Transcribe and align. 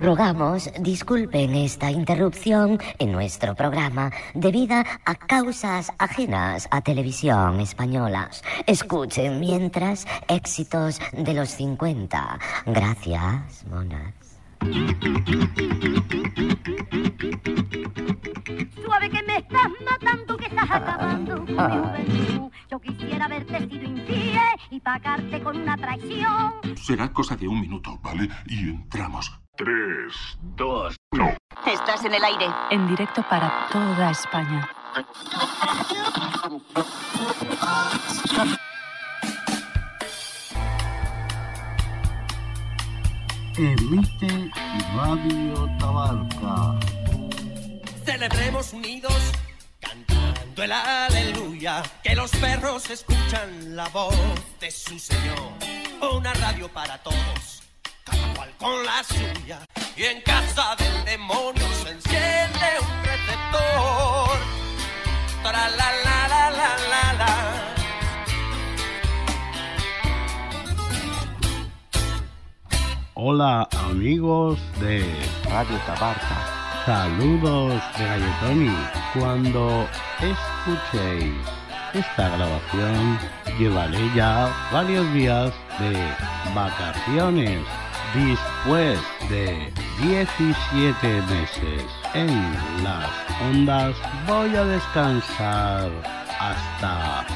Rogamos 0.00 0.70
disculpen 0.80 1.54
esta 1.56 1.90
interrupción 1.90 2.78
en 2.98 3.10
nuestro 3.10 3.54
programa 3.56 4.12
debida 4.32 4.84
a 5.04 5.14
causas 5.16 5.90
ajenas 5.98 6.68
a 6.70 6.80
televisión 6.82 7.58
españolas. 7.60 8.44
Escuchen 8.66 9.40
mientras 9.40 10.06
éxitos 10.28 11.00
de 11.12 11.34
los 11.34 11.48
50. 11.50 12.38
Gracias, 12.66 13.66
monas. 13.66 14.14
Suave 18.84 19.10
que 19.10 19.22
me 19.24 19.36
estás 19.36 19.70
matando, 19.84 20.36
que 20.36 20.46
estás 20.46 20.70
acabando 20.70 21.34
con 21.44 21.46
mi 21.46 21.54
juventud. 21.54 22.52
Yo 22.70 22.78
quisiera 22.80 23.24
haberte 23.24 23.58
sido 23.68 23.84
infiel 23.84 24.38
y 24.70 24.80
pagarte 24.80 25.42
con 25.42 25.56
una 25.56 25.76
traición. 25.76 26.52
Será 26.76 27.12
cosa 27.12 27.34
de 27.34 27.48
un 27.48 27.60
minuto, 27.60 27.98
¿vale? 28.02 28.28
Y 28.46 28.70
entramos. 28.70 29.47
Tres, 29.58 30.38
dos, 30.54 30.94
no. 31.10 31.36
Estás 31.66 32.04
en 32.04 32.14
el 32.14 32.22
aire. 32.22 32.46
En 32.70 32.86
directo 32.86 33.24
para 33.28 33.66
toda 33.72 34.12
España. 34.12 34.70
Emite 43.56 44.50
Radio 44.94 45.68
Tabarca. 45.80 46.78
Celebremos 48.04 48.72
unidos, 48.72 49.32
cantando 49.80 50.62
el 50.62 50.70
aleluya, 50.70 51.82
que 52.04 52.14
los 52.14 52.30
perros 52.30 52.88
escuchan 52.90 53.74
la 53.74 53.88
voz 53.88 54.14
de 54.60 54.70
su 54.70 54.96
Señor. 55.00 55.50
Una 56.14 56.32
radio 56.34 56.68
para 56.68 56.98
todos, 56.98 57.67
con 58.58 58.84
la 58.84 59.04
suya, 59.04 59.60
y 59.96 60.04
en 60.04 60.20
casa 60.22 60.74
del 60.76 61.04
demonio 61.04 61.64
se 61.82 61.90
enciende 61.90 62.68
un 62.80 63.04
receptor. 63.04 64.38
Tra 65.42 65.68
la 65.70 65.90
la 66.04 66.28
la 66.28 66.50
la 66.50 66.70
la 66.90 67.12
la. 67.20 67.34
Hola 73.14 73.68
amigos 73.90 74.58
de 74.80 75.04
Radio 75.48 75.78
Tabarca. 75.86 76.38
Saludos 76.84 77.82
de 77.96 78.04
Galletoni. 78.04 78.76
Cuando 79.14 79.88
escuchéis 80.20 81.34
esta 81.94 82.28
grabación, 82.28 83.18
llevaré 83.58 84.10
ya 84.14 84.50
varios 84.72 85.12
días 85.12 85.52
de 85.78 85.92
vacaciones. 86.54 87.60
Después 88.14 88.98
de 89.28 89.70
17 90.00 91.22
meses 91.22 91.84
en 92.14 92.54
las 92.82 93.10
ondas, 93.50 93.94
voy 94.26 94.56
a 94.56 94.64
descansar 94.64 95.90
hasta 96.40 97.26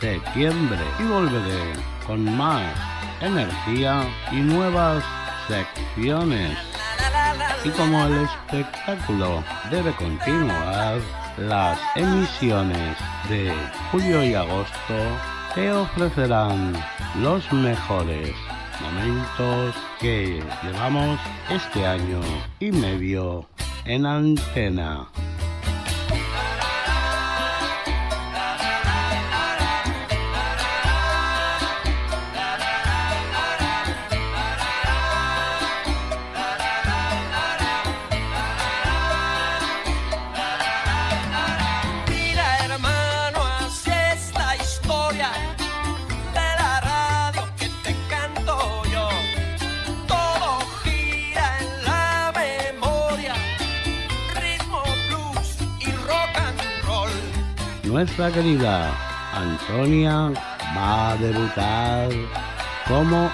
septiembre 0.00 0.78
y 1.00 1.02
volveré 1.02 1.72
con 2.06 2.36
más 2.36 2.62
energía 3.20 4.04
y 4.30 4.36
nuevas 4.36 5.02
secciones. 5.48 6.56
Y 7.64 7.70
como 7.70 8.06
el 8.06 8.24
espectáculo 8.24 9.42
debe 9.68 9.92
continuar, 9.96 11.00
las 11.38 11.78
emisiones 11.96 12.96
de 13.28 13.52
julio 13.90 14.22
y 14.22 14.34
agosto 14.34 14.94
te 15.56 15.72
ofrecerán 15.72 16.72
los 17.16 17.52
mejores 17.52 18.32
momentos 18.80 19.74
que 20.00 20.42
llevamos 20.62 21.18
este 21.50 21.86
año 21.86 22.20
y 22.58 22.72
medio 22.72 23.46
en 23.84 24.06
antena. 24.06 25.08
Nuestra 57.90 58.30
querida 58.30 58.94
Antonia 59.32 60.30
va 60.76 61.10
a 61.10 61.16
debutar 61.16 62.08
como 62.86 63.28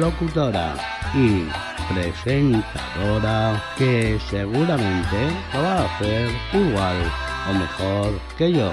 locutora 0.00 0.74
y 1.14 1.46
presentadora 1.92 3.62
que 3.76 4.18
seguramente 4.30 5.28
lo 5.52 5.62
va 5.62 5.74
a 5.74 5.84
hacer 5.84 6.30
igual 6.54 6.96
o 7.50 7.52
mejor 7.52 8.20
que 8.38 8.50
yo. 8.50 8.72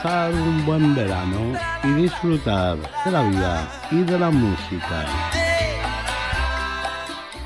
Pasar 0.00 0.32
un 0.32 0.64
buen 0.64 0.94
verano 0.94 1.58
y 1.82 2.02
disfrutar 2.02 2.78
de 3.04 3.10
la 3.10 3.22
vida 3.22 3.68
y 3.90 4.04
de 4.04 4.16
la 4.16 4.30
música. 4.30 5.04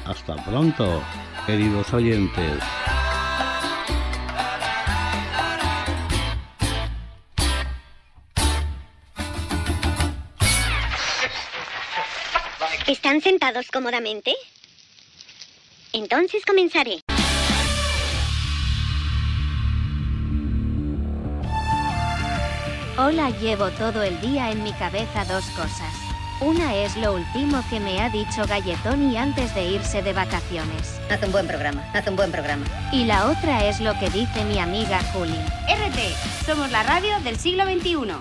Hasta 0.04 0.36
pronto, 0.44 1.02
queridos 1.46 1.90
oyentes. 1.94 2.62
¿Están 12.86 13.22
sentados 13.22 13.70
cómodamente? 13.70 14.34
Entonces 15.94 16.44
comenzaré. 16.44 17.02
Hola, 22.98 23.30
llevo 23.30 23.70
todo 23.70 24.02
el 24.02 24.20
día 24.20 24.50
en 24.50 24.62
mi 24.62 24.72
cabeza 24.74 25.24
dos 25.24 25.46
cosas. 25.56 25.94
Una 26.42 26.74
es 26.74 26.94
lo 26.94 27.14
último 27.14 27.64
que 27.70 27.80
me 27.80 27.98
ha 27.98 28.10
dicho 28.10 28.44
Galletoni 28.46 29.16
antes 29.16 29.54
de 29.54 29.64
irse 29.64 30.02
de 30.02 30.12
vacaciones. 30.12 31.00
Haz 31.10 31.22
un 31.22 31.32
buen 31.32 31.46
programa, 31.46 31.82
haz 31.94 32.06
un 32.06 32.16
buen 32.16 32.30
programa. 32.30 32.66
Y 32.92 33.06
la 33.06 33.28
otra 33.30 33.64
es 33.64 33.80
lo 33.80 33.98
que 33.98 34.10
dice 34.10 34.44
mi 34.44 34.58
amiga 34.58 35.00
Juli. 35.14 35.38
RT, 35.68 36.44
somos 36.44 36.70
la 36.70 36.82
radio 36.82 37.18
del 37.20 37.38
siglo 37.38 37.64
XXI. 37.64 38.12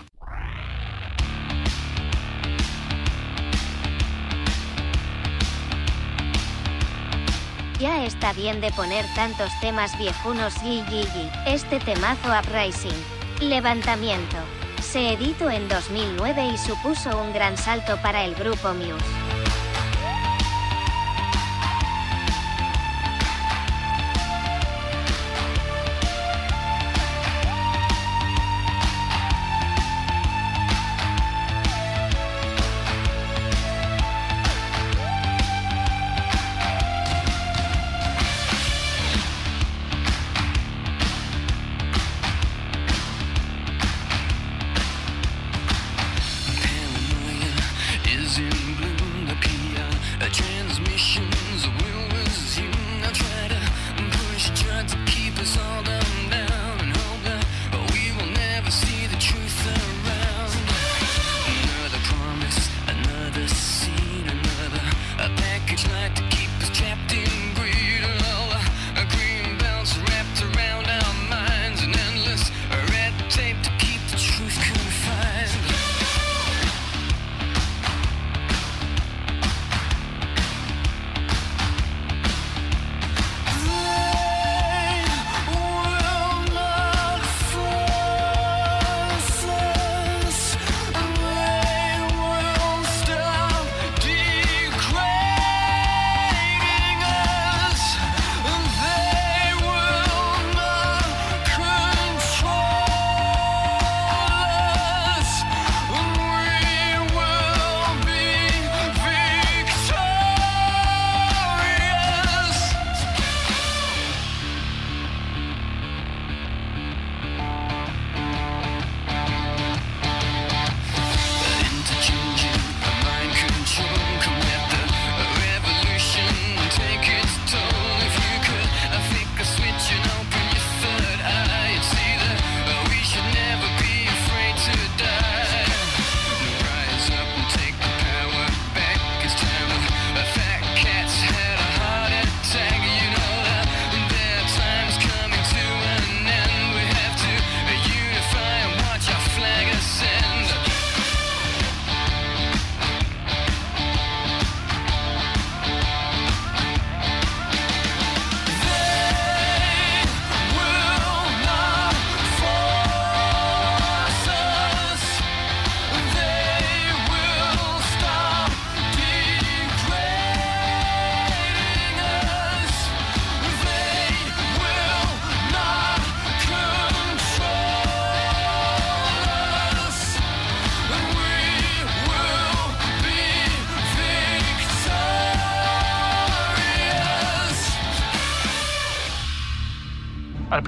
Ya 7.78 8.06
está 8.06 8.32
bien 8.32 8.62
de 8.62 8.72
poner 8.72 9.06
tantos 9.16 9.52
temas 9.59 9.97
viejunos 9.97 10.53
y 10.64 10.82
y 10.90 11.02
y. 11.14 11.32
Este 11.46 11.78
temazo 11.79 12.29
Uprising. 12.40 12.96
Levantamiento. 13.41 14.38
Se 14.91 15.14
editó 15.14 15.49
en 15.49 15.70
2009 15.70 16.47
y 16.47 16.58
supuso 16.58 17.17
un 17.17 17.32
gran 17.32 17.55
salto 17.55 17.96
para 18.02 18.26
el 18.26 18.35
grupo 18.35 18.73
Muse. 18.73 19.41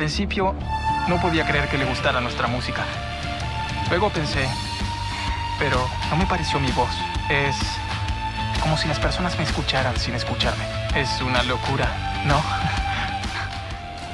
Principio 0.03 0.53
no 1.07 1.21
podía 1.21 1.45
creer 1.45 1.69
que 1.69 1.77
le 1.77 1.85
gustara 1.85 2.19
nuestra 2.19 2.45
música. 2.47 2.83
Luego 3.87 4.09
pensé, 4.09 4.45
pero 5.57 5.89
no 6.09 6.17
me 6.17 6.25
pareció 6.25 6.59
mi 6.59 6.69
voz. 6.73 6.89
Es 7.29 7.55
como 8.61 8.77
si 8.77 8.89
las 8.89 8.99
personas 8.99 9.37
me 9.37 9.45
escucharan 9.45 9.95
sin 9.95 10.13
escucharme. 10.13 10.65
Es 10.93 11.21
una 11.21 11.41
locura, 11.43 11.87
¿no? 12.25 12.43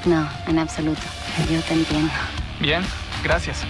No, 0.05 0.29
en 0.45 0.59
absoluto. 0.59 1.01
Yo 1.49 1.59
te 1.61 1.73
entiendo. 1.73 2.13
Bien, 2.59 2.85
gracias. 3.23 3.65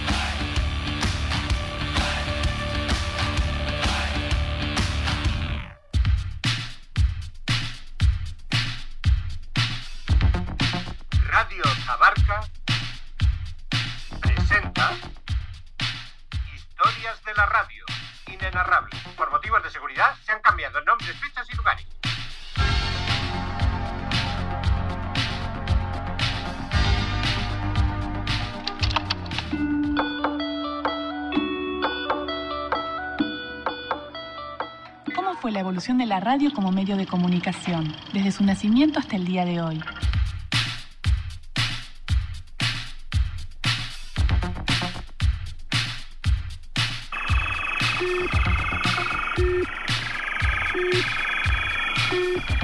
Evolución 35.80 35.96
de 35.96 36.04
la 36.04 36.20
radio 36.20 36.52
como 36.52 36.70
medio 36.72 36.98
de 36.98 37.06
comunicación, 37.06 37.96
desde 38.12 38.32
su 38.32 38.44
nacimiento 38.44 38.98
hasta 38.98 39.16
el 39.16 39.24
día 39.24 39.46
de 39.46 39.62
hoy? 39.62 39.80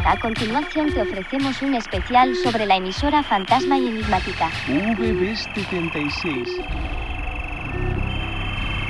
A 0.05 0.21
continuación 0.21 0.93
te 0.93 1.01
ofrecemos 1.01 1.63
un 1.63 1.75
especial 1.75 2.37
sobre 2.37 2.67
la 2.67 2.77
emisora 2.77 3.23
fantasma 3.23 3.79
y 3.79 3.89
enigmática. 3.89 4.51
VB76. 4.69 6.96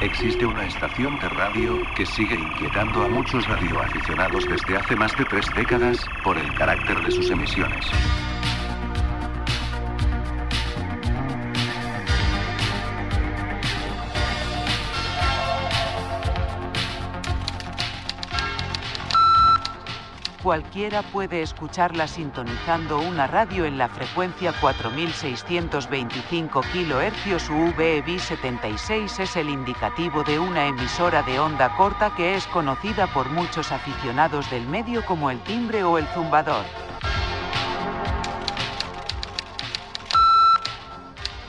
Existe 0.02 0.44
una 0.44 0.66
estación 0.66 1.18
de 1.20 1.28
radio 1.30 1.80
que 1.96 2.04
sigue 2.04 2.34
inquietando 2.34 3.02
a 3.02 3.08
muchos 3.08 3.48
radioaficionados 3.48 4.44
desde 4.46 4.76
hace 4.76 4.94
más 4.94 5.16
de 5.16 5.24
tres 5.24 5.46
décadas 5.56 6.04
por 6.22 6.36
el 6.36 6.52
carácter 6.52 7.02
de 7.02 7.10
sus 7.10 7.30
emisiones. 7.30 7.86
Cualquiera 20.46 21.02
puede 21.02 21.42
escucharla 21.42 22.06
sintonizando 22.06 23.00
una 23.00 23.26
radio 23.26 23.64
en 23.64 23.78
la 23.78 23.88
frecuencia 23.88 24.54
4625 24.60 26.60
kHz. 26.60 27.50
UVB 27.50 28.20
76 28.20 29.18
es 29.18 29.34
el 29.34 29.48
indicativo 29.48 30.22
de 30.22 30.38
una 30.38 30.68
emisora 30.68 31.24
de 31.24 31.40
onda 31.40 31.76
corta 31.76 32.14
que 32.14 32.36
es 32.36 32.46
conocida 32.46 33.08
por 33.08 33.28
muchos 33.30 33.72
aficionados 33.72 34.48
del 34.48 34.68
medio 34.68 35.04
como 35.04 35.32
el 35.32 35.40
timbre 35.40 35.82
o 35.82 35.98
el 35.98 36.06
zumbador. 36.14 36.64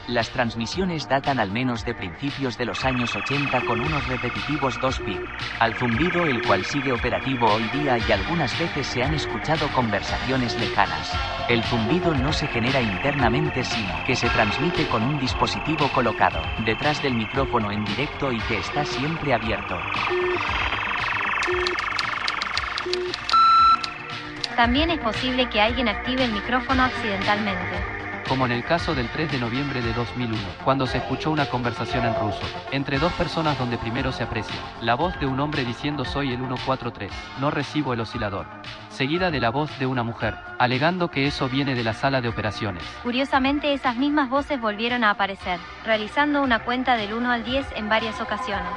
Las 0.07 0.29
transmisiones 0.29 1.09
datan 1.09 1.37
al 1.37 1.51
menos 1.51 1.83
de 1.83 1.93
principios 1.93 2.57
de 2.57 2.63
los 2.63 2.85
años 2.85 3.13
80 3.13 3.59
con 3.65 3.81
unos 3.81 4.07
repetitivos 4.07 4.79
2 4.79 4.99
pi 5.01 5.19
al 5.59 5.73
zumbido 5.73 6.25
el 6.25 6.41
cual 6.43 6.63
sigue 6.63 6.93
operativo 6.93 7.45
hoy 7.45 7.63
día 7.73 7.97
y 7.97 8.11
algunas 8.13 8.57
veces 8.57 8.87
se 8.87 9.03
han 9.03 9.13
escuchado 9.13 9.67
conversaciones 9.75 10.57
lejanas. 10.61 11.11
El 11.49 11.61
zumbido 11.61 12.13
no 12.13 12.31
se 12.31 12.47
genera 12.47 12.79
internamente 12.79 13.65
sino 13.65 14.01
que 14.05 14.15
se 14.15 14.29
transmite 14.29 14.87
con 14.87 15.03
un 15.03 15.19
dispositivo 15.19 15.89
colocado 15.89 16.41
detrás 16.63 17.03
del 17.03 17.13
micrófono 17.13 17.69
en 17.69 17.83
directo 17.83 18.31
y 18.31 18.39
que 18.39 18.59
está 18.59 18.85
siempre 18.85 19.33
abierto. 19.33 19.77
También 24.55 24.89
es 24.89 24.99
posible 24.99 25.49
que 25.49 25.59
alguien 25.59 25.89
active 25.89 26.23
el 26.23 26.31
micrófono 26.31 26.83
accidentalmente. 26.83 27.96
Como 28.27 28.45
en 28.45 28.51
el 28.51 28.63
caso 28.63 28.93
del 28.93 29.07
3 29.09 29.31
de 29.31 29.39
noviembre 29.39 29.81
de 29.81 29.93
2001, 29.93 30.37
cuando 30.63 30.85
se 30.85 30.97
escuchó 30.97 31.31
una 31.31 31.45
conversación 31.45 32.05
en 32.05 32.15
ruso, 32.15 32.41
entre 32.71 32.99
dos 32.99 33.13
personas 33.13 33.57
donde 33.57 33.77
primero 33.77 34.11
se 34.11 34.23
aprecia 34.23 34.59
la 34.81 34.95
voz 34.95 35.17
de 35.19 35.25
un 35.25 35.39
hombre 35.39 35.63
diciendo 35.63 36.03
soy 36.05 36.33
el 36.33 36.39
143, 36.39 37.11
no 37.39 37.51
recibo 37.51 37.93
el 37.93 38.01
oscilador, 38.01 38.45
seguida 38.89 39.31
de 39.31 39.39
la 39.39 39.49
voz 39.49 39.77
de 39.79 39.85
una 39.85 40.03
mujer, 40.03 40.35
alegando 40.59 41.09
que 41.09 41.27
eso 41.27 41.47
viene 41.49 41.75
de 41.75 41.83
la 41.83 41.93
sala 41.93 42.21
de 42.21 42.29
operaciones. 42.29 42.83
Curiosamente, 43.03 43.73
esas 43.73 43.95
mismas 43.95 44.29
voces 44.29 44.59
volvieron 44.59 45.03
a 45.03 45.11
aparecer, 45.11 45.59
realizando 45.85 46.41
una 46.41 46.59
cuenta 46.59 46.95
del 46.95 47.13
1 47.13 47.31
al 47.31 47.43
10 47.43 47.67
en 47.75 47.89
varias 47.89 48.19
ocasiones. 48.19 48.71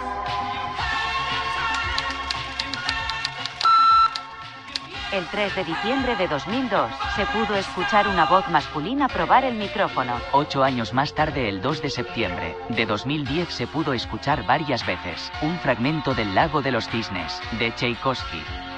El 5.12 5.26
3 5.26 5.57
de 5.57 5.64
diciembre 5.64 6.14
de 6.14 6.29
2002, 6.29 6.88
se 7.17 7.26
pudo 7.26 7.57
escuchar 7.57 8.07
una 8.07 8.26
voz 8.26 8.49
masculina 8.49 9.09
probar 9.09 9.45
el 9.45 9.57
micrófono. 9.57 10.12
Ocho 10.31 10.62
años 10.62 10.95
más 10.95 11.14
tarde, 11.14 11.49
el 11.49 11.61
2 11.61 11.83
de 11.83 11.90
septiembre 11.90 12.57
de 12.69 12.87
2010, 12.87 13.49
se 13.52 13.67
pudo 13.67 13.93
escuchar 13.93 14.47
varias 14.47 14.87
veces 14.87 15.33
un 15.43 15.59
fragmento 15.59 16.14
del 16.14 16.33
Lago 16.33 16.62
de 16.62 16.71
los 16.71 16.88
Cisnes, 16.88 17.40
de 17.59 17.73
Tchaikovsky. 17.73 18.70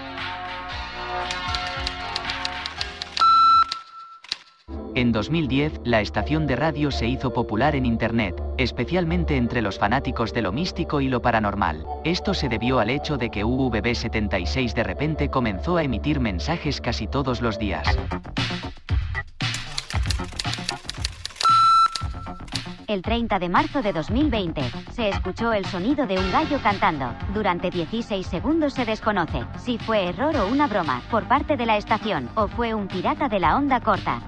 En 4.94 5.10
2010, 5.10 5.80
la 5.84 6.02
estación 6.02 6.46
de 6.46 6.54
radio 6.54 6.90
se 6.90 7.06
hizo 7.06 7.32
popular 7.32 7.74
en 7.74 7.86
Internet, 7.86 8.42
especialmente 8.58 9.36
entre 9.38 9.62
los 9.62 9.78
fanáticos 9.78 10.34
de 10.34 10.42
lo 10.42 10.52
místico 10.52 11.00
y 11.00 11.08
lo 11.08 11.22
paranormal. 11.22 11.86
Esto 12.04 12.34
se 12.34 12.50
debió 12.50 12.78
al 12.78 12.90
hecho 12.90 13.16
de 13.16 13.30
que 13.30 13.42
UVB76 13.42 14.74
de 14.74 14.82
repente 14.82 15.30
comenzó 15.30 15.78
a 15.78 15.82
emitir 15.82 16.20
mensajes 16.20 16.82
casi 16.82 17.06
todos 17.06 17.40
los 17.40 17.58
días. 17.58 17.86
El 22.86 23.00
30 23.00 23.38
de 23.38 23.48
marzo 23.48 23.80
de 23.80 23.94
2020, 23.94 24.60
se 24.90 25.08
escuchó 25.08 25.54
el 25.54 25.64
sonido 25.64 26.06
de 26.06 26.18
un 26.18 26.30
gallo 26.30 26.58
cantando. 26.62 27.14
Durante 27.32 27.70
16 27.70 28.26
segundos 28.26 28.74
se 28.74 28.84
desconoce 28.84 29.46
si 29.56 29.78
fue 29.78 30.08
error 30.10 30.36
o 30.36 30.48
una 30.48 30.66
broma 30.66 31.00
por 31.10 31.26
parte 31.26 31.56
de 31.56 31.64
la 31.64 31.78
estación, 31.78 32.28
o 32.34 32.48
fue 32.48 32.74
un 32.74 32.88
pirata 32.88 33.30
de 33.30 33.40
la 33.40 33.56
onda 33.56 33.80
corta. 33.80 34.20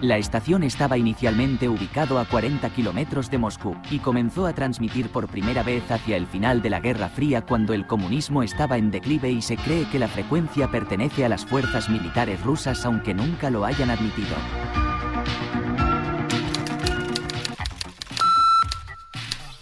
La 0.00 0.16
estación 0.16 0.62
estaba 0.62 0.96
inicialmente 0.96 1.68
ubicado 1.68 2.20
a 2.20 2.24
40 2.24 2.70
kilómetros 2.70 3.32
de 3.32 3.38
Moscú 3.38 3.76
y 3.90 3.98
comenzó 3.98 4.46
a 4.46 4.52
transmitir 4.52 5.10
por 5.10 5.26
primera 5.26 5.64
vez 5.64 5.90
hacia 5.90 6.16
el 6.16 6.28
final 6.28 6.62
de 6.62 6.70
la 6.70 6.78
Guerra 6.78 7.08
Fría 7.08 7.44
cuando 7.44 7.74
el 7.74 7.84
comunismo 7.84 8.44
estaba 8.44 8.78
en 8.78 8.92
declive 8.92 9.32
y 9.32 9.42
se 9.42 9.56
cree 9.56 9.88
que 9.88 9.98
la 9.98 10.06
frecuencia 10.06 10.70
pertenece 10.70 11.24
a 11.24 11.28
las 11.28 11.44
fuerzas 11.44 11.90
militares 11.90 12.40
rusas 12.44 12.86
aunque 12.86 13.12
nunca 13.12 13.50
lo 13.50 13.64
hayan 13.64 13.90
admitido. 13.90 14.36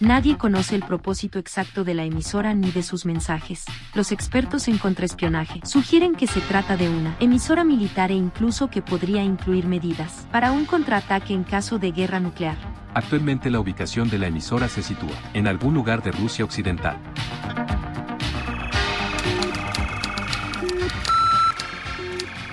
Nadie 0.00 0.36
conoce 0.36 0.74
el 0.74 0.82
propósito 0.82 1.38
exacto 1.38 1.82
de 1.82 1.94
la 1.94 2.04
emisora 2.04 2.52
ni 2.52 2.70
de 2.70 2.82
sus 2.82 3.06
mensajes. 3.06 3.64
Los 3.94 4.12
expertos 4.12 4.68
en 4.68 4.76
contraespionaje 4.76 5.60
sugieren 5.64 6.14
que 6.14 6.26
se 6.26 6.42
trata 6.42 6.76
de 6.76 6.90
una 6.90 7.16
emisora 7.18 7.64
militar 7.64 8.10
e 8.10 8.14
incluso 8.14 8.68
que 8.68 8.82
podría 8.82 9.24
incluir 9.24 9.66
medidas 9.66 10.26
para 10.30 10.52
un 10.52 10.66
contraataque 10.66 11.32
en 11.32 11.44
caso 11.44 11.78
de 11.78 11.92
guerra 11.92 12.20
nuclear. 12.20 12.58
Actualmente 12.92 13.48
la 13.48 13.58
ubicación 13.58 14.10
de 14.10 14.18
la 14.18 14.26
emisora 14.26 14.68
se 14.68 14.82
sitúa 14.82 15.16
en 15.32 15.46
algún 15.46 15.72
lugar 15.72 16.02
de 16.02 16.12
Rusia 16.12 16.44
Occidental. 16.44 16.98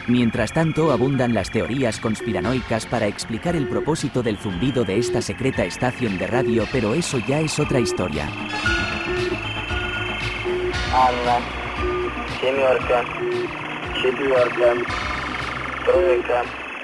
Mientras 0.07 0.51
tanto, 0.51 0.91
abundan 0.91 1.33
las 1.33 1.49
teorías 1.49 1.99
conspiranoicas 1.99 2.85
para 2.85 3.07
explicar 3.07 3.55
el 3.55 3.67
propósito 3.67 4.21
del 4.21 4.37
zumbido 4.37 4.83
de 4.83 4.97
esta 4.97 5.21
secreta 5.21 5.63
estación 5.63 6.17
de 6.17 6.27
radio, 6.27 6.65
pero 6.71 6.93
eso 6.93 7.19
ya 7.19 7.39
es 7.39 7.57
otra 7.57 7.79
historia. 7.79 8.27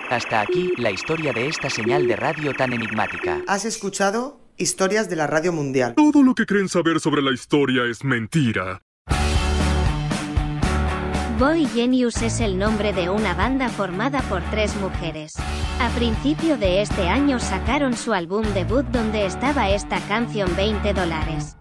Hasta 0.09 0.41
aquí 0.41 0.73
la 0.77 0.91
historia 0.91 1.33
de 1.33 1.47
esta 1.47 1.69
señal 1.69 2.07
de 2.07 2.15
radio 2.15 2.53
tan 2.53 2.73
enigmática. 2.73 3.41
¿Has 3.47 3.65
escuchado? 3.65 4.39
Historias 4.57 5.09
de 5.09 5.15
la 5.15 5.27
Radio 5.27 5.51
Mundial. 5.53 5.93
Todo 5.95 6.23
lo 6.23 6.33
que 6.35 6.45
creen 6.45 6.69
saber 6.69 6.99
sobre 6.99 7.21
la 7.21 7.31
historia 7.31 7.83
es 7.83 8.03
mentira. 8.03 8.81
Boy 11.39 11.65
Genius 11.67 12.21
es 12.21 12.41
el 12.41 12.59
nombre 12.59 12.91
de 12.91 13.09
una 13.09 13.33
banda 13.33 13.69
formada 13.69 14.19
por 14.23 14.41
tres 14.51 14.75
mujeres. 14.75 15.35
A 15.79 15.87
principio 15.95 16.57
de 16.57 16.81
este 16.81 17.07
año 17.07 17.39
sacaron 17.39 17.95
su 17.95 18.11
álbum 18.11 18.43
debut 18.53 18.85
donde 18.87 19.25
estaba 19.25 19.69
esta 19.69 20.01
canción 20.01 20.53
20 20.57 20.93
dólares. 20.93 21.55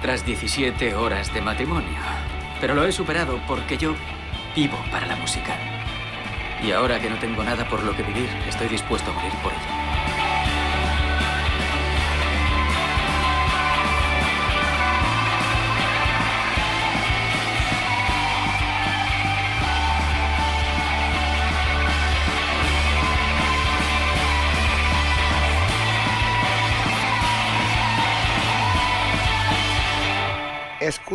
Tras 0.00 0.24
17 0.24 0.94
horas 0.94 1.32
de 1.32 1.40
matrimonio. 1.40 1.98
Pero 2.60 2.74
lo 2.74 2.84
he 2.84 2.92
superado 2.92 3.40
porque 3.46 3.76
yo 3.76 3.94
vivo 4.54 4.78
para 4.90 5.06
la 5.06 5.16
música. 5.16 5.56
Y 6.62 6.72
ahora 6.72 7.00
que 7.00 7.10
no 7.10 7.18
tengo 7.18 7.44
nada 7.44 7.68
por 7.68 7.82
lo 7.82 7.94
que 7.96 8.02
vivir, 8.02 8.28
estoy 8.48 8.68
dispuesto 8.68 9.10
a 9.10 9.14
morir 9.14 9.32
por 9.42 9.52
ella. 9.52 9.57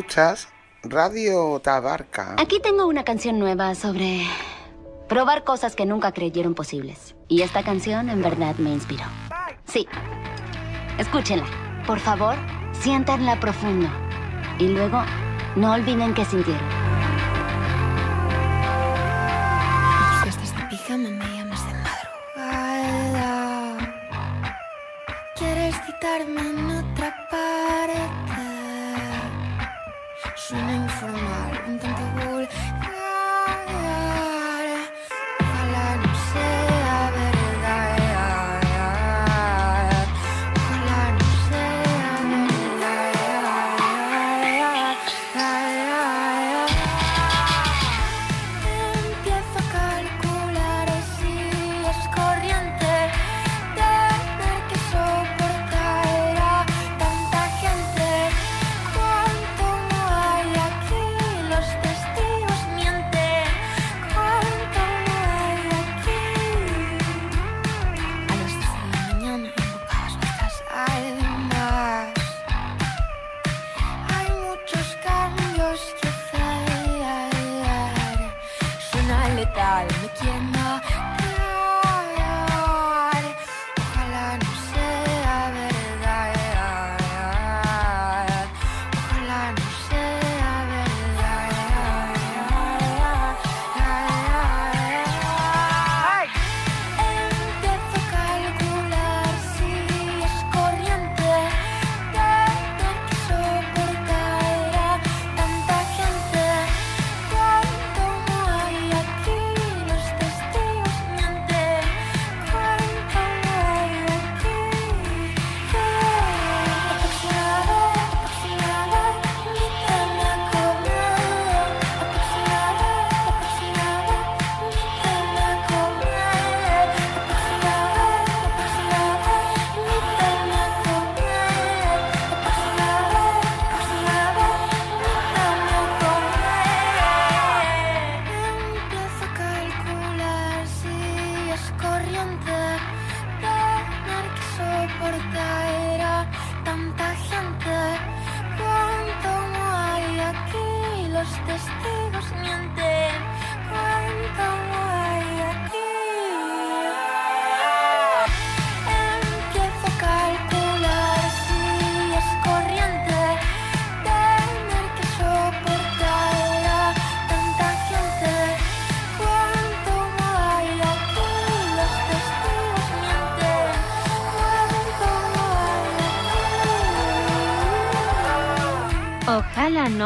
Escuchas 0.03 0.49
Radio 0.83 1.61
Tabarca. 1.61 2.35
Aquí 2.37 2.59
tengo 2.59 2.87
una 2.87 3.05
canción 3.05 3.39
nueva 3.39 3.73
sobre 3.73 4.27
probar 5.07 5.45
cosas 5.45 5.77
que 5.77 5.85
nunca 5.85 6.11
creyeron 6.11 6.55
posibles. 6.55 7.15
Y 7.29 7.41
esta 7.41 7.63
canción 7.63 8.09
en 8.09 8.21
verdad 8.21 8.55
me 8.57 8.73
inspiró. 8.73 9.05
Sí. 9.65 9.87
Escúchenla. 10.97 11.45
Por 11.87 11.99
favor, 11.99 12.35
siéntanla 12.73 13.39
profundo. 13.39 13.87
Y 14.59 14.67
luego, 14.67 15.01
no 15.55 15.71
olviden 15.71 16.13
que 16.13 16.25
sintieron. 16.25 16.67
Si 20.23 20.29
estás 20.29 20.53
de 20.57 20.63
pijama 20.65 21.09
me 21.11 21.25
llamas 21.25 21.65
de 21.65 21.73
madrugada 22.35 23.77
Quieres 25.37 25.75
citarme 25.85 26.41
en 26.41 26.71
otra 26.71 27.15
parte 27.31 27.52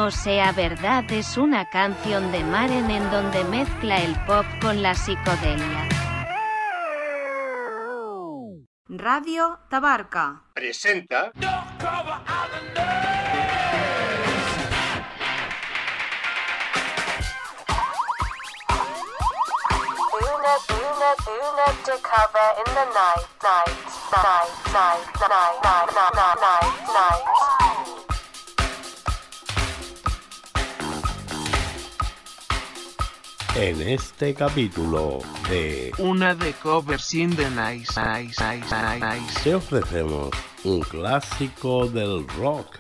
No 0.08 0.12
sea 0.12 0.54
verdad, 0.54 1.04
es 1.12 1.36
una 1.36 1.70
canción 1.70 2.32
de 2.32 2.42
Maren 2.42 2.90
en 2.90 3.12
donde 3.12 3.44
mezcla 3.44 3.98
el 3.98 4.16
pop 4.24 4.46
con 4.62 4.82
la 4.82 4.96
psicodelia. 4.96 5.90
Radio 8.88 9.60
Tabarca. 9.70 10.44
Presenta. 10.54 11.34
to 21.84 21.96
cover 22.04 22.48
in 22.58 22.74
the 22.76 22.86
night, 22.92 23.28
night, 23.42 23.76
night, 24.12 24.52
night, 24.74 25.08
night, 25.22 25.60
night, 25.64 26.14
night, 26.14 26.36
night, 26.42 26.88
night. 26.92 27.37
En 33.60 33.82
este 33.82 34.36
capítulo 34.36 35.18
de 35.50 35.92
Una 35.98 36.36
de 36.36 36.54
covers 36.62 37.12
in 37.16 37.36
the 37.36 37.50
nice, 37.50 37.92
nice, 38.00 38.36
nice, 38.40 39.00
nice. 39.00 39.44
te 39.44 39.56
ofrecemos 39.56 40.30
un 40.64 40.80
clásico 40.82 41.88
del 41.88 42.28
rock. 42.38 42.78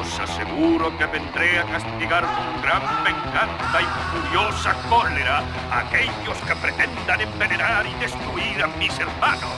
Os 0.00 0.20
aseguro 0.20 0.96
que 0.98 1.06
vendré 1.06 1.58
a 1.58 1.64
castigar 1.64 2.22
con 2.22 2.62
gran 2.62 3.02
venganza 3.02 3.80
y 3.80 3.86
furiosa 4.12 4.72
cólera 4.88 5.42
a 5.72 5.80
aquellos 5.80 6.38
que 6.46 6.54
pretendan 6.54 7.22
envenenar 7.22 7.84
y 7.86 7.94
destruir 8.00 8.62
a 8.62 8.68
mis 8.78 8.96
hermanos. 9.00 9.56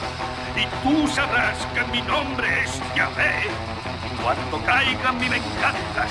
Y 0.57 0.65
tú 0.83 1.07
sabrás 1.09 1.59
que 1.75 1.85
mi 1.93 2.01
nombre 2.01 2.63
es 2.63 2.81
Yahvé 2.97 3.43
cuando 4.23 4.59
caiga 4.65 5.13
mi 5.13 5.29
venganza. 5.29 6.09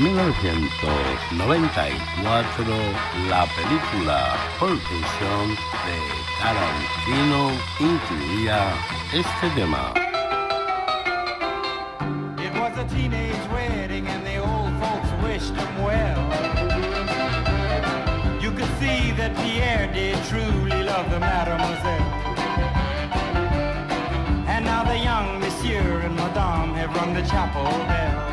En 0.00 0.06
1994, 0.06 2.74
la 3.28 3.44
película 3.44 4.32
Pulp 4.58 4.80
Fiction 4.80 5.54
de 5.84 6.00
Tarantino 6.40 7.52
incluía 7.78 8.72
este 9.12 9.50
tema. 9.54 9.92
It 12.38 12.54
was 12.58 12.78
a 12.78 12.84
teenage 12.88 13.46
wedding 13.52 14.06
and 14.06 14.24
the 14.24 14.38
old 14.38 14.72
folks 14.80 15.10
wished 15.22 15.54
him 15.54 15.82
well. 15.84 16.18
You 18.40 18.52
could 18.52 18.70
see 18.80 19.12
that 19.18 19.36
Pierre 19.36 19.92
did 19.92 20.16
truly 20.30 20.82
love 20.82 21.10
the 21.10 21.20
mademoiselle. 21.20 22.10
And 24.48 24.64
now 24.64 24.82
the 24.82 24.96
young 24.96 25.40
monsieur 25.40 26.00
and 26.00 26.16
madame 26.16 26.72
have 26.72 26.96
rung 26.96 27.12
the 27.12 27.20
chapel 27.20 27.64
bell. 27.86 28.30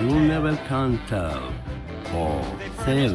You 0.00 0.20
Never 0.20 0.56
Can 0.68 0.98
Tell. 1.08 1.40
por 2.12 2.40
C'est 2.84 3.08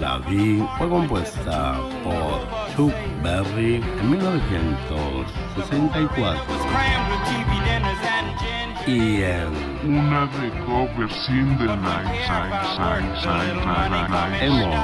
fue 0.78 0.90
compuesta 0.90 1.78
por 2.04 2.42
Chuck 2.76 2.94
Berry 3.24 3.76
en 3.76 4.12
1964 4.12 6.42
y 8.86 9.24
en 9.24 9.48
una 9.86 10.26
recoversión 10.26 11.58
de 11.58 11.66
Night 11.66 12.06
hemos 14.42 14.76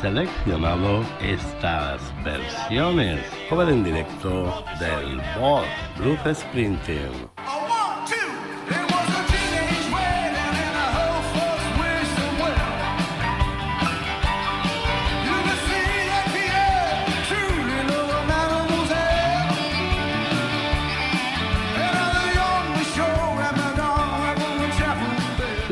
seleccionado 0.00 1.04
estas 1.20 2.00
versiones, 2.24 3.20
cover 3.50 3.68
en 3.68 3.84
directo 3.84 4.64
del 4.80 5.20
Boss 5.38 5.66
Bruce 5.98 6.34
Sprinting. 6.34 7.33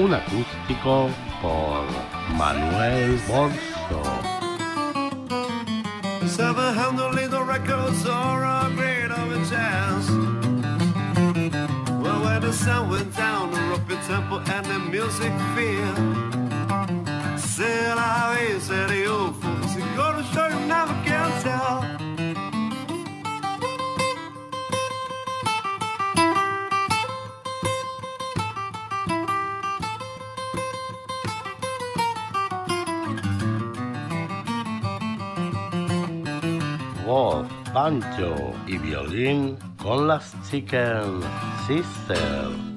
Un 0.02 0.12
acústico 0.12 1.08
por 1.40 1.86
Manuel 2.34 3.20
Borso. 3.28 4.02
Seven 6.26 6.74
hundred 6.74 7.14
little 7.14 7.44
records 7.44 8.04
are 8.08 8.44
a 8.44 8.68
great 8.74 9.12
of 9.12 9.30
a 9.30 9.38
chance. 9.48 10.10
Well, 12.02 12.20
when 12.24 12.40
the 12.40 12.52
sun 12.52 12.90
went 12.90 13.16
down, 13.16 13.52
the 13.52 13.60
rocky 13.70 13.96
temple 14.08 14.42
and 14.50 14.66
the 14.66 14.80
music 14.90 15.32
fell. 15.54 15.94
C'est 17.36 17.94
la 17.94 18.34
vie, 18.34 18.58
said 18.58 18.88
the 18.88 19.06
old 19.06 19.36
folks. 19.36 19.76
Go 19.94 20.14
to 20.16 20.24
church, 20.34 20.66
never 20.66 20.96
can 21.04 21.30
tell. 21.42 22.01
Voz, 37.12 37.46
banjo 37.74 38.54
y 38.66 38.78
violín 38.78 39.58
con 39.82 40.08
las 40.08 40.34
Chicken 40.48 41.20
Sisters. 41.66 42.71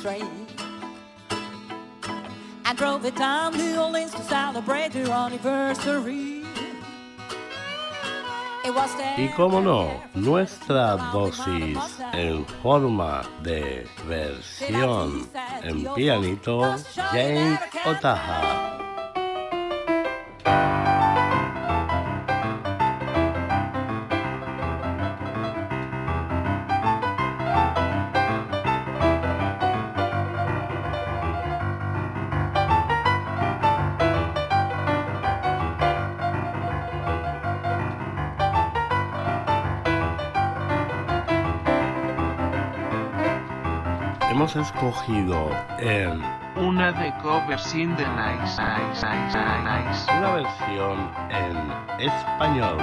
Straight. 0.00 0.24
And 2.64 2.78
drove 2.78 3.04
it 3.04 3.16
down 3.16 3.56
New 3.56 3.76
Orleans 3.78 4.12
to 4.14 4.22
celebrate 4.22 4.92
their 4.92 5.10
anniversary. 5.10 6.38
Y 9.16 9.28
como 9.36 9.60
no, 9.60 10.02
nuestra 10.14 10.96
dosis 11.12 11.78
en 12.12 12.46
forma 12.62 13.22
de 13.42 13.86
versión 14.06 15.28
en 15.62 15.92
pianito, 15.94 16.76
James 17.10 17.58
Otaja. 17.84 18.79
Hemos 44.54 44.68
escogido 44.68 45.50
en 45.78 46.22
Una 46.56 46.92
de 46.92 47.12
covers 47.22 47.74
in 47.74 47.94
the 47.96 48.04
nice, 48.04 48.58
nice, 48.58 49.02
nice, 49.02 49.36
nice. 49.62 50.10
una 50.10 50.34
versión 50.34 51.10
en 51.30 52.00
español 52.00 52.78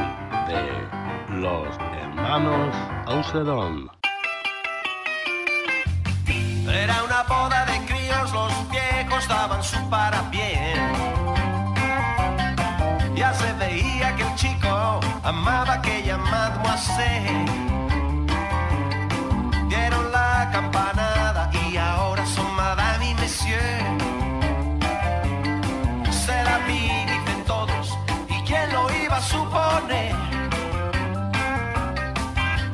de 0.48 1.38
los 1.38 1.68
hermanos 2.02 2.74
Ausedón. 3.08 3.90
Era 6.70 7.04
una 7.04 7.24
boda 7.24 7.66
de 7.66 7.86
críos, 7.86 8.32
los 8.32 8.70
viejos 8.70 9.28
daban 9.28 9.64
su 9.64 9.78
parapié. 9.90 10.76
Ya 13.16 13.34
se 13.34 13.52
veía 13.54 14.16
que 14.16 14.24
el 14.24 14.36
chico 14.36 15.00
amaba 15.24 15.74
aquella 15.74 16.18
mademoiselle. 16.18 17.67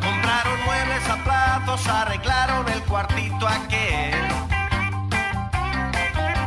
Compraron 0.02 0.64
muebles 0.64 1.10
a 1.10 1.18
plazos, 1.22 1.86
arreglaron 1.90 2.70
el 2.70 2.82
cuartito 2.84 3.46
aquel. 3.46 4.24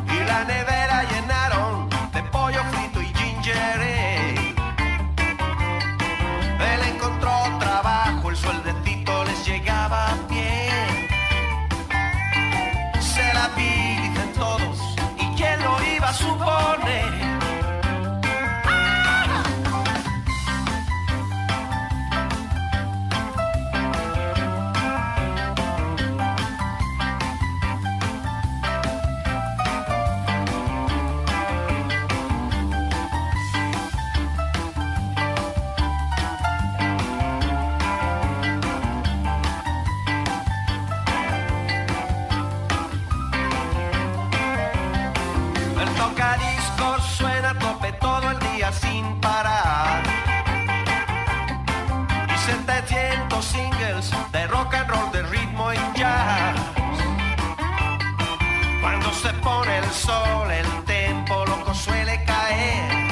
Y 0.09 0.25
la 0.25 0.45
nevera 0.45 1.05
llenaron 1.11 1.91
de 2.11 2.23
pollo 2.23 2.65
frito 2.73 3.03
y 3.03 3.07
ginger 3.15 3.59
ale. 3.59 4.55
Él 6.73 6.81
encontró 6.95 7.33
trabajo, 7.59 8.31
el 8.31 8.37
sueldecito 8.37 9.25
les 9.25 9.47
llegaba 9.47 10.15
bien. 10.31 11.09
Se 12.99 13.35
la 13.35 13.49
vi, 13.49 14.09
dicen 14.09 14.33
todos, 14.33 14.97
¿y 15.19 15.37
quién 15.37 15.63
lo 15.63 15.85
iba 15.85 16.09
a 16.09 16.15
suponer? 16.15 16.86
De 54.37 54.47
rock 54.49 54.75
and 54.75 54.91
roll, 54.91 55.11
de 55.13 55.23
ritmo 55.23 55.73
y 55.73 55.79
jazz. 55.99 56.57
Cuando 58.83 59.11
se 59.13 59.33
pone 59.47 59.79
el 59.79 59.91
sol, 59.91 60.51
el 60.51 60.85
tempo 60.85 61.45
loco 61.47 61.73
suele 61.75 62.23
caer. 62.25 63.07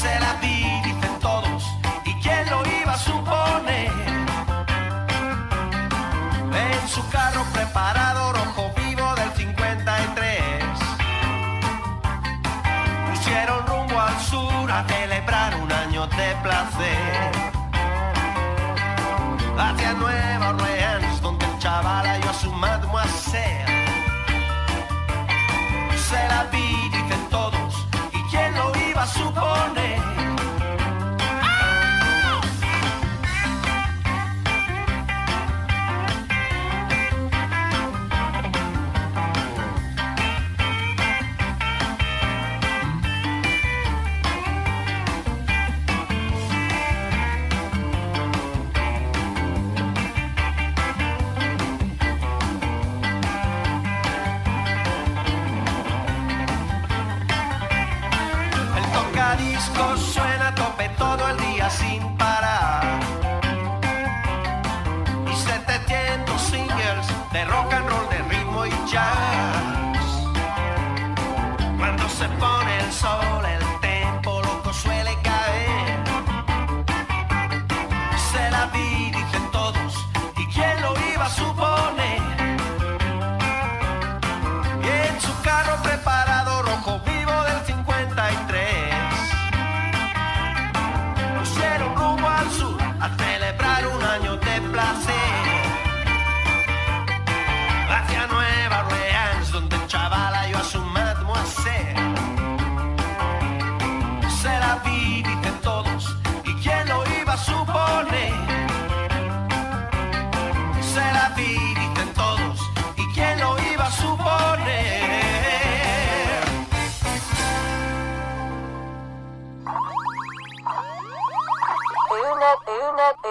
Se 0.00 0.12
la 0.20 0.32
vi, 0.42 0.58
dicen 0.84 1.14
todos, 1.20 1.62
¿y 2.04 2.12
quién 2.22 2.48
lo 2.50 2.58
iba 2.80 2.92
a 2.92 2.98
suponer? 2.98 3.92
En 6.66 6.88
su 6.88 7.02
carro 7.10 7.42
preparado, 7.52 8.32
rojo 8.32 8.70
vivo 8.76 9.14
del 9.16 9.32
53. 9.32 10.42
Pusieron 13.10 13.66
rumbo 13.66 14.00
al 14.00 14.18
sur 14.20 14.70
a 14.70 14.84
celebrar 14.86 15.56
un 15.56 15.72
año 15.72 16.06
de 16.06 16.28
placer. 16.44 17.61
Nueva 19.94 20.50
Orleans, 20.50 21.20
donde 21.20 21.44
el 21.44 21.58
chaval 21.58 22.06
halló 22.06 22.30
a 22.30 22.34
su 22.34 22.52
mademoiselle. 22.52 23.64
Se 26.08 26.28
la 26.28 26.44
vi, 26.52 26.88
dicen 26.90 27.28
todos, 27.30 27.86
¿y 28.12 28.22
quién 28.30 28.54
lo 28.54 28.72
iba 28.88 29.02
a 29.02 29.06
suponer? 29.06 30.01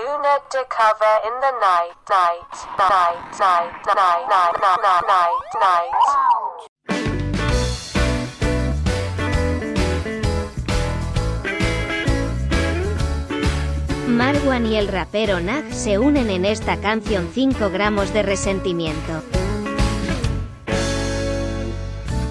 Una 0.03 0.39
to 0.49 0.65
cover 0.69 1.15
in 1.27 1.33
the 1.41 1.51
night, 1.59 1.93
night, 2.09 2.41
night, 2.77 3.21
night, 3.39 3.71
night, 3.85 4.25
night, 4.29 4.55
night, 4.81 5.03
night, 5.07 5.51
night. 5.59 5.95
Marwan 14.07 14.65
y 14.65 14.75
el 14.75 14.87
rapero 14.87 15.39
Nag 15.39 15.71
se 15.71 15.97
unen 15.97 16.29
en 16.29 16.45
esta 16.45 16.77
canción 16.77 17.29
5 17.33 17.69
gramos 17.69 18.13
de 18.13 18.23
resentimiento. 18.23 19.23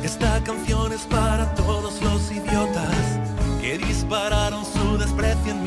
Esta 0.02 0.42
canción 0.44 0.92
es 0.92 1.02
para 1.02 1.54
todos 1.54 2.00
los 2.02 2.30
idiotas 2.30 3.18
que 3.60 3.78
dispararon 3.78 4.64
su 4.64 4.98
desprecio. 4.98 5.59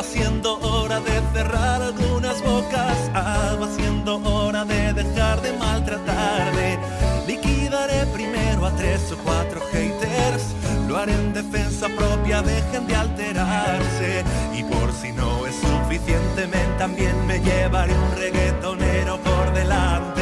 Va 0.00 0.04
siendo 0.06 0.58
hora 0.60 0.98
de 0.98 1.20
cerrar 1.34 1.82
algunas 1.82 2.42
bocas, 2.42 2.96
ah, 3.12 3.54
va 3.60 3.68
siendo 3.76 4.16
hora 4.16 4.64
de 4.64 4.94
dejar 4.94 5.42
de 5.42 5.52
maltratarme. 5.52 6.78
Liquidaré 7.26 8.06
primero 8.06 8.64
a 8.64 8.70
tres 8.76 9.12
o 9.12 9.18
cuatro 9.18 9.60
haters, 9.70 10.54
lo 10.88 10.96
haré 10.96 11.12
en 11.12 11.34
defensa 11.34 11.86
propia, 11.88 12.40
dejen 12.40 12.86
de 12.86 12.96
alterarse. 12.96 14.24
Y 14.54 14.62
por 14.62 14.90
si 14.94 15.12
no 15.12 15.44
es 15.44 15.56
suficientemente, 15.56 16.78
también 16.78 17.26
me 17.26 17.38
llevaré 17.38 17.92
un 17.92 18.16
reggaetonero 18.16 19.18
por 19.18 19.52
delante. 19.52 20.19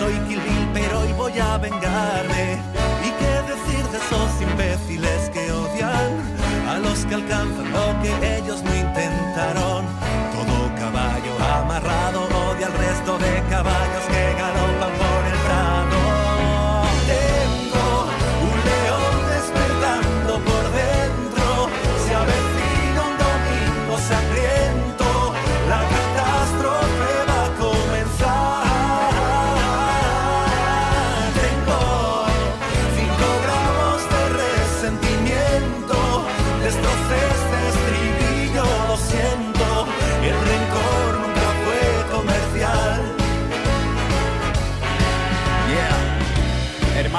Soy 0.00 0.14
Kill 0.26 0.40
pero 0.72 1.00
hoy 1.00 1.12
voy 1.12 1.38
a 1.38 1.58
vengarme. 1.58 2.44
¿Y 3.06 3.10
qué 3.20 3.32
decir 3.52 3.84
de 3.92 3.98
esos 4.04 4.30
imbéciles 4.48 5.30
que 5.34 5.52
odian 5.52 6.10
a 6.68 6.78
los 6.78 7.04
que 7.04 7.14
alcanzan 7.16 7.70
lo 7.70 7.86
que 8.02 8.10
ellos 8.38 8.62
no 8.62 8.79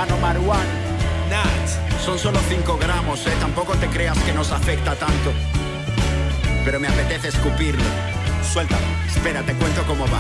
Hermano 0.02 0.20
Marwan. 0.20 0.68
Nat. 1.30 2.02
Son 2.04 2.18
solo 2.18 2.40
5 2.50 2.78
gramos, 2.78 3.28
eh. 3.28 3.34
Tampoco 3.40 3.76
te 3.76 3.88
creas 3.88 4.18
que 4.20 4.34
nos 4.34 4.52
afecta 4.52 4.96
tanto. 4.96 5.32
Pero 6.66 6.80
me 6.80 6.88
apetece 6.88 7.28
escupirlo. 7.28 7.84
Suéltalo. 8.52 8.82
Espera, 9.08 9.44
te 9.44 9.54
cuento 9.54 9.84
cómo 9.84 10.06
va. 10.06 10.20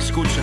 Escucha. 0.00 0.40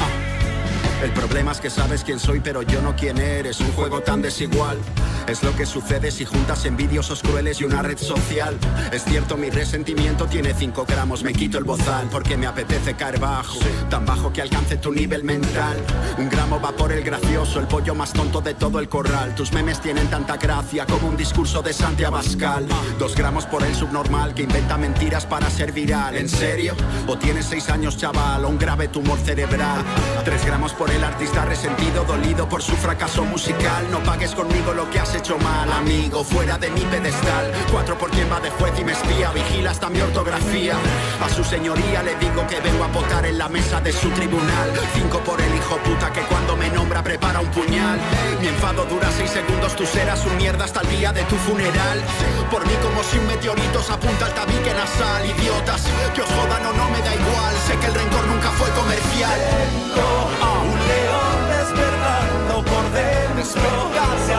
Ah. 0.00 1.04
El 1.04 1.12
problema 1.12 1.52
es 1.52 1.60
que 1.60 1.70
sabes 1.70 2.02
quién 2.02 2.18
soy, 2.18 2.40
pero 2.40 2.62
yo 2.62 2.82
no 2.82 2.96
quién 2.96 3.18
eres. 3.18 3.60
Un 3.60 3.70
juego 3.72 4.00
tan 4.00 4.22
desigual. 4.22 4.78
Es 5.26 5.42
lo 5.42 5.54
que 5.56 5.66
sucede 5.66 6.10
si 6.10 6.24
juntas 6.24 6.64
envidiosos 6.64 7.22
crueles 7.22 7.60
y 7.60 7.64
una 7.64 7.82
red 7.82 7.98
social. 7.98 8.58
Es 8.90 9.04
cierto, 9.04 9.36
mi 9.36 9.50
resentimiento 9.50 10.26
tiene 10.26 10.52
5 10.52 10.84
gramos. 10.86 11.22
Me 11.22 11.32
quito 11.32 11.58
el 11.58 11.64
bozal 11.64 12.08
porque 12.10 12.36
me 12.36 12.46
apetece 12.46 12.94
caer 12.94 13.18
bajo. 13.18 13.58
Tan 13.88 14.04
bajo 14.04 14.32
que 14.32 14.42
alcance 14.42 14.76
tu 14.76 14.92
nivel 14.92 15.24
mental. 15.24 15.76
Un 16.18 16.28
gramo 16.28 16.60
va 16.60 16.72
por 16.72 16.92
el 16.92 17.02
gracioso, 17.04 17.60
el 17.60 17.66
pollo 17.66 17.94
más 17.94 18.12
tonto 18.12 18.40
de 18.40 18.54
todo 18.54 18.78
el 18.78 18.88
corral. 18.88 19.34
Tus 19.34 19.52
memes 19.52 19.80
tienen 19.80 20.08
tanta 20.08 20.36
gracia 20.36 20.86
como 20.86 21.08
un 21.08 21.16
discurso 21.16 21.62
de 21.62 21.72
Santiago 21.72 22.16
Abascal. 22.16 22.66
Dos 22.98 23.14
gramos 23.14 23.46
por 23.46 23.62
el 23.62 23.74
subnormal 23.74 24.34
que 24.34 24.42
inventa 24.42 24.76
mentiras 24.76 25.24
para 25.24 25.48
ser 25.50 25.72
viral. 25.72 26.16
¿En 26.16 26.28
serio? 26.28 26.74
¿O 27.06 27.16
tienes 27.16 27.46
seis 27.46 27.70
años, 27.70 27.96
chaval, 27.96 28.44
o 28.44 28.48
un 28.48 28.58
grave 28.58 28.88
tumor 28.88 29.18
cerebral? 29.18 29.82
Tres 30.24 30.44
gramos 30.44 30.72
por 30.72 30.90
el 30.90 31.02
artista 31.04 31.44
resentido, 31.44 32.04
dolido 32.04 32.48
por 32.48 32.62
su 32.62 32.72
fracaso 32.72 33.24
musical. 33.24 33.88
No 33.90 34.02
pagues 34.02 34.32
conmigo 34.34 34.72
lo 34.74 34.90
que 34.90 34.98
has 34.98 35.11
hecho 35.14 35.38
mal, 35.38 35.70
amigo, 35.72 36.24
fuera 36.24 36.56
de 36.58 36.70
mi 36.70 36.80
pedestal. 36.80 37.52
Cuatro 37.70 37.98
por 37.98 38.10
quien 38.10 38.30
va 38.30 38.40
de 38.40 38.50
juez 38.50 38.72
y 38.78 38.84
me 38.84 38.92
espía, 38.92 39.30
vigila 39.32 39.70
hasta 39.70 39.88
mi 39.88 40.00
ortografía. 40.00 40.74
A 41.20 41.28
su 41.28 41.44
señoría 41.44 42.02
le 42.02 42.14
digo 42.16 42.46
que 42.46 42.60
vengo 42.60 42.84
a 42.84 42.88
votar 42.88 43.26
en 43.26 43.38
la 43.38 43.48
mesa 43.48 43.80
de 43.80 43.92
su 43.92 44.08
tribunal. 44.10 44.70
Cinco 44.94 45.18
por 45.20 45.40
el 45.40 45.54
hijo 45.54 45.76
puta 45.78 46.12
que 46.12 46.22
cuando 46.22 46.56
me 46.56 46.68
nombra 46.70 47.02
prepara 47.02 47.40
un 47.40 47.48
puñal. 47.48 47.98
Mi 48.40 48.48
enfado 48.48 48.84
dura 48.86 49.08
seis 49.16 49.30
segundos, 49.30 49.74
tú 49.76 49.86
serás 49.86 50.24
un 50.24 50.36
mierda 50.36 50.64
hasta 50.64 50.80
el 50.80 50.88
día 50.88 51.12
de 51.12 51.22
tu 51.24 51.36
funeral. 51.36 52.00
Por 52.50 52.66
mí 52.66 52.74
como 52.82 53.02
si 53.02 53.18
un 53.18 53.26
meteorito 53.26 53.82
se 53.82 53.92
apunta 53.92 54.26
al 54.26 54.34
tabique 54.34 54.72
nasal, 54.72 55.24
idiotas. 55.26 55.82
Que 56.14 56.22
os 56.22 56.28
jodan 56.28 56.66
o 56.66 56.72
no 56.72 56.88
me 56.90 57.00
da 57.00 57.14
igual, 57.14 57.54
sé 57.66 57.76
que 57.76 57.86
el 57.86 57.94
rencor 57.94 58.26
nunca 58.26 58.50
fue 58.52 58.70
comercial. 58.70 59.40
Un 60.62 60.78
león 60.88 61.38
despertando 61.48 62.64
por 62.64 62.84
dentro 62.92 63.22
Se 63.42 64.34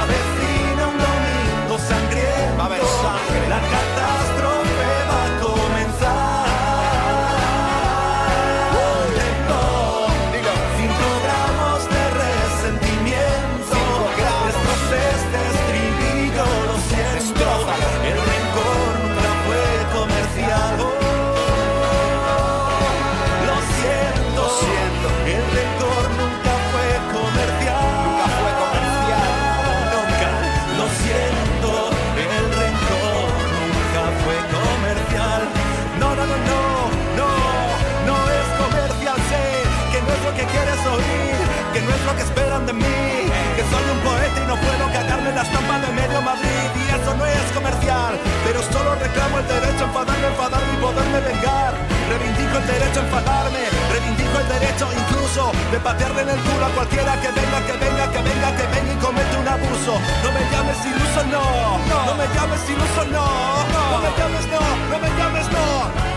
comercial, 47.54 48.20
pero 48.46 48.62
solo 48.63 48.96
reclamo 48.96 49.39
el 49.39 49.48
derecho 49.48 49.86
a 49.86 49.88
enfadarme, 49.88 50.28
enfadarme 50.28 50.74
y 50.74 50.78
poderme 50.82 51.20
vengar. 51.22 51.74
Reivindico 52.10 52.58
el 52.58 52.68
derecho 52.68 53.00
a 53.00 53.04
enfadarme, 53.04 53.63
reivindico 53.92 54.39
el 54.39 54.48
derecho 54.50 54.86
incluso 54.92 55.52
de 55.72 55.80
patearle 55.80 56.22
en 56.22 56.30
el 56.30 56.39
culo 56.42 56.66
a 56.66 56.70
cualquiera 56.70 57.13
que 57.22 57.30
venga, 57.32 57.60
que 57.66 57.74
venga, 57.78 58.06
que 58.12 58.20
venga, 58.22 58.50
que 58.58 58.66
venga 58.68 58.94
y 58.94 58.98
comete 58.98 59.38
un 59.38 59.48
abuso. 59.48 59.94
No 60.24 60.30
me 60.34 60.42
llames 60.52 60.80
iluso, 60.86 61.22
no, 61.30 61.46
no, 61.88 62.13
me 62.16 62.28
llames 62.34 62.63
iluso, 62.70 63.02
no, 63.13 63.28
no, 63.74 63.98
me 64.02 64.10
llames, 64.18 64.46
no, 64.50 64.62
no 64.92 64.98
me 65.00 65.10
llames, 65.18 65.48
no. 65.52 66.13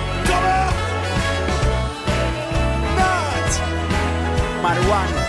Nat. 2.96 3.50
Marwan. 4.62 5.25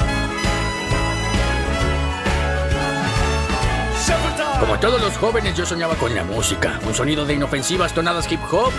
Como 4.60 4.80
todos 4.80 5.00
los 5.00 5.16
jóvenes, 5.18 5.56
yo 5.56 5.66
soñaba 5.66 5.94
con 5.96 6.16
la 6.16 6.24
música. 6.24 6.80
Un 6.86 6.94
sonido 6.94 7.26
de 7.26 7.36
inofensivas 7.36 7.94
tonadas 7.94 8.32
hip 8.32 8.40
hop. 8.52 8.72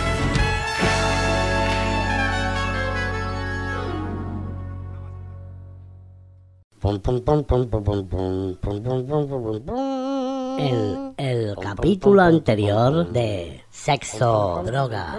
El, 10.57 11.13
el 11.17 11.55
capítulo 11.61 12.21
anterior 12.21 13.09
de 13.09 13.63
Sexo, 13.69 14.63
Droga 14.65 15.15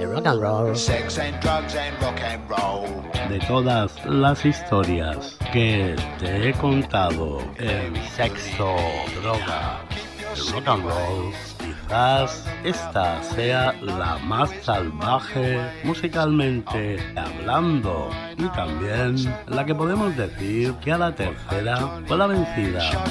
y 0.00 0.04
Rock 0.04 0.26
and 0.26 0.40
Roll. 0.40 0.76
Sex 0.76 1.18
and 1.18 1.40
drugs 1.40 1.74
and 1.74 2.00
rock 2.00 2.20
and 2.20 2.48
roll. 2.48 3.04
De 3.28 3.38
todas 3.46 3.92
las 4.06 4.44
historias 4.44 5.38
que 5.52 5.96
te 6.18 6.48
he 6.48 6.52
contado 6.52 7.38
en 7.58 7.96
sexo, 8.14 8.76
droga 9.22 9.80
rock 10.52 10.68
and 10.68 10.84
roll, 10.84 11.32
quizás 11.58 12.44
esta 12.64 13.22
sea 13.22 13.72
la 13.80 14.18
más 14.18 14.50
salvaje 14.62 15.60
musicalmente 15.84 16.96
hablando 17.16 18.10
y 18.36 18.48
también 18.48 19.16
la 19.46 19.64
que 19.64 19.74
podemos 19.74 20.16
decir 20.16 20.74
que 20.82 20.92
a 20.92 20.98
la 20.98 21.14
tercera 21.14 22.00
fue 22.06 22.16
la 22.16 22.26
vencida. 22.26 23.04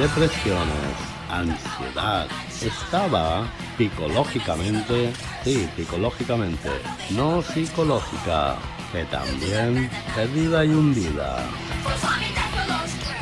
depresiones, 0.00 0.89
ansiedad. 1.38 2.26
Estaba 2.60 3.46
psicológicamente, 3.76 5.12
sí, 5.44 5.68
psicológicamente, 5.76 6.70
no 7.10 7.42
psicológica, 7.42 8.56
que 8.92 9.04
también 9.04 9.88
perdida 10.14 10.64
y 10.64 10.68
hundida. 10.68 11.44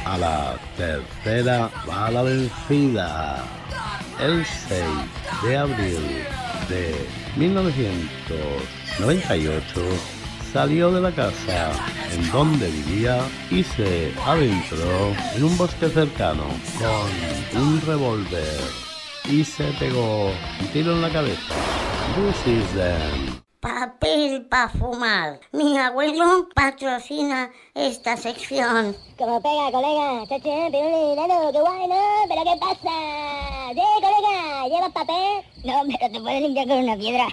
A 0.05 0.19
la 0.19 0.57
tercera 0.77 1.71
va 1.89 2.11
la 2.11 2.23
vencida. 2.23 3.43
El 4.19 4.45
6 4.47 4.85
de 5.45 5.57
abril 5.57 6.27
de 6.69 7.07
1998 7.37 10.18
salió 10.53 10.91
de 10.91 11.01
la 11.01 11.13
casa 11.13 11.73
en 12.13 12.31
donde 12.31 12.71
vivía 12.71 13.21
y 13.51 13.63
se 13.63 14.13
adentró 14.25 15.13
en 15.35 15.45
un 15.45 15.57
bosque 15.57 15.89
cercano 15.89 16.45
con 16.79 17.63
un 17.63 17.81
revólver 17.83 18.61
y 19.29 19.45
se 19.45 19.65
pegó 19.79 20.29
un 20.61 20.67
tiro 20.73 20.93
en 20.93 21.03
la 21.03 21.11
cabeza. 21.11 21.55
This 22.17 22.47
is 22.47 22.75
them. 22.75 23.43
Papel 23.61 24.47
para 24.49 24.69
fumar. 24.69 25.41
Mi 25.53 25.77
abuelo 25.77 26.49
patrocina 26.55 27.51
esta 27.75 28.17
sección. 28.17 28.97
Como 29.19 29.43
pega, 29.43 29.71
colega. 29.73 30.25
Qué 30.29 30.39
guay, 30.39 31.89
¿no? 31.89 31.97
¿Pero 32.29 32.45
qué 32.45 32.57
pasa? 32.61 32.95
¿Sí, 33.75 33.81
colega? 34.01 34.69
¿Llevas 34.69 34.93
papel? 34.93 35.45
No, 35.65 35.83
pero 35.87 36.13
te 36.13 36.21
puedes 36.21 36.43
limpiar 36.43 36.69
con 36.69 36.79
una 36.79 36.97
piedra. 36.97 37.27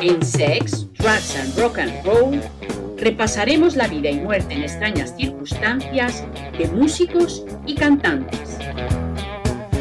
En 0.00 0.22
Sex, 0.22 0.86
Drugs 0.92 1.36
and 1.36 1.58
Rock 1.58 1.78
and 1.78 2.04
Roll 2.04 2.40
repasaremos 2.98 3.76
la 3.76 3.88
vida 3.88 4.10
y 4.10 4.20
muerte 4.20 4.54
en 4.54 4.62
extrañas 4.62 5.14
circunstancias 5.16 6.24
de 6.58 6.68
músicos 6.68 7.44
y 7.66 7.74
cantantes. 7.74 8.58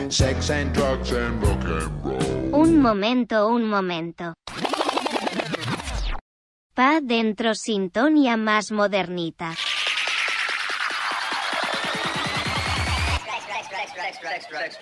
Sex 0.10 0.50
and 0.50 0.74
drugs 0.74 1.12
and 1.12 1.44
rock 1.44 1.64
and 1.66 2.04
roll. 2.04 2.54
Un 2.54 2.82
momento, 2.82 3.48
un 3.48 3.68
momento. 3.68 4.34
Pa 6.74 7.00
dentro 7.02 7.54
sintonía 7.54 8.38
más 8.38 8.72
modernita. 8.72 9.54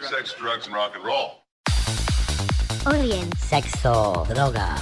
Sex, 0.09 0.35
drugs 0.39 0.67
and 0.67 0.75
rock 0.75 0.95
and 0.95 1.03
roll. 1.03 1.43
Orient. 2.85 3.33
Sexo, 3.37 4.25
droga, 4.27 4.75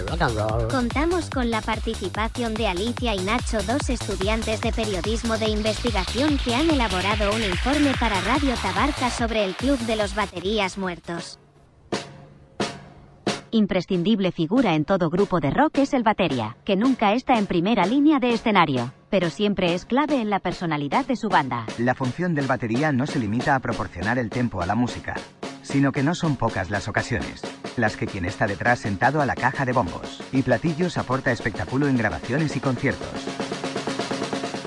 rock 0.00 0.22
and 0.22 0.36
roll. 0.36 0.68
Contamos 0.68 1.30
con 1.30 1.50
la 1.50 1.60
participación 1.60 2.54
de 2.54 2.68
Alicia 2.68 3.14
y 3.14 3.20
Nacho, 3.20 3.58
dos 3.62 3.90
estudiantes 3.90 4.60
de 4.60 4.72
periodismo 4.72 5.38
de 5.38 5.48
investigación 5.48 6.38
que 6.44 6.54
han 6.54 6.70
elaborado 6.70 7.34
un 7.34 7.42
informe 7.42 7.92
para 7.98 8.20
Radio 8.22 8.54
Tabarca 8.62 9.10
sobre 9.10 9.44
el 9.44 9.54
Club 9.54 9.78
de 9.80 9.96
los 9.96 10.14
Baterías 10.14 10.78
Muertos. 10.78 11.38
Imprescindible 13.54 14.32
figura 14.32 14.74
en 14.74 14.86
todo 14.86 15.10
grupo 15.10 15.38
de 15.38 15.50
rock 15.50 15.78
es 15.78 15.92
el 15.92 16.02
batería, 16.02 16.56
que 16.64 16.74
nunca 16.74 17.12
está 17.12 17.34
en 17.34 17.44
primera 17.44 17.84
línea 17.84 18.18
de 18.18 18.30
escenario, 18.30 18.94
pero 19.10 19.28
siempre 19.28 19.74
es 19.74 19.84
clave 19.84 20.22
en 20.22 20.30
la 20.30 20.40
personalidad 20.40 21.04
de 21.04 21.16
su 21.16 21.28
banda. 21.28 21.66
La 21.76 21.94
función 21.94 22.34
del 22.34 22.46
batería 22.46 22.92
no 22.92 23.06
se 23.06 23.18
limita 23.18 23.54
a 23.54 23.60
proporcionar 23.60 24.18
el 24.18 24.30
tempo 24.30 24.62
a 24.62 24.66
la 24.66 24.74
música, 24.74 25.16
sino 25.62 25.92
que 25.92 26.02
no 26.02 26.14
son 26.14 26.36
pocas 26.36 26.70
las 26.70 26.88
ocasiones, 26.88 27.42
las 27.76 27.96
que 27.96 28.06
quien 28.06 28.24
está 28.24 28.46
detrás 28.46 28.80
sentado 28.80 29.20
a 29.20 29.26
la 29.26 29.34
caja 29.34 29.64
de 29.64 29.72
bombos 29.72 30.22
y 30.32 30.42
platillos 30.42 30.98
aporta 30.98 31.32
espectáculo 31.32 31.88
en 31.88 31.96
grabaciones 31.96 32.56
y 32.56 32.60
conciertos. 32.60 33.08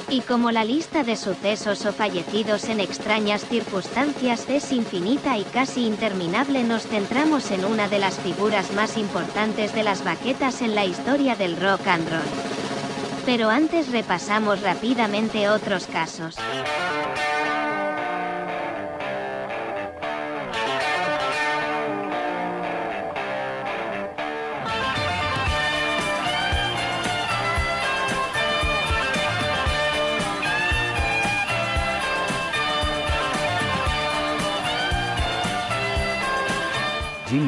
Y 0.10 0.22
como 0.22 0.52
la 0.52 0.64
lista 0.64 1.04
de 1.04 1.16
sucesos 1.16 1.86
o 1.86 1.91
fallecidos 1.91 2.70
en 2.70 2.80
extrañas 2.80 3.43
circunstancias 3.46 4.46
es 4.48 4.72
infinita 4.72 5.38
y 5.38 5.43
casi 5.43 5.86
interminable, 5.86 6.64
nos 6.64 6.84
centramos 6.84 7.52
en 7.52 7.66
una 7.66 7.89
de 7.89 8.00
las 8.00 8.18
figuras 8.20 8.72
más 8.74 8.98
importantes 8.98 9.74
de 9.74 9.84
las 9.84 10.04
baquetas 10.04 10.62
en 10.62 10.76
la 10.76 10.86
historia 10.86 11.36
del 11.36 11.60
rock 11.60 11.88
and 11.88 12.10
roll. 12.10 12.22
Pero 13.26 13.50
antes 13.50 13.91
repasamos 13.91 14.62
rápidamente 14.62 15.50
otros 15.50 15.88
casos. 15.88 16.38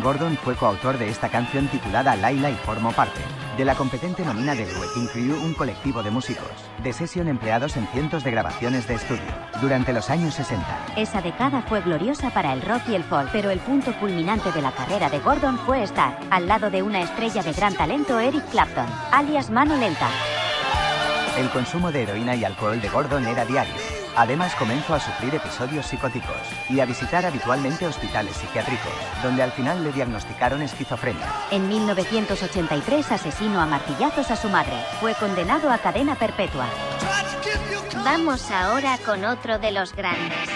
Gordon 0.08 0.38
fue 0.38 0.56
coautor 0.56 0.98
de 0.98 1.10
esta 1.10 1.28
canción 1.28 1.68
titulada 1.68 2.16
Laila 2.16 2.50
y 2.50 2.56
formó 2.56 2.94
parte 2.94 3.20
de 3.58 3.66
la 3.66 3.76
competente 3.76 4.24
nómina 4.24 4.56
de 4.56 4.64
Wrecking 4.64 5.08
Crew, 5.08 5.36
un 5.44 5.54
colectivo 5.54 6.02
de 6.02 6.12
músicos 6.12 6.48
de 6.82 6.94
sesión 6.94 7.28
empleados 7.28 7.76
en 7.76 7.86
cientos 7.88 8.24
de 8.24 8.32
grabaciones 8.32 8.88
de 8.88 8.94
estudio 8.94 9.26
durante 9.60 9.92
los 9.92 10.10
años 10.10 10.34
60. 10.36 10.66
Esa 10.96 11.22
década 11.22 11.62
fue 11.64 11.82
gloriosa 11.82 12.30
para 12.30 12.54
el 12.54 12.62
rock 12.62 12.84
y 12.88 12.96
el 12.96 13.04
folk, 13.04 13.30
pero 13.34 13.50
el 13.50 13.60
punto 13.60 13.94
culminante 14.00 14.50
de 14.54 14.62
la 14.62 14.72
carrera 14.72 15.10
de 15.10 15.20
Gordon 15.20 15.60
fue 15.66 15.84
estar 15.84 16.18
al 16.30 16.48
lado 16.48 16.70
de 16.72 16.84
una 16.84 17.02
estrella 17.02 17.44
de 17.44 17.52
gran 17.52 17.76
talento, 17.76 18.18
Eric 18.18 18.50
Clapton, 18.50 18.88
alias 19.12 19.50
Mano 19.50 19.76
Lenta. 19.76 20.08
El 21.38 21.50
consumo 21.50 21.92
de 21.92 22.04
heroína 22.04 22.34
y 22.34 22.46
alcohol 22.46 22.80
de 22.80 22.88
Gordon 22.88 23.28
era 23.28 23.44
diario. 23.44 23.74
Además 24.18 24.56
comenzó 24.56 24.96
a 24.96 25.00
sufrir 25.00 25.36
episodios 25.36 25.86
psicóticos 25.86 26.36
y 26.70 26.80
a 26.80 26.86
visitar 26.86 27.24
habitualmente 27.24 27.86
hospitales 27.86 28.36
psiquiátricos, 28.36 28.92
donde 29.22 29.44
al 29.44 29.52
final 29.52 29.84
le 29.84 29.92
diagnosticaron 29.92 30.64
esquizofrenia. 30.64 31.28
En 31.52 31.70
1983 31.70 33.12
asesinó 33.12 33.62
a 33.62 33.68
martillazos 33.68 34.32
a 34.32 34.36
su 34.36 34.50
madre. 34.50 34.76
Fue 35.00 35.14
condenado 35.14 35.70
a 35.70 35.78
cadena 35.78 36.16
perpetua. 36.16 36.66
Vamos 38.04 38.50
ahora 38.50 38.98
con 39.06 39.24
otro 39.24 39.60
de 39.60 39.72
los 39.72 39.94
grandes. 39.94 40.50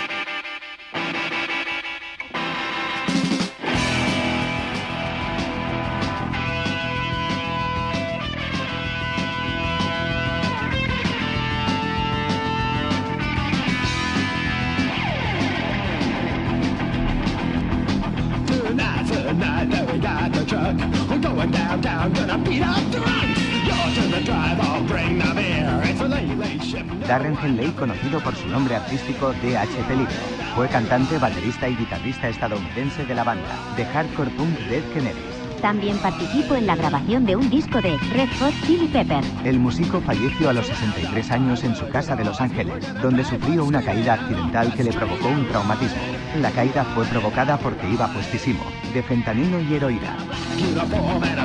Darren 27.12 27.38
Henley, 27.43 27.72
conocido 27.72 28.22
por 28.22 28.34
su 28.38 28.47
nombre 28.47 28.74
artístico 28.74 29.34
DH 29.34 29.86
Peligro, 29.86 30.14
fue 30.55 30.70
cantante, 30.70 31.18
baterista 31.18 31.68
y 31.68 31.76
guitarrista 31.76 32.30
estadounidense 32.30 33.05
de 33.05 33.14
la 33.14 33.26
banda 33.26 33.49
de 33.76 33.84
hardcore 33.84 34.30
punk 34.30 34.57
Dead 34.70 34.82
Kennedys. 34.93 35.41
También 35.62 35.97
participó 35.97 36.55
en 36.55 36.68
la 36.68 36.78
grabación 36.78 37.26
de 37.26 37.36
un 37.36 37.49
disco 37.49 37.82
de 37.82 37.97
Red 38.14 38.30
Hot 38.39 38.53
Chili 38.66 38.88
Pepper. 38.88 39.26
El 39.43 39.59
músico 39.59 39.99
falleció 39.99 40.51
a 40.51 40.53
los 40.53 40.68
63 40.68 41.32
años 41.32 41.66
en 41.66 41.76
su 41.76 41.86
casa 41.89 42.16
de 42.16 42.24
Los 42.24 42.39
Ángeles, 42.39 42.82
donde 43.01 43.26
sufrió 43.26 43.66
una 43.66 43.82
caída 43.82 44.14
accidental 44.14 44.74
que 44.74 44.86
le 44.86 44.93
provocó 44.93 45.28
un 45.28 45.45
traumatismo. 45.49 46.11
La 46.39 46.49
caída 46.51 46.86
fue 46.95 47.05
provocada 47.05 47.57
porque 47.57 47.89
iba 47.89 48.07
puestísimo, 48.07 48.63
de 48.93 49.03
fentanilo 49.03 49.59
y 49.59 49.73
heroína. 49.73 50.15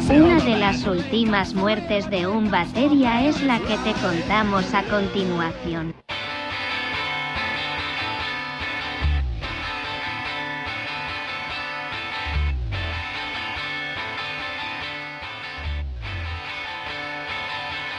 Una 0.09 0.39
de 0.45 0.57
las 0.57 0.87
últimas 0.87 1.55
muertes 1.55 2.09
de 2.09 2.29
un 2.29 2.51
batería 2.53 3.27
es 3.27 3.43
la 3.43 3.59
que 3.59 3.77
te 3.79 3.93
contamos 4.01 4.73
a 4.75 4.85
continuación. 4.85 5.93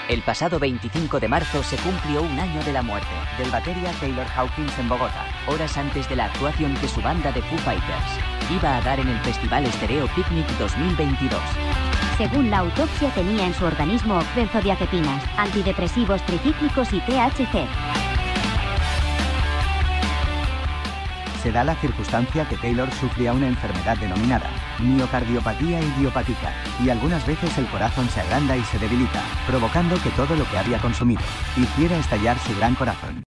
El 0.09 0.21
pasado 0.21 0.57
25 0.57 1.19
de 1.19 1.27
marzo 1.27 1.61
se 1.63 1.75
cumplió 1.77 2.21
un 2.21 2.39
año 2.39 2.63
de 2.63 2.71
la 2.71 2.81
muerte 2.81 3.09
Del 3.37 3.51
batería 3.51 3.91
Taylor 3.99 4.25
Hawkins 4.35 4.79
en 4.79 4.87
Bogotá. 4.87 5.25
horas 5.47 5.77
antes 5.77 6.07
de 6.07 6.15
la 6.15 6.25
actuación 6.25 6.73
que 6.75 6.87
su 6.87 7.01
banda 7.01 7.31
de 7.33 7.41
Foo 7.41 7.57
Fighters 7.59 8.19
iba 8.49 8.77
a 8.77 8.81
dar 8.81 9.01
en 9.01 9.09
el 9.09 9.19
Festival 9.19 9.65
Estereo 9.65 10.07
Picnic 10.15 10.47
2022. 10.59 11.41
Según 12.17 12.49
la 12.49 12.59
autopsia 12.59 13.09
tenía 13.09 13.47
en 13.47 13.53
su 13.53 13.65
organismo 13.65 14.19
benzodiazepinas, 14.33 15.23
antidepresivos 15.37 16.25
tricíclicos 16.25 16.93
y 16.93 17.01
THC. 17.01 17.67
Se 21.47 21.53
da 21.53 21.63
la 21.63 21.75
circunstancia 21.75 22.45
que 22.49 22.57
Taylor 22.57 22.91
sufría 22.91 23.31
una 23.31 23.47
enfermedad 23.47 23.95
denominada 23.97 24.49
miocardiopatía 24.79 25.79
idiopática, 25.79 26.51
y 26.83 26.89
algunas 26.89 27.25
veces 27.25 27.57
el 27.57 27.65
corazón 27.67 28.09
se 28.09 28.19
agranda 28.19 28.57
y 28.57 28.63
se 28.63 28.77
debilita, 28.77 29.23
provocando 29.47 29.95
que 30.03 30.09
todo 30.09 30.35
lo 30.35 30.43
que 30.49 30.57
había 30.57 30.79
consumido 30.79 31.21
hiciera 31.55 31.97
estallar 31.97 32.37
su 32.39 32.53
gran 32.57 32.75
corazón. 32.75 33.26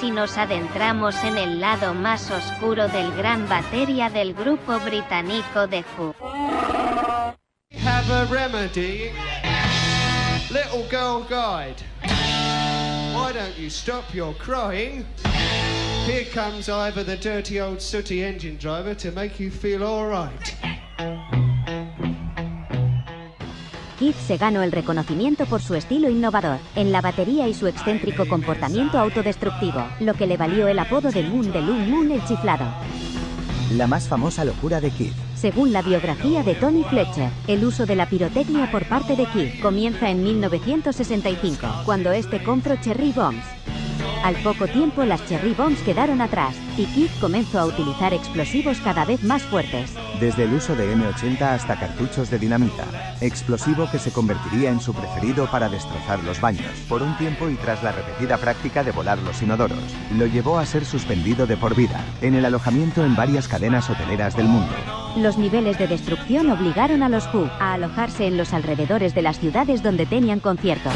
si 0.00 0.10
nos 0.10 0.38
adentramos 0.38 1.14
en 1.24 1.36
el 1.38 1.60
lado 1.60 1.92
más 1.92 2.30
oscuro 2.30 2.88
del 2.88 3.10
gran 3.16 3.48
batería 3.48 4.08
del 4.08 4.32
grupo 4.32 4.78
británico 4.80 5.66
de 5.66 5.84
Who. 5.96 6.14
Have 7.72 8.10
a 8.10 8.24
remedy. 8.26 9.10
Little 10.50 10.84
girl 10.88 11.24
guide. 11.28 11.82
Why 13.12 13.32
don't 13.32 13.58
you 13.58 13.68
stop 13.68 14.14
your 14.14 14.34
crying? 14.34 15.04
Here 16.06 16.24
comes 16.32 16.68
Ivor, 16.68 17.04
the 17.04 17.16
dirty 17.16 17.60
old 17.60 17.82
sooty 17.82 18.22
engine 18.22 18.56
driver, 18.56 18.94
to 18.94 19.10
make 19.12 19.40
you 19.40 19.50
feel 19.50 19.82
alright. 19.82 20.54
Keith 23.98 24.16
se 24.16 24.36
ganó 24.36 24.62
el 24.62 24.70
reconocimiento 24.70 25.44
por 25.46 25.60
su 25.60 25.74
estilo 25.74 26.08
innovador 26.08 26.58
en 26.76 26.92
la 26.92 27.00
batería 27.00 27.48
y 27.48 27.54
su 27.54 27.66
excéntrico 27.66 28.28
comportamiento 28.28 28.98
autodestructivo, 28.98 29.84
lo 29.98 30.14
que 30.14 30.26
le 30.26 30.36
valió 30.36 30.68
el 30.68 30.78
apodo 30.78 31.10
de 31.10 31.24
Moon 31.24 31.50
de 31.50 31.60
Loon 31.60 31.90
Moon 31.90 32.12
el 32.12 32.24
chiflado. 32.24 32.66
La 33.72 33.86
más 33.86 34.08
famosa 34.08 34.44
locura 34.44 34.80
de 34.80 34.90
Keith. 34.90 35.14
Según 35.34 35.72
la 35.72 35.82
biografía 35.82 36.42
de 36.42 36.54
Tony 36.54 36.84
Fletcher, 36.84 37.30
el 37.48 37.64
uso 37.64 37.86
de 37.86 37.96
la 37.96 38.08
pirotecnia 38.08 38.70
por 38.70 38.86
parte 38.88 39.16
de 39.16 39.26
Keith 39.26 39.60
comienza 39.60 40.08
en 40.08 40.22
1965, 40.22 41.66
cuando 41.84 42.12
este 42.12 42.42
compró 42.42 42.76
Cherry 42.76 43.12
Bombs. 43.12 43.57
Al 44.24 44.34
poco 44.42 44.66
tiempo 44.66 45.04
las 45.04 45.24
Cherry 45.26 45.54
Bombs 45.54 45.80
quedaron 45.82 46.20
atrás, 46.20 46.54
y 46.76 46.86
Keith 46.86 47.10
comenzó 47.20 47.60
a 47.60 47.66
utilizar 47.66 48.12
explosivos 48.12 48.78
cada 48.80 49.04
vez 49.04 49.22
más 49.22 49.42
fuertes. 49.42 49.94
Desde 50.20 50.44
el 50.44 50.54
uso 50.54 50.74
de 50.74 50.94
M80 50.94 51.40
hasta 51.40 51.78
cartuchos 51.78 52.28
de 52.28 52.38
dinamita, 52.38 52.84
explosivo 53.20 53.88
que 53.90 53.98
se 53.98 54.12
convertiría 54.12 54.70
en 54.70 54.80
su 54.80 54.92
preferido 54.92 55.46
para 55.50 55.68
destrozar 55.68 56.22
los 56.24 56.40
baños. 56.40 56.66
Por 56.88 57.02
un 57.02 57.16
tiempo 57.16 57.48
y 57.48 57.54
tras 57.54 57.82
la 57.82 57.92
repetida 57.92 58.36
práctica 58.38 58.82
de 58.82 58.92
volar 58.92 59.18
los 59.18 59.40
inodoros, 59.40 59.78
lo 60.16 60.26
llevó 60.26 60.58
a 60.58 60.66
ser 60.66 60.84
suspendido 60.84 61.46
de 61.46 61.56
por 61.56 61.74
vida, 61.74 62.04
en 62.20 62.34
el 62.34 62.44
alojamiento 62.44 63.04
en 63.04 63.16
varias 63.16 63.48
cadenas 63.48 63.88
hoteleras 63.88 64.36
del 64.36 64.46
mundo. 64.46 64.74
Los 65.16 65.38
niveles 65.38 65.78
de 65.78 65.86
destrucción 65.86 66.50
obligaron 66.50 67.02
a 67.02 67.08
los 67.08 67.26
Who 67.32 67.48
a 67.60 67.74
alojarse 67.74 68.26
en 68.26 68.36
los 68.36 68.52
alrededores 68.52 69.14
de 69.14 69.22
las 69.22 69.38
ciudades 69.38 69.82
donde 69.82 70.06
tenían 70.06 70.40
conciertos. 70.40 70.92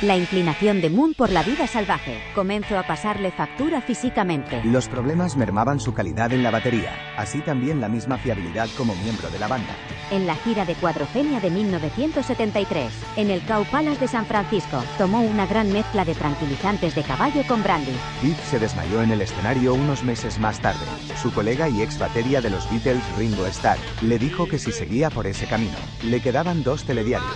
La 0.00 0.16
inclinación 0.16 0.80
de 0.80 0.90
Moon 0.90 1.12
por 1.12 1.32
la 1.32 1.42
vida 1.42 1.66
salvaje 1.66 2.22
comenzó 2.32 2.78
a 2.78 2.84
pasarle 2.84 3.32
factura 3.32 3.80
físicamente. 3.80 4.62
Los 4.62 4.86
problemas 4.86 5.36
mermaban 5.36 5.80
su 5.80 5.92
calidad 5.92 6.32
en 6.32 6.44
la 6.44 6.52
batería, 6.52 6.92
así 7.16 7.40
también 7.40 7.80
la 7.80 7.88
misma 7.88 8.16
fiabilidad 8.16 8.68
como 8.76 8.94
miembro 8.94 9.28
de 9.28 9.40
la 9.40 9.48
banda. 9.48 9.74
En 10.12 10.28
la 10.28 10.36
gira 10.36 10.64
de 10.64 10.76
Cuadrofenia 10.76 11.40
de 11.40 11.50
1973, 11.50 12.92
en 13.16 13.30
el 13.30 13.42
Cow 13.42 13.64
Palace 13.72 13.98
de 13.98 14.06
San 14.06 14.24
Francisco, 14.24 14.84
tomó 14.98 15.20
una 15.20 15.46
gran 15.46 15.72
mezcla 15.72 16.04
de 16.04 16.14
tranquilizantes 16.14 16.94
de 16.94 17.02
caballo 17.02 17.42
con 17.48 17.64
brandy. 17.64 17.96
Keith 18.20 18.38
se 18.48 18.60
desmayó 18.60 19.02
en 19.02 19.10
el 19.10 19.20
escenario 19.20 19.74
unos 19.74 20.04
meses 20.04 20.38
más 20.38 20.60
tarde. 20.60 20.86
Su 21.20 21.32
colega 21.32 21.68
y 21.68 21.82
ex 21.82 21.98
batería 21.98 22.40
de 22.40 22.50
los 22.50 22.70
Beatles, 22.70 23.02
Ringo 23.16 23.46
Starr, 23.46 23.78
le 24.02 24.20
dijo 24.20 24.46
que 24.46 24.60
si 24.60 24.70
seguía 24.70 25.10
por 25.10 25.26
ese 25.26 25.46
camino, 25.46 25.76
le 26.04 26.20
quedaban 26.20 26.62
dos 26.62 26.84
telediarios. 26.84 27.34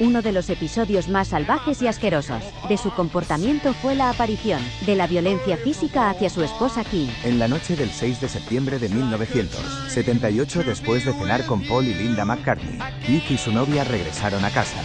Uno 0.00 0.22
de 0.22 0.32
los 0.32 0.48
episodios 0.50 1.08
más 1.08 1.28
salvajes 1.28 1.82
y 1.82 1.86
asquerosos 1.86 2.42
de 2.68 2.76
su 2.76 2.90
comportamiento 2.90 3.72
fue 3.74 3.94
la 3.94 4.10
aparición 4.10 4.60
de 4.86 4.96
la 4.96 5.06
violencia 5.06 5.56
física 5.56 6.10
hacia 6.10 6.30
su 6.30 6.42
esposa 6.42 6.84
Kim. 6.84 7.08
En 7.24 7.38
la 7.38 7.48
noche 7.48 7.76
del 7.76 7.90
6 7.90 8.20
de 8.20 8.28
septiembre 8.28 8.78
de 8.78 8.88
1978, 8.88 10.62
después 10.64 11.04
de 11.04 11.12
cenar 11.12 11.44
con 11.46 11.62
Paul 11.62 11.86
y 11.86 11.94
Linda 11.94 12.24
McCartney, 12.24 12.78
Keith 13.06 13.30
y 13.30 13.38
su 13.38 13.52
novia 13.52 13.84
regresaron 13.84 14.44
a 14.44 14.50
casa. 14.50 14.82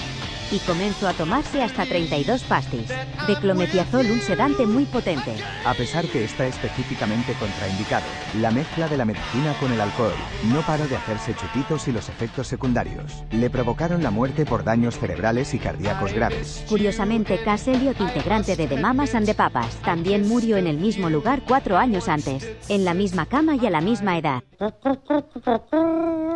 Y 0.52 0.60
comenzó 0.60 1.08
a 1.08 1.14
tomarse 1.14 1.62
hasta 1.62 1.86
32 1.86 2.44
pastis 2.44 2.88
de 3.28 3.36
clometiazol, 3.36 4.10
un 4.10 4.22
sedante 4.22 4.66
muy 4.66 4.86
potente. 4.86 5.36
A 5.66 5.74
pesar 5.74 6.06
que 6.06 6.24
está 6.24 6.48
específicamente 6.48 7.34
contraindicado, 7.34 8.06
la 8.40 8.52
mezcla 8.52 8.88
de 8.88 8.98
la 8.98 9.06
medicina 9.06 9.54
con 9.60 9.72
el 9.72 9.82
alcohol 9.82 10.14
no 10.54 10.62
paró 10.62 10.88
de 10.88 10.96
hacerse 10.96 11.36
chutitos 11.36 11.88
y 11.88 11.92
los 11.92 12.10
efectos 12.10 12.48
secundarios 12.48 13.24
le 13.32 13.50
provocaron 13.50 14.04
la 14.04 14.12
muerte 14.12 14.46
por 14.46 14.64
daños 14.64 14.98
cerebrales 14.98 15.54
y 15.54 15.60
cardíacos 15.60 16.14
graves. 16.14 16.64
Curiosamente, 16.70 17.40
Cass 17.44 17.68
Elliot, 17.68 18.00
integrante 18.00 18.56
de 18.56 18.68
The 18.68 18.78
Mamas 18.78 19.16
and 19.16 19.26
the 19.26 19.34
Papas, 19.34 19.76
también 19.82 20.28
murió 20.28 20.58
en 20.58 20.68
el 20.68 20.78
mismo 20.78 21.10
lugar 21.10 21.42
cuatro 21.48 21.78
años 21.78 22.08
antes, 22.08 22.48
en 22.70 22.86
la 22.86 22.94
misma 22.94 23.26
cama 23.26 23.56
y 23.56 23.66
a 23.66 23.70
la 23.70 23.82
misma 23.82 24.18
edad. 24.18 24.44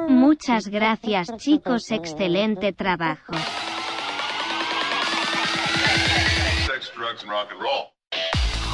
Muchas 0.09 0.67
gracias 0.67 1.37
chicos, 1.37 1.91
excelente 1.91 2.73
trabajo. 2.73 3.33
Sex, 7.21 7.29
drugs, 7.29 7.29
and 7.29 7.31
rock 7.31 7.51
and 7.51 7.61
roll. 7.61 7.93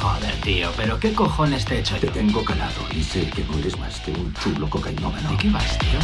Joder, 0.00 0.40
tío, 0.40 0.70
pero 0.76 0.98
¿qué 0.98 1.12
cojones 1.12 1.64
te 1.64 1.76
he 1.76 1.78
hecho? 1.80 1.96
Te 1.98 2.08
tengo 2.08 2.44
calado 2.44 2.86
y 2.92 3.02
sé 3.02 3.28
que 3.30 3.42
no 3.44 3.58
eres 3.58 3.78
más 3.78 4.00
que 4.00 4.10
un 4.12 4.32
chulo 4.34 4.68
cocainómano. 4.70 5.30
¿De 5.30 5.36
qué 5.36 5.50
vas, 5.50 5.78
tío? 5.78 5.98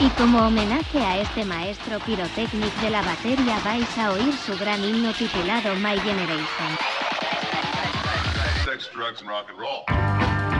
Y 0.00 0.08
como 0.10 0.46
homenaje 0.46 0.98
a 0.98 1.18
este 1.18 1.44
maestro 1.44 1.98
pirotécnic 2.00 2.74
de 2.80 2.90
la 2.90 3.02
batería 3.02 3.58
vais 3.64 3.98
a 3.98 4.12
oír 4.12 4.34
su 4.36 4.56
gran 4.56 4.82
himno 4.82 5.12
titulado 5.12 5.74
My 5.76 5.98
Generation. 6.00 6.78
Sex, 8.64 8.88
drugs, 8.94 9.20
and 9.20 9.28
rock 9.28 9.48
and 9.50 9.58
roll. 9.58 10.51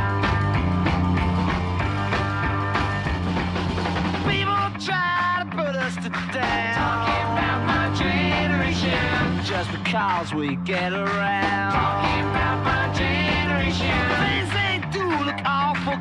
Just 9.45 9.71
because 9.73 10.33
we 10.33 10.57
get 10.57 10.93
around. 10.93 11.73
Talking 11.73 12.25
about 12.31 12.65
my 12.65 12.93
generation. 12.95 13.93
Things 14.25 14.51
they 14.59 14.81
do 14.91 15.05
look 15.25 15.41
awful. 15.45 15.99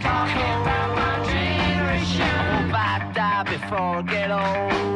Talking 0.00 0.52
about 0.62 0.88
my 0.94 1.14
generation. 1.26 2.22
I 2.22 2.62
hope 2.62 2.74
I 2.74 3.12
die 3.12 3.42
before 3.44 3.78
I 3.78 4.02
get 4.02 4.30
old. 4.30 4.95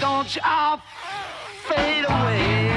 Don't 0.00 0.34
you 0.34 0.42
all 0.44 0.80
fade 1.66 2.04
away? 2.04 2.68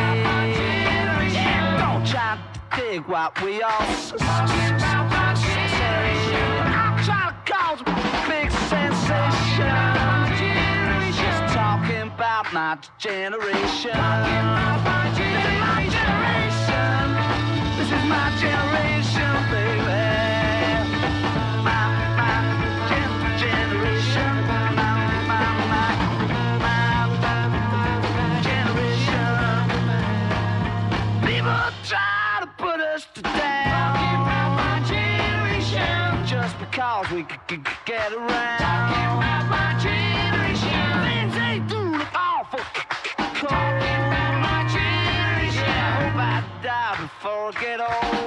Don't 1.80 2.06
try 2.06 2.38
to 2.38 2.42
dig 2.76 3.06
what 3.08 3.42
we 3.44 3.62
all 3.62 3.86
say. 3.96 4.16
I'm 4.20 4.48
trying 7.04 7.34
to 7.34 7.52
cause 7.52 7.82
a 7.82 7.84
big 8.28 8.52
sensation. 8.70 9.78
Just 11.14 11.54
talking 11.54 12.08
about 12.14 12.46
my 12.54 12.78
generation. 12.98 13.92
This 13.92 15.38
is 15.38 15.46
my 15.60 15.84
generation. 16.00 17.08
This 17.78 17.92
is 17.92 18.04
my 18.10 18.28
generation, 18.40 19.34
baby. 19.52 19.81
G- 36.72 37.26
g- 37.50 37.58
get 37.86 38.14
around. 38.14 38.60
Talking 38.60 39.18
about 39.18 39.46
my 39.50 39.78
generation. 39.84 40.84
Things 41.04 41.34
they 41.36 41.60
do 41.68 41.98
look 41.98 42.16
awful 42.16 42.60
Talking 43.18 44.00
about 44.08 44.36
my 44.42 44.64
generation. 44.72 45.64
I 45.68 45.92
hope 46.00 46.16
I 46.16 46.44
die 46.64 46.98
before 47.02 47.50
I 47.50 47.62
get 47.62 47.80
old. 47.82 48.21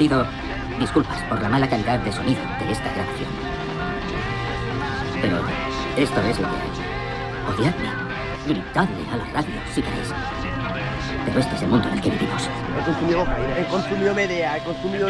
Pido 0.00 0.24
disculpas 0.78 1.22
por 1.24 1.42
la 1.42 1.50
mala 1.50 1.68
calidad 1.68 1.98
de 2.00 2.10
sonido 2.10 2.40
de 2.58 2.72
esta 2.72 2.90
grabación. 2.94 3.28
Pero 5.20 5.36
esto 5.94 6.20
es 6.22 6.40
lo 6.40 6.48
que 6.48 6.54
hay. 6.54 7.54
Odiadme, 7.54 7.90
gritadle 8.46 9.10
a 9.12 9.16
la 9.18 9.24
radio 9.24 9.60
si 9.74 9.82
queréis. 9.82 10.08
Pero 11.26 11.38
este 11.38 11.54
es 11.54 11.62
el 11.62 11.68
mundo 11.68 11.86
en 11.88 11.94
el 11.94 12.00
que 12.00 12.10
vivimos. 12.12 12.48
He 12.48 12.84
consumido 12.86 13.18
cocaína, 13.18 13.58
he 13.58 13.66
consumido 13.66 14.14
medea, 14.14 14.56
he 14.56 14.64
consumido... 14.64 15.08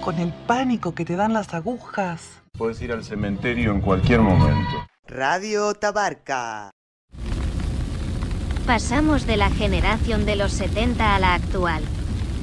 Con 0.00 0.18
el 0.18 0.32
pánico 0.32 0.92
que 0.92 1.04
te 1.04 1.14
dan 1.14 1.34
las 1.34 1.54
agujas. 1.54 2.42
Puedes 2.58 2.82
ir 2.82 2.90
al 2.90 3.04
cementerio 3.04 3.70
en 3.70 3.80
cualquier 3.80 4.22
momento. 4.22 4.88
Radio 5.06 5.72
Tabarca. 5.74 6.72
Pasamos 8.66 9.24
de 9.24 9.36
la 9.36 9.50
generación 9.50 10.26
de 10.26 10.34
los 10.34 10.50
70 10.50 11.14
a 11.14 11.20
la 11.20 11.34
actual. 11.34 11.84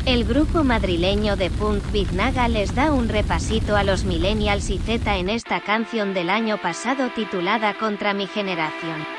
El 0.10 0.26
grupo 0.26 0.64
madrileño 0.64 1.36
de 1.36 1.52
punk 1.52 1.84
Biznaga 1.92 2.48
les 2.48 2.74
da 2.74 2.92
un 2.92 3.10
repasito 3.10 3.76
a 3.76 3.84
los 3.84 4.06
millennials 4.06 4.72
y 4.72 4.80
Z 4.80 5.18
en 5.18 5.30
esta 5.30 5.62
canción 5.62 6.16
del 6.16 6.32
año 6.32 6.58
pasado 6.58 7.12
titulada 7.14 7.76
Contra 7.76 8.16
mi 8.16 8.26
generación. 8.26 9.19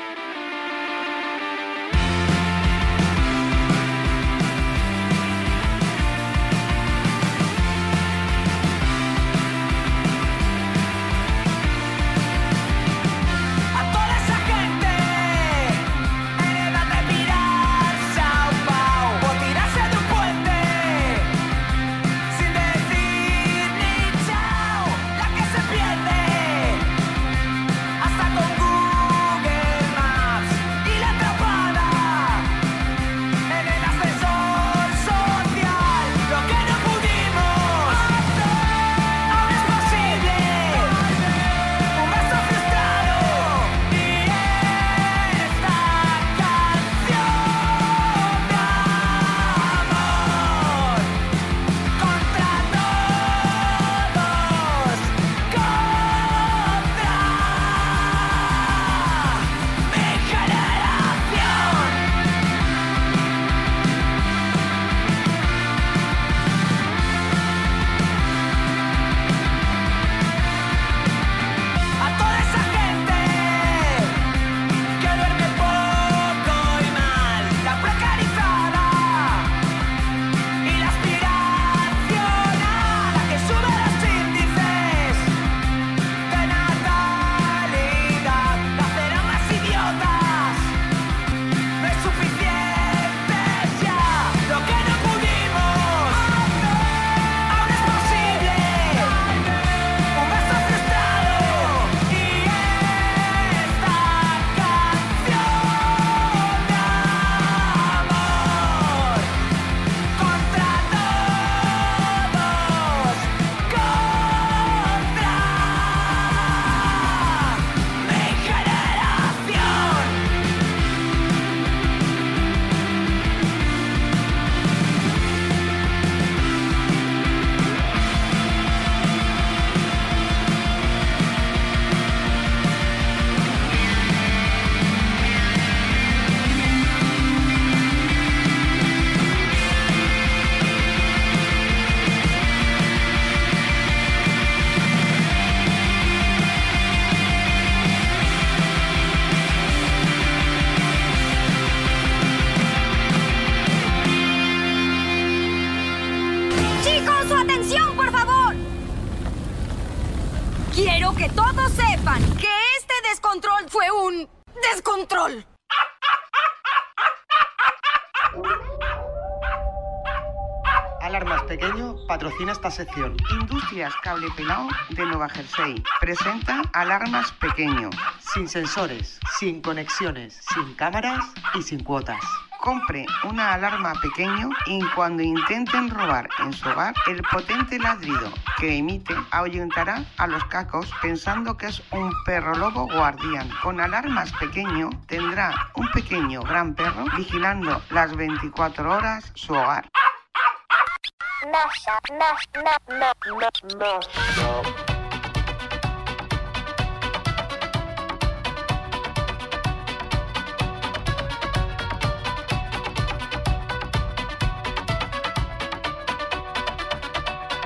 Sección. 172.71 173.15
Industrias 173.31 173.93
Cable 174.01 174.27
Pelao 174.35 174.67
de 174.89 175.05
Nueva 175.05 175.29
Jersey 175.29 175.83
presenta 175.99 176.61
Alarmas 176.73 177.31
Pequeño. 177.33 177.89
Sin 178.33 178.47
sensores, 178.47 179.19
sin 179.39 179.61
conexiones, 179.61 180.39
sin 180.53 180.73
cámaras 180.75 181.25
y 181.53 181.61
sin 181.61 181.83
cuotas. 181.83 182.21
Compre 182.61 183.05
una 183.23 183.53
alarma 183.53 183.93
pequeño 184.01 184.49
y 184.67 184.81
cuando 184.95 185.23
intenten 185.23 185.89
robar 185.89 186.29
en 186.39 186.53
su 186.53 186.69
hogar, 186.69 186.93
el 187.07 187.21
potente 187.23 187.79
ladrido 187.79 188.31
que 188.59 188.77
emite 188.77 189.15
ahuyentará 189.31 190.05
a 190.17 190.27
los 190.27 190.45
cacos 190.45 190.91
pensando 191.01 191.57
que 191.57 191.65
es 191.67 191.81
un 191.91 192.11
perro 192.23 192.53
lobo 192.55 192.85
guardián. 192.85 193.49
Con 193.63 193.81
alarmas 193.81 194.31
pequeño 194.33 194.91
tendrá 195.07 195.71
un 195.75 195.89
pequeño 195.89 196.41
gran 196.41 196.75
perro 196.75 197.05
vigilando 197.17 197.81
las 197.89 198.15
24 198.15 198.93
horas 198.93 199.31
su 199.33 199.53
hogar. 199.53 199.89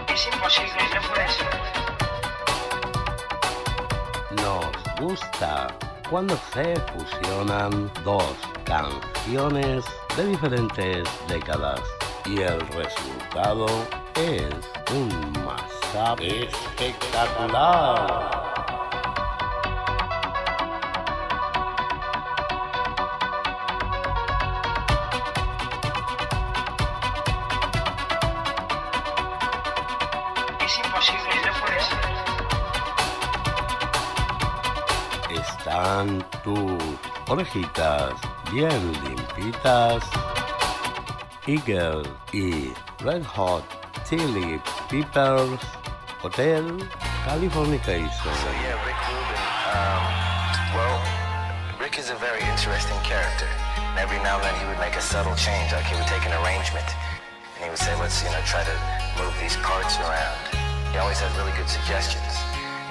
Es 0.07 0.27
imposible, 0.27 0.83
no. 4.37 4.41
Nos 4.41 4.95
gusta 5.01 5.67
cuando 6.09 6.37
se 6.53 6.75
fusionan 6.93 7.91
dos 8.05 8.35
canciones 8.63 9.83
de 10.15 10.27
diferentes 10.27 11.27
décadas 11.27 11.81
y 12.25 12.41
el 12.41 12.59
resultado 12.69 13.67
es 14.15 14.55
un 14.91 15.09
mashup 15.45 16.19
espectacular. 16.21 18.41
Es 30.59 30.77
imposible, 30.79 31.35
no 31.45 31.53
puede 31.61 31.79
ser. 31.81 31.99
Están 35.41 36.25
tus 36.43 36.81
orejitas 37.27 38.13
bien 38.51 38.91
limpitas. 39.03 40.03
Eagle 41.47 42.03
y 42.33 42.73
Red 43.03 43.21
Hot 43.21 43.63
Chili 44.09 44.59
Peppers 44.89 45.61
Hotel 46.17 46.65
Californication. 47.21 48.09
So 48.09 48.49
yeah, 48.65 48.73
Rick 48.81 48.97
Rubin. 49.05 49.41
Um, 49.69 50.03
well, 50.73 50.97
Rick 51.79 51.99
is 51.99 52.09
a 52.09 52.15
very 52.15 52.41
interesting 52.49 52.97
character. 53.05 53.45
And 53.77 53.99
every 53.99 54.17
now 54.25 54.41
and 54.41 54.45
then 54.45 54.55
he 54.57 54.65
would 54.65 54.79
make 54.79 54.95
a 54.95 55.01
subtle 55.01 55.35
change. 55.35 55.71
Like 55.71 55.85
he 55.85 55.93
would 55.93 56.07
take 56.07 56.25
an 56.25 56.33
arrangement 56.41 56.89
and 57.55 57.63
he 57.63 57.69
would 57.69 57.77
say, 57.77 57.93
let's 58.01 58.23
you 58.23 58.29
know 58.33 58.41
try 58.45 58.63
to 58.65 58.75
move 59.21 59.33
these 59.39 59.55
parts 59.57 59.97
around. 60.01 60.37
He 60.91 60.97
always 60.97 61.19
had 61.19 61.29
really 61.37 61.53
good 61.53 61.69
suggestions. 61.69 62.44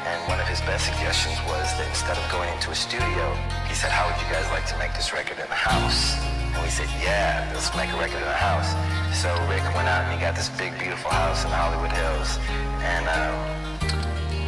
And 0.05 0.20
one 0.28 0.36
of 0.38 0.46
his 0.46 0.61
best 0.68 0.84
suggestions 0.84 1.40
was 1.48 1.64
that 1.80 1.88
instead 1.88 2.20
of 2.20 2.24
going 2.28 2.52
into 2.52 2.68
a 2.68 2.76
studio, 2.76 3.24
he 3.64 3.72
said, 3.72 3.88
how 3.88 4.05
would 4.05 4.20
you 4.20 4.28
guys 4.28 4.44
like 4.52 4.68
to 4.68 4.76
make 4.76 4.92
this 4.92 5.16
record 5.16 5.40
in 5.40 5.48
the 5.48 5.57
house? 5.57 6.20
And 6.52 6.61
we 6.61 6.68
said, 6.68 6.92
yeah, 7.00 7.48
let's 7.57 7.72
make 7.72 7.88
a 7.88 7.96
record 7.96 8.20
in 8.20 8.28
the 8.28 8.36
house. 8.36 8.68
So 9.16 9.32
Rick 9.48 9.64
went 9.72 9.88
out 9.88 10.05
and 10.05 10.12
he 10.12 10.20
got 10.20 10.36
this 10.36 10.52
big, 10.61 10.76
beautiful 10.76 11.09
house 11.09 11.48
in 11.48 11.50
Hollywood 11.50 11.88
Hills. 11.88 12.36
And 12.84 13.09
um, 13.09 13.32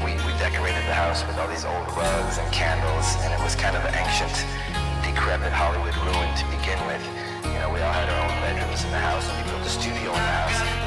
we, 0.05 0.13
we 0.29 0.33
decorated 0.37 0.85
the 0.85 0.93
house 0.93 1.25
with 1.25 1.41
all 1.41 1.49
these 1.49 1.65
old 1.65 1.89
rugs 1.97 2.37
and 2.37 2.47
candles, 2.53 3.17
and 3.25 3.33
it 3.33 3.41
was 3.41 3.57
kind 3.57 3.81
of 3.81 3.83
an 3.89 3.97
ancient, 3.97 4.37
decrepit 5.09 5.57
Hollywood 5.57 5.97
ruin 6.05 6.31
to 6.37 6.45
begin 6.53 6.77
with. 6.85 7.01
You 7.49 7.65
know, 7.65 7.73
we 7.73 7.81
all 7.81 7.97
had 7.97 8.13
our 8.13 8.21
own 8.29 8.37
bedrooms 8.45 8.85
in 8.85 8.93
the 8.93 9.01
house, 9.01 9.25
and 9.25 9.41
we 9.41 9.43
built 9.49 9.65
a 9.65 9.73
studio 9.73 10.13
in 10.13 10.21
the 10.21 10.37
house. 10.37 10.86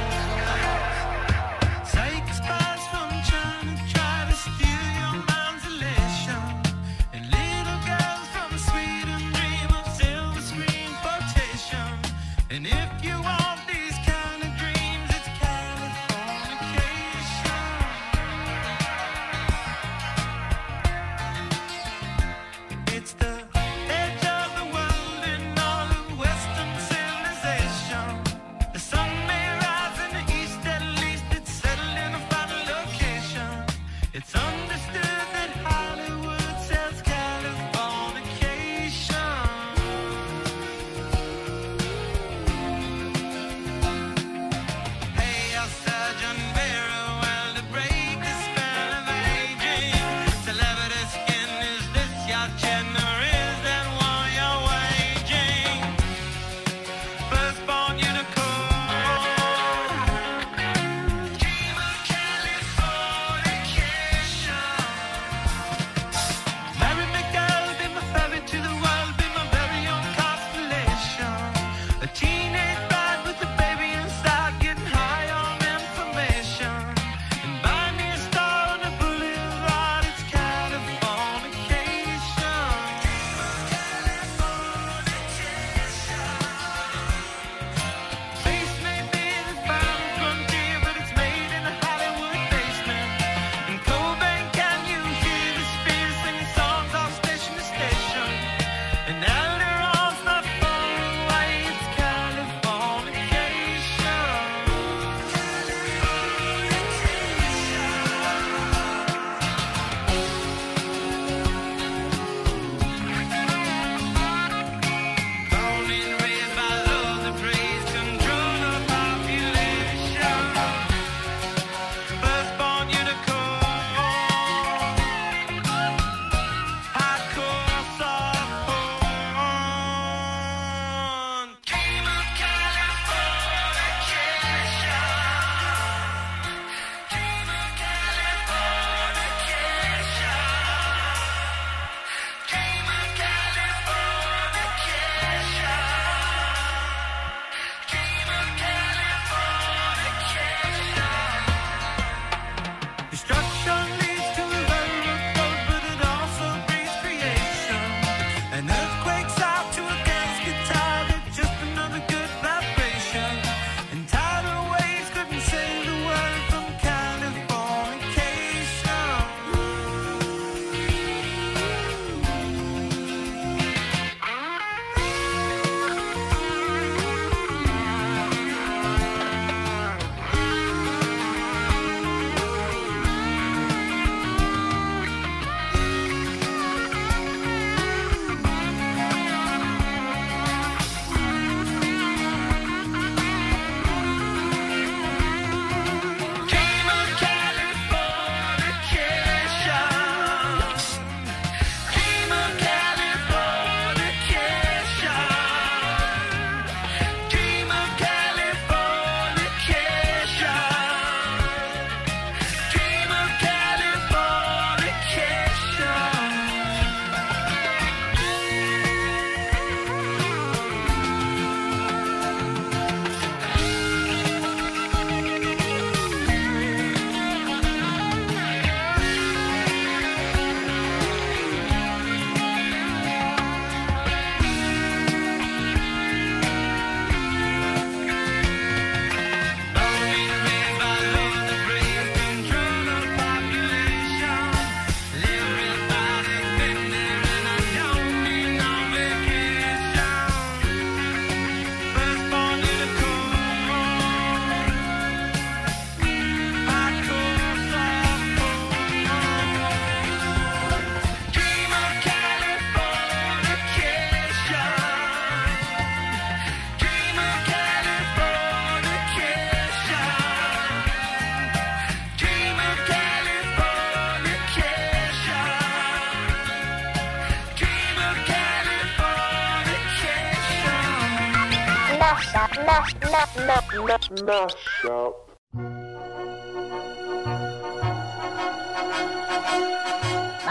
Bar 284.26 284.48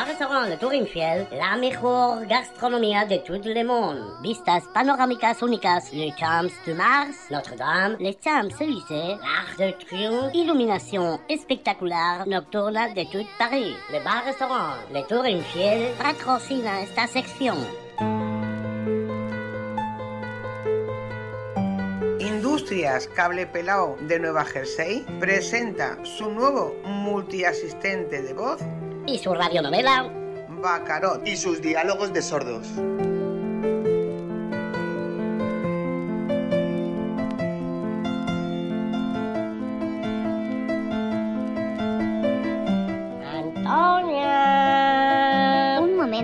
Restaurant 0.07 0.47
Le 0.49 0.57
Tour 0.57 0.73
Infiel, 0.73 1.27
la 1.33 1.57
mejor 1.57 2.27
gastronomía 2.27 3.05
de 3.05 3.19
tout 3.19 3.41
le 3.45 3.65
monde. 3.65 3.99
Vistas 4.23 4.63
panorámicas 4.73 5.43
únicas, 5.43 5.93
le 5.93 6.11
Champs 6.17 6.53
de 6.67 6.75
Mars, 6.75 7.31
Notre-Dame, 7.31 7.97
les 8.01 8.17
Champs-Élysées, 8.23 9.19
l'Arc 9.21 9.59
de 9.59 9.73
Triomphe, 9.73 10.35
iluminación 10.35 11.21
espectacular 11.29 12.27
nocturna 12.27 12.89
de 12.89 13.05
tout 13.05 13.27
Paris. 13.39 13.77
Le 13.93 14.01
Bar 14.01 14.25
Restaurant 14.25 14.77
Le 14.93 15.03
Tour 15.03 15.27
Infiel 15.27 15.93
patrocina 15.99 16.83
esta 16.83 17.07
sección. 17.07 17.57
Industrias 22.59 23.07
Cable 23.15 23.47
Pelao 23.47 23.97
de 24.09 24.19
Nueva 24.19 24.45
Jersey 24.45 25.07
presenta 25.21 25.97
su 26.03 26.29
nuevo 26.29 26.75
multiasistente 26.85 28.21
de 28.21 28.35
voz 28.35 28.59
Y 29.07 29.19
su 29.19 29.33
radionovela 29.33 30.13
Bacarot 30.61 31.25
y 31.25 31.37
sus 31.37 31.63
diálogos 31.63 32.13
de 32.13 32.21
sordos. 32.21 32.67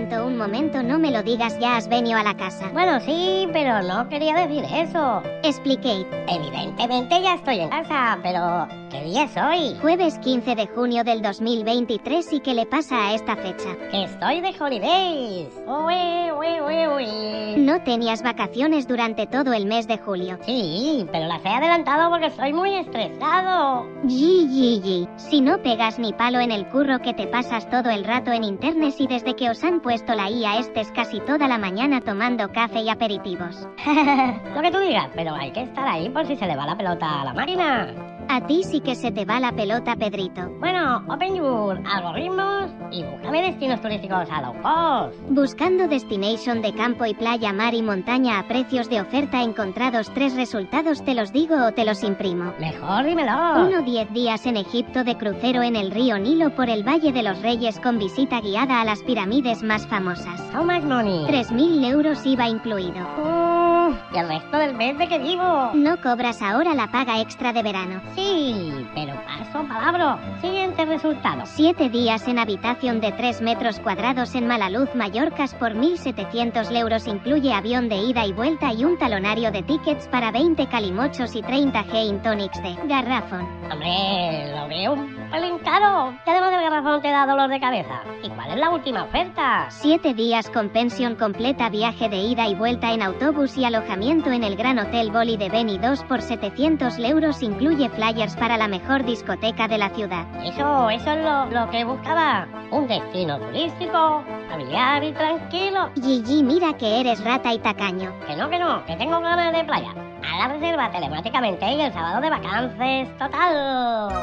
Momento, 0.05 0.27
un 0.27 0.37
momento, 0.37 0.83
no 0.83 0.99
me 0.99 1.09
lo 1.09 1.23
digas, 1.23 1.57
ya 1.59 1.77
has 1.77 1.87
venido 1.87 2.19
a 2.19 2.23
la 2.23 2.35
casa. 2.35 2.69
Bueno, 2.73 2.99
sí, 2.99 3.47
pero 3.51 3.81
no 3.81 4.07
quería 4.07 4.35
decir 4.35 4.63
eso. 4.71 5.23
Expliqué. 5.43 6.05
Evidentemente 6.27 7.21
ya 7.21 7.35
estoy 7.35 7.61
en 7.61 7.69
casa, 7.69 8.19
pero 8.21 8.67
¿qué 8.95 9.03
día 9.05 9.23
es 9.23 9.37
hoy? 9.37 9.77
Jueves 9.81 10.17
15 10.19 10.55
de 10.55 10.67
junio 10.67 11.03
del 11.03 11.21
2023 11.21 12.33
y 12.33 12.39
qué 12.39 12.53
le 12.53 12.65
pasa 12.65 13.07
a 13.07 13.13
esta 13.13 13.35
fecha. 13.35 13.75
Que 13.91 14.03
estoy 14.03 14.41
de 14.41 14.55
holidays. 14.59 15.49
Uy, 15.67 16.31
uy, 16.31 16.61
uy, 16.61 16.87
uy. 16.87 17.61
No 17.61 17.81
tenías 17.83 18.21
vacaciones 18.21 18.87
durante 18.87 19.27
todo 19.27 19.53
el 19.53 19.65
mes 19.65 19.87
de 19.87 19.97
julio. 19.97 20.37
Sí, 20.45 21.05
pero 21.11 21.27
las 21.27 21.43
he 21.43 21.49
adelantado 21.49 22.09
porque 22.09 22.27
estoy 22.27 22.53
muy 22.53 22.73
estresado. 22.75 23.85
Yi. 24.03 25.07
Si 25.17 25.41
no 25.41 25.61
pegas 25.61 25.99
ni 25.99 26.13
palo 26.13 26.39
en 26.39 26.51
el 26.51 26.67
curro 26.67 26.99
que 26.99 27.13
te 27.13 27.27
pasas 27.27 27.69
todo 27.69 27.89
el 27.89 28.03
rato 28.03 28.31
en 28.31 28.43
internet 28.43 28.95
y 28.99 29.07
desde 29.07 29.35
que 29.35 29.49
os 29.49 29.63
han 29.63 29.81
puesto 29.81 30.13
la 30.13 30.29
IA 30.29 30.59
estés 30.59 30.91
casi 30.91 31.19
toda 31.21 31.47
la 31.47 31.57
mañana 31.57 32.01
tomando 32.01 32.51
café 32.51 32.81
y 32.81 32.89
aperitivos. 32.89 33.67
Lo 34.55 34.61
que 34.61 34.71
tú 34.71 34.79
digas, 34.79 35.09
pero 35.15 35.33
hay 35.35 35.51
que 35.51 35.63
estar 35.63 35.87
ahí 35.87 36.09
por 36.09 36.25
si 36.25 36.35
se 36.35 36.45
le 36.45 36.55
va 36.55 36.65
la 36.65 36.77
pelota 36.77 37.21
a 37.21 37.25
la 37.25 37.33
máquina. 37.33 38.14
A 38.29 38.45
ti 38.47 38.63
sí 38.63 38.81
que 38.81 38.95
se 38.95 39.11
te 39.11 39.25
va 39.25 39.39
la 39.39 39.51
pelota, 39.51 39.95
Pedrito. 39.95 40.49
Bueno, 40.59 41.03
open 41.07 41.35
your 41.35 41.81
algoritmos 41.85 42.71
y 42.91 43.03
búscame 43.03 43.41
destinos 43.41 43.81
turísticos 43.81 44.27
a 44.29 44.41
low 44.41 44.53
cost. 44.61 45.19
Buscando 45.29 45.87
destination 45.87 46.61
de 46.61 46.73
campo 46.73 47.05
y 47.05 47.13
playa, 47.13 47.53
mar 47.53 47.73
y 47.73 47.81
montaña 47.81 48.39
a 48.39 48.47
precios 48.47 48.89
de 48.89 49.01
oferta 49.01 49.41
encontrados 49.41 50.11
tres 50.13 50.35
resultados 50.35 51.03
te 51.03 51.13
los 51.13 51.31
digo 51.31 51.55
o 51.67 51.71
te 51.71 51.85
los 51.85 52.03
imprimo. 52.03 52.53
Mejor 52.59 53.05
dímelo. 53.05 53.31
1. 53.67 53.81
10 53.81 54.13
días 54.13 54.45
en 54.45 54.57
Egipto 54.57 55.03
de 55.03 55.17
crucero 55.17 55.61
en 55.61 55.75
el 55.75 55.91
río 55.91 56.17
Nilo 56.17 56.55
por 56.55 56.69
el 56.69 56.83
Valle 56.83 57.11
de 57.11 57.23
los 57.23 57.41
Reyes 57.41 57.79
con 57.79 57.97
visita 57.97 58.41
guiada 58.41 58.81
a 58.81 58.85
las 58.85 59.01
pirámides 59.03 59.63
más 59.63 59.87
famosas. 59.87 60.41
How 60.53 60.63
much 60.63 60.83
money? 60.83 61.25
3.000 61.25 61.85
euros 61.85 62.25
IVA 62.25 62.49
incluido. 62.49 63.64
¿Y 64.13 64.17
el 64.17 64.27
resto 64.27 64.57
del 64.57 64.73
mes 64.73 64.97
de 64.97 65.07
qué 65.07 65.19
vivo? 65.19 65.71
No 65.73 65.99
cobras 66.01 66.41
ahora 66.41 66.73
la 66.73 66.87
paga 66.87 67.19
extra 67.19 67.53
de 67.53 67.63
verano. 67.63 68.01
Sí, 68.15 68.87
pero 68.93 69.13
paso 69.25 69.67
palabra. 69.67 70.17
Siguiente 70.41 70.85
resultado. 70.85 71.41
7 71.45 71.89
días 71.89 72.27
en 72.27 72.39
habitación 72.39 73.01
de 73.01 73.11
3 73.11 73.41
metros 73.41 73.79
cuadrados 73.79 74.35
en 74.35 74.47
Malaluz, 74.47 74.93
Mallorcas 74.95 75.53
por 75.55 75.73
1.700 75.73 76.75
euros 76.75 77.07
incluye 77.07 77.53
avión 77.53 77.89
de 77.89 77.97
ida 77.97 78.25
y 78.25 78.33
vuelta 78.33 78.73
y 78.73 78.85
un 78.85 78.97
talonario 78.97 79.51
de 79.51 79.63
tickets 79.63 80.07
para 80.07 80.31
20 80.31 80.67
calimochos 80.67 81.35
y 81.35 81.41
30 81.41 81.83
gin 81.83 82.21
tonics 82.21 82.61
de 82.61 82.75
garrafón. 82.87 83.47
Hombre, 83.71 84.53
lo 84.55 84.67
veo 84.67 84.93
un 84.93 85.29
pelín 85.31 85.59
caro. 85.59 86.15
¿Qué 86.23 86.31
además 86.31 86.51
del 86.51 86.61
garrafón 86.61 87.01
te 87.01 87.09
da 87.09 87.25
dolor 87.25 87.49
de 87.49 87.59
cabeza? 87.59 88.01
¿Y 88.23 88.29
cuál 88.29 88.51
es 88.51 88.57
la 88.57 88.69
última 88.69 89.03
oferta? 89.03 89.67
7 89.69 90.13
días 90.13 90.49
con 90.49 90.69
pensión 90.69 91.15
completa, 91.15 91.69
viaje 91.69 92.09
de 92.09 92.17
ida 92.17 92.47
y 92.47 92.55
vuelta 92.55 92.91
en 92.91 93.01
autobús 93.01 93.57
y 93.57 93.65
alojamiento 93.75 94.31
en 94.31 94.45
el 94.45 94.55
Gran 94.55 94.79
Hotel 94.79 95.11
Boli 95.11 95.35
de 95.35 95.49
Beni 95.49 95.77
2 95.77 96.03
por 96.03 96.21
700 96.21 96.97
euros 96.99 97.43
incluye 97.43 97.89
flyers 97.89 98.33
para 98.37 98.57
la 98.57 98.69
mejor 98.69 99.03
discoteca 99.03 99.67
de 99.67 99.77
la 99.77 99.89
ciudad. 99.89 100.25
Eso, 100.45 100.89
eso 100.89 101.11
es 101.11 101.23
lo, 101.25 101.45
lo 101.47 101.69
que 101.69 101.83
buscaba. 101.83 102.47
Un 102.71 102.87
destino 102.87 103.37
turístico, 103.37 104.23
familiar 104.49 105.03
y 105.03 105.11
tranquilo. 105.11 105.89
Gigi, 106.01 106.41
mira 106.41 106.71
que 106.77 107.01
eres 107.01 107.21
rata 107.21 107.53
y 107.53 107.59
tacaño. 107.59 108.13
Que 108.25 108.37
no, 108.37 108.49
que 108.49 108.59
no, 108.59 108.85
que 108.85 108.95
tengo 108.95 109.19
ganas 109.19 109.51
de 109.51 109.65
playa. 109.65 109.93
A 110.23 110.47
la 110.47 110.53
reserva 110.53 110.89
telemáticamente 110.89 111.69
y 111.73 111.81
el 111.81 111.91
sábado 111.91 112.21
de 112.21 112.29
vacances 112.29 113.17
total. 113.17 114.13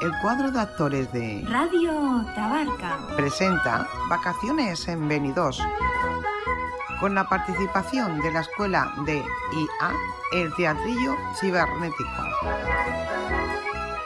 El 0.00 0.16
cuadro 0.22 0.50
de 0.50 0.58
actores 0.58 1.12
de 1.12 1.44
Radio 1.46 2.24
Tabarca. 2.34 2.98
presenta 3.16 3.86
Vacaciones 4.08 4.88
en 4.88 5.06
Benidós 5.06 5.60
con 7.00 7.14
la 7.14 7.28
participación 7.28 8.18
de 8.20 8.32
la 8.32 8.40
escuela 8.40 8.94
de 9.04 9.18
IA, 9.18 9.92
el 10.32 10.54
teatrillo 10.54 11.16
cibernético. 11.38 12.22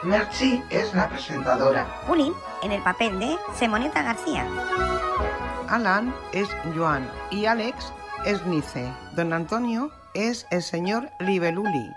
Merchi 0.03 0.61
es 0.69 0.93
la 0.93 1.07
presentadora. 1.07 1.85
Juli, 2.07 2.33
en 2.61 2.73
el 2.73 2.81
papel 2.83 3.17
de 3.17 3.37
Semoneta 3.53 4.03
García. 4.03 4.45
Alan 5.69 6.13
es 6.33 6.49
Joan 6.75 7.09
y 7.31 7.45
Alex 7.45 7.93
es 8.25 8.45
Nice. 8.45 8.93
Don 9.13 9.31
Antonio 9.31 9.91
es 10.13 10.45
el 10.51 10.61
señor 10.61 11.09
Libeluli. 11.19 11.89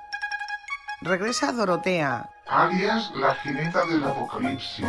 Regresa 1.01 1.53
Dorotea 1.53 2.31
Arias, 2.49 3.13
la 3.15 3.35
jineta 3.35 3.85
del 3.87 4.03
apocalipsis. 4.05 4.87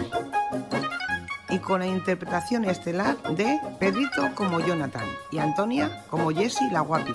y 1.50 1.60
con 1.60 1.80
la 1.80 1.88
interpretación 1.88 2.64
estelar 2.64 3.18
de 3.36 3.60
Pedrito 3.80 4.30
como 4.36 4.60
Jonathan 4.60 5.06
y 5.32 5.40
Antonia 5.40 6.04
como 6.10 6.30
Jessie 6.30 6.72
la 6.72 6.82
guapi. 6.82 7.14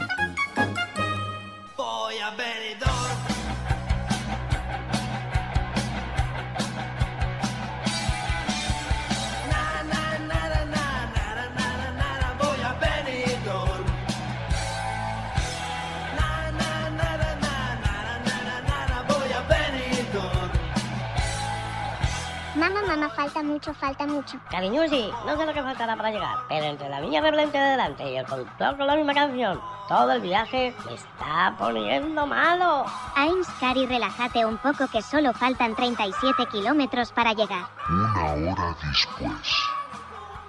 Mamá, 22.65 22.81
mamá, 22.81 23.11
falta 23.11 23.43
mucho, 23.43 23.75
falta 23.75 24.07
mucho. 24.07 24.39
Cariñusi, 24.51 25.13
no 25.27 25.37
sé 25.37 25.45
lo 25.45 25.53
que 25.53 25.63
faltará 25.63 25.95
para 25.97 26.11
llegar, 26.11 26.39
pero 26.49 26.65
entre 26.65 26.89
la 26.89 26.99
viña 27.03 27.21
rebelde 27.21 27.59
de 27.59 27.71
delante 27.73 28.11
y 28.11 28.17
el 28.17 28.25
conductor 28.25 28.79
con 28.79 28.87
la 28.87 28.97
misma 28.97 29.13
canción, 29.13 29.61
todo 29.87 30.13
el 30.13 30.23
viaje 30.23 30.75
me 30.87 30.95
está 30.95 31.55
poniendo 31.59 32.27
malo. 32.27 32.87
Ains, 33.17 33.47
Cari, 33.61 33.85
relájate 33.85 34.47
un 34.47 34.57
poco 34.57 34.89
que 34.89 35.03
solo 35.03 35.35
faltan 35.35 35.75
37 35.75 36.47
kilómetros 36.47 37.13
para 37.13 37.35
llegar. 37.35 37.67
Una 37.91 38.53
hora 38.53 38.75
después. 38.83 39.63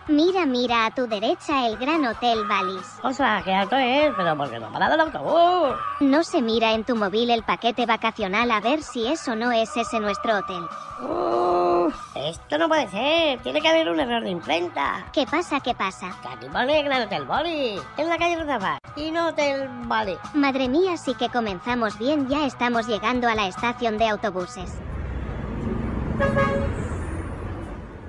Mira, 0.08 0.46
mira, 0.46 0.86
a 0.86 0.92
tu 0.92 1.08
derecha 1.08 1.66
el 1.66 1.78
Gran 1.78 2.06
Hotel 2.06 2.46
Valis. 2.48 3.00
O 3.02 3.12
sea, 3.12 3.42
qué 3.44 3.56
alto 3.56 3.76
es, 3.76 4.14
pero 4.16 4.38
porque 4.38 4.60
no 4.60 4.68
ha 4.68 4.72
parado 4.72 4.94
el 4.94 5.02
autobús. 5.02 5.76
No 6.00 6.24
se 6.24 6.44
mira 6.44 6.74
en 6.74 6.84
tu 6.84 6.96
móvil 6.96 7.32
el 7.32 7.42
paquete 7.42 7.88
vacacional 7.88 8.52
a 8.52 8.60
ver 8.60 8.84
si 8.84 9.08
eso 9.08 9.36
no 9.36 9.52
es 9.52 9.76
ese 9.76 10.00
nuestro 10.00 10.38
hotel. 10.38 10.64
Uf, 11.02 11.96
esto 12.14 12.60
no 12.60 12.68
puede 12.68 12.88
ser, 12.90 13.40
tiene 13.42 13.62
que 13.62 13.68
haber 13.68 13.90
un 13.90 14.00
error 14.00 14.22
de 14.22 14.30
imprenta. 14.30 15.08
¿Qué 15.12 15.26
pasa, 15.26 15.60
qué 15.60 15.74
pasa? 15.74 16.16
Que 16.22 16.28
aquí 16.28 16.46
pone 16.54 16.84
Gran 16.84 17.02
Hotel 17.02 17.26
Boli, 17.26 17.80
en 17.98 18.08
la 18.08 18.18
calle 18.20 18.38
Rozafat, 18.38 18.80
y 18.96 19.10
no 19.10 19.30
Hotel 19.30 19.68
Bali. 19.88 20.16
Madre 20.36 20.70
mía, 20.70 20.98
sí 20.98 21.16
que 21.16 21.30
comenzamos 21.30 21.98
bien, 21.98 22.28
ya 22.30 22.46
estamos 22.46 22.86
llegando 22.86 23.28
a 23.28 23.34
la 23.34 23.48
estación 23.48 23.98
de 23.98 24.08
autobuses. 24.08 24.72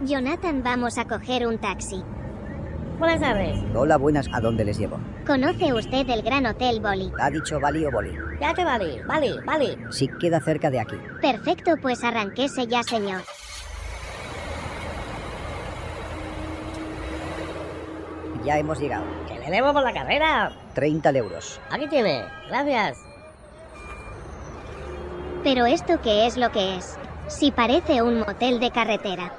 Jonathan, 0.06 0.62
vamos 0.62 0.98
a 0.98 1.04
coger 1.06 1.46
un 1.46 1.58
taxi. 1.58 2.02
Buenas 2.98 3.20
tardes. 3.20 3.58
Hola, 3.74 3.96
buenas. 3.96 4.28
¿A 4.32 4.40
dónde 4.40 4.64
les 4.64 4.78
llevo? 4.78 4.98
¿Conoce 5.26 5.74
usted 5.74 6.08
el 6.08 6.22
Gran 6.22 6.46
Hotel 6.46 6.80
Boli? 6.80 7.12
¿Ha 7.20 7.28
dicho 7.30 7.58
Bali 7.60 7.84
o 7.84 7.90
Boli? 7.90 8.16
Ya 8.40 8.54
te 8.54 8.64
vale, 8.64 9.02
vale, 9.04 9.40
vale. 9.44 9.76
Sí 9.90 10.08
queda 10.20 10.40
cerca 10.40 10.70
de 10.70 10.80
aquí. 10.80 10.96
Perfecto, 11.20 11.76
pues 11.82 12.02
arranquese 12.04 12.66
ya, 12.66 12.82
señor. 12.82 13.22
Ya 18.44 18.58
hemos 18.58 18.78
llegado. 18.78 19.04
Que 19.26 19.38
le 19.40 19.50
debo 19.50 19.72
por 19.72 19.82
la 19.82 19.92
carrera. 19.92 20.52
30 20.74 21.10
euros. 21.10 21.60
Aquí 21.70 21.88
tiene. 21.88 22.24
Gracias. 22.48 22.98
Pero 25.42 25.66
esto 25.66 26.00
qué 26.00 26.26
es 26.26 26.36
lo 26.36 26.50
que 26.52 26.76
es. 26.76 26.96
Si 27.26 27.50
parece 27.50 28.02
un 28.02 28.20
motel 28.20 28.60
de 28.60 28.70
carretera. 28.70 29.32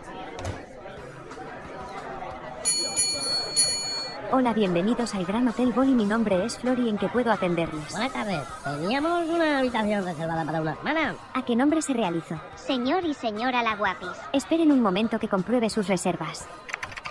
Hola, 4.30 4.51
bienvenidos 4.53 5.15
al 5.15 5.25
Gran 5.25 5.47
Hotel 5.47 5.71
Boli. 5.71 5.93
Mi 5.93 6.03
nombre 6.03 6.43
es 6.43 6.57
Flori, 6.57 6.89
¿en 6.89 6.97
qué 6.97 7.07
puedo 7.07 7.32
atenderles? 7.32 7.91
Buenas 7.91 8.11
tardes. 8.11 8.41
Teníamos 8.61 9.30
una 9.30 9.59
habitación 9.59 10.03
reservada 10.03 10.43
para 10.43 10.61
una 10.61 10.75
semana. 10.75 11.15
¿A 11.34 11.45
qué 11.45 11.55
nombre 11.55 11.82
se 11.82 11.93
realizó? 11.93 12.36
Señor 12.55 13.05
y 13.05 13.13
señora 13.13 13.63
la 13.63 13.78
guapis. 13.78 14.09
Esperen 14.34 14.73
un 14.73 14.82
momento 14.82 15.17
que 15.17 15.30
compruebe 15.30 15.69
sus 15.69 15.88
reservas. 15.88 16.45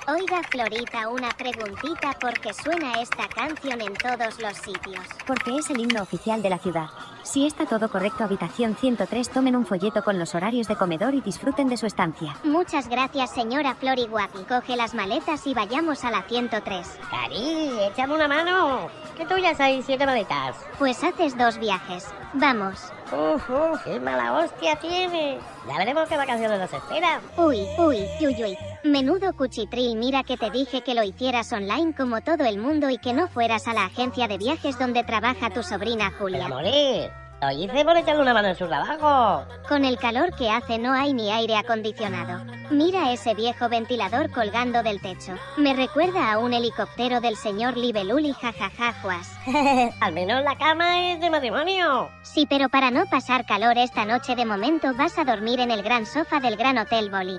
Oiga, 0.08 0.40
Florita, 0.48 1.08
una 1.08 1.30
preguntita 1.30 2.12
porque 2.20 2.54
suena 2.54 3.00
esta 3.00 3.26
canción 3.26 3.80
en 3.80 3.92
todos 3.94 4.40
los 4.40 4.56
sitios. 4.56 5.04
Porque 5.26 5.56
es 5.56 5.68
el 5.68 5.80
himno 5.80 6.00
oficial 6.00 6.40
de 6.42 6.50
la 6.50 6.58
ciudad. 6.58 6.86
Si 7.24 7.44
está 7.44 7.66
todo 7.66 7.88
correcto, 7.90 8.22
habitación 8.22 8.76
103, 8.76 9.30
tomen 9.30 9.56
un 9.56 9.66
folleto 9.66 10.04
con 10.04 10.16
los 10.16 10.36
horarios 10.36 10.68
de 10.68 10.76
comedor 10.76 11.14
y 11.14 11.22
disfruten 11.22 11.68
de 11.68 11.76
su 11.76 11.86
estancia. 11.86 12.36
Muchas 12.44 12.88
gracias, 12.88 13.34
señora 13.34 13.74
Flori 13.74 14.06
Guapi. 14.06 14.44
Coge 14.44 14.76
las 14.76 14.94
maletas 14.94 15.44
y 15.44 15.54
vayamos 15.54 16.04
a 16.04 16.12
la 16.12 16.22
103. 16.22 16.98
Cari, 17.10 17.80
échame 17.90 18.14
una 18.14 18.28
mano. 18.28 18.88
Que 19.16 19.26
tú 19.26 19.36
ya 19.38 19.56
sabes 19.56 19.86
siete 19.86 20.06
maletas. 20.06 20.54
Pues 20.78 21.02
haces 21.02 21.36
dos 21.36 21.58
viajes. 21.58 22.06
Vamos. 22.34 22.92
Uf, 23.10 23.50
uf, 23.50 23.82
qué 23.82 23.98
mala 23.98 24.34
hostia 24.34 24.76
tiene. 24.76 25.40
Ya 25.66 25.78
veremos 25.78 26.08
qué 26.08 26.16
vacaciones 26.16 26.60
nos 26.60 26.72
esperan. 26.72 27.20
Uy, 27.36 27.66
uy, 27.78 28.06
uy, 28.20 28.44
uy. 28.44 28.58
Menudo 28.86 29.32
cuchitril, 29.32 29.96
mira 29.96 30.22
que 30.22 30.36
te 30.36 30.48
dije 30.50 30.82
que 30.82 30.94
lo 30.94 31.02
hicieras 31.02 31.52
online 31.52 31.92
como 31.94 32.20
todo 32.20 32.44
el 32.44 32.58
mundo 32.58 32.88
y 32.88 32.98
que 32.98 33.12
no 33.12 33.26
fueras 33.26 33.66
a 33.66 33.74
la 33.74 33.86
agencia 33.86 34.28
de 34.28 34.38
viajes 34.38 34.78
donde 34.78 35.02
trabaja 35.02 35.50
tu 35.50 35.64
sobrina 35.64 36.12
Julia. 36.16 36.48
Morir. 36.48 37.10
Lo 37.42 37.50
hice 37.50 37.84
por 37.84 37.96
echarle 37.96 38.22
una 38.22 38.32
mano 38.32 38.48
en 38.48 38.56
su 38.56 38.66
trabajo. 38.66 39.44
Con 39.68 39.84
el 39.84 39.98
calor 39.98 40.34
que 40.36 40.50
hace 40.50 40.78
no 40.78 40.92
hay 40.92 41.12
ni 41.12 41.30
aire 41.30 41.56
acondicionado. 41.56 42.44
Mira 42.70 43.12
ese 43.12 43.34
viejo 43.34 43.68
ventilador 43.68 44.30
colgando 44.30 44.82
del 44.82 45.02
techo. 45.02 45.34
Me 45.56 45.74
recuerda 45.74 46.32
a 46.32 46.38
un 46.38 46.54
helicóptero 46.54 47.20
del 47.20 47.36
señor 47.36 47.76
Libeluli 47.76 48.32
jajajajuas. 48.32 49.32
Al 50.00 50.12
menos 50.12 50.44
la 50.44 50.56
cama 50.56 51.12
es 51.12 51.20
de 51.20 51.28
matrimonio. 51.28 52.08
Sí, 52.22 52.46
pero 52.48 52.68
para 52.68 52.90
no 52.90 53.04
pasar 53.06 53.44
calor 53.46 53.76
esta 53.78 54.04
noche 54.04 54.36
de 54.36 54.46
momento 54.46 54.94
vas 54.94 55.18
a 55.18 55.24
dormir 55.24 55.60
en 55.60 55.72
el 55.72 55.82
gran 55.82 56.06
sofá 56.06 56.40
del 56.40 56.56
Gran 56.56 56.78
Hotel 56.78 57.10
Boli. 57.10 57.38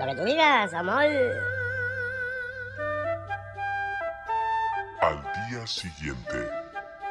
Lo 0.00 0.06
que 0.06 0.14
tú 0.14 0.24
digas, 0.24 0.72
amor. 0.72 1.04
Al 5.02 5.22
día 5.50 5.66
siguiente. 5.66 6.50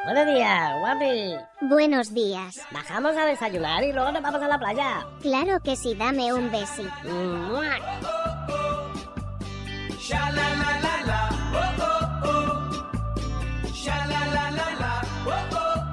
Buenos 0.06 0.26
días, 0.26 0.80
guapi. 0.80 1.36
Buenos 1.62 2.14
días. 2.16 2.62
Bajamos 2.72 3.16
a 3.16 3.26
desayunar 3.26 3.84
y 3.84 3.94
luego 3.94 4.12
nos 4.12 4.24
vamos 4.24 4.42
a 4.42 4.48
la 4.48 4.58
playa. 4.58 5.06
Claro 5.22 5.60
que 5.60 5.76
sí, 5.76 5.94
dame 5.94 6.34
un 6.34 6.50
besi. 6.50 6.88
¡Mua! 7.04 7.76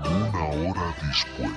Una 0.08 0.70
hora 0.70 0.94
después. 1.02 1.55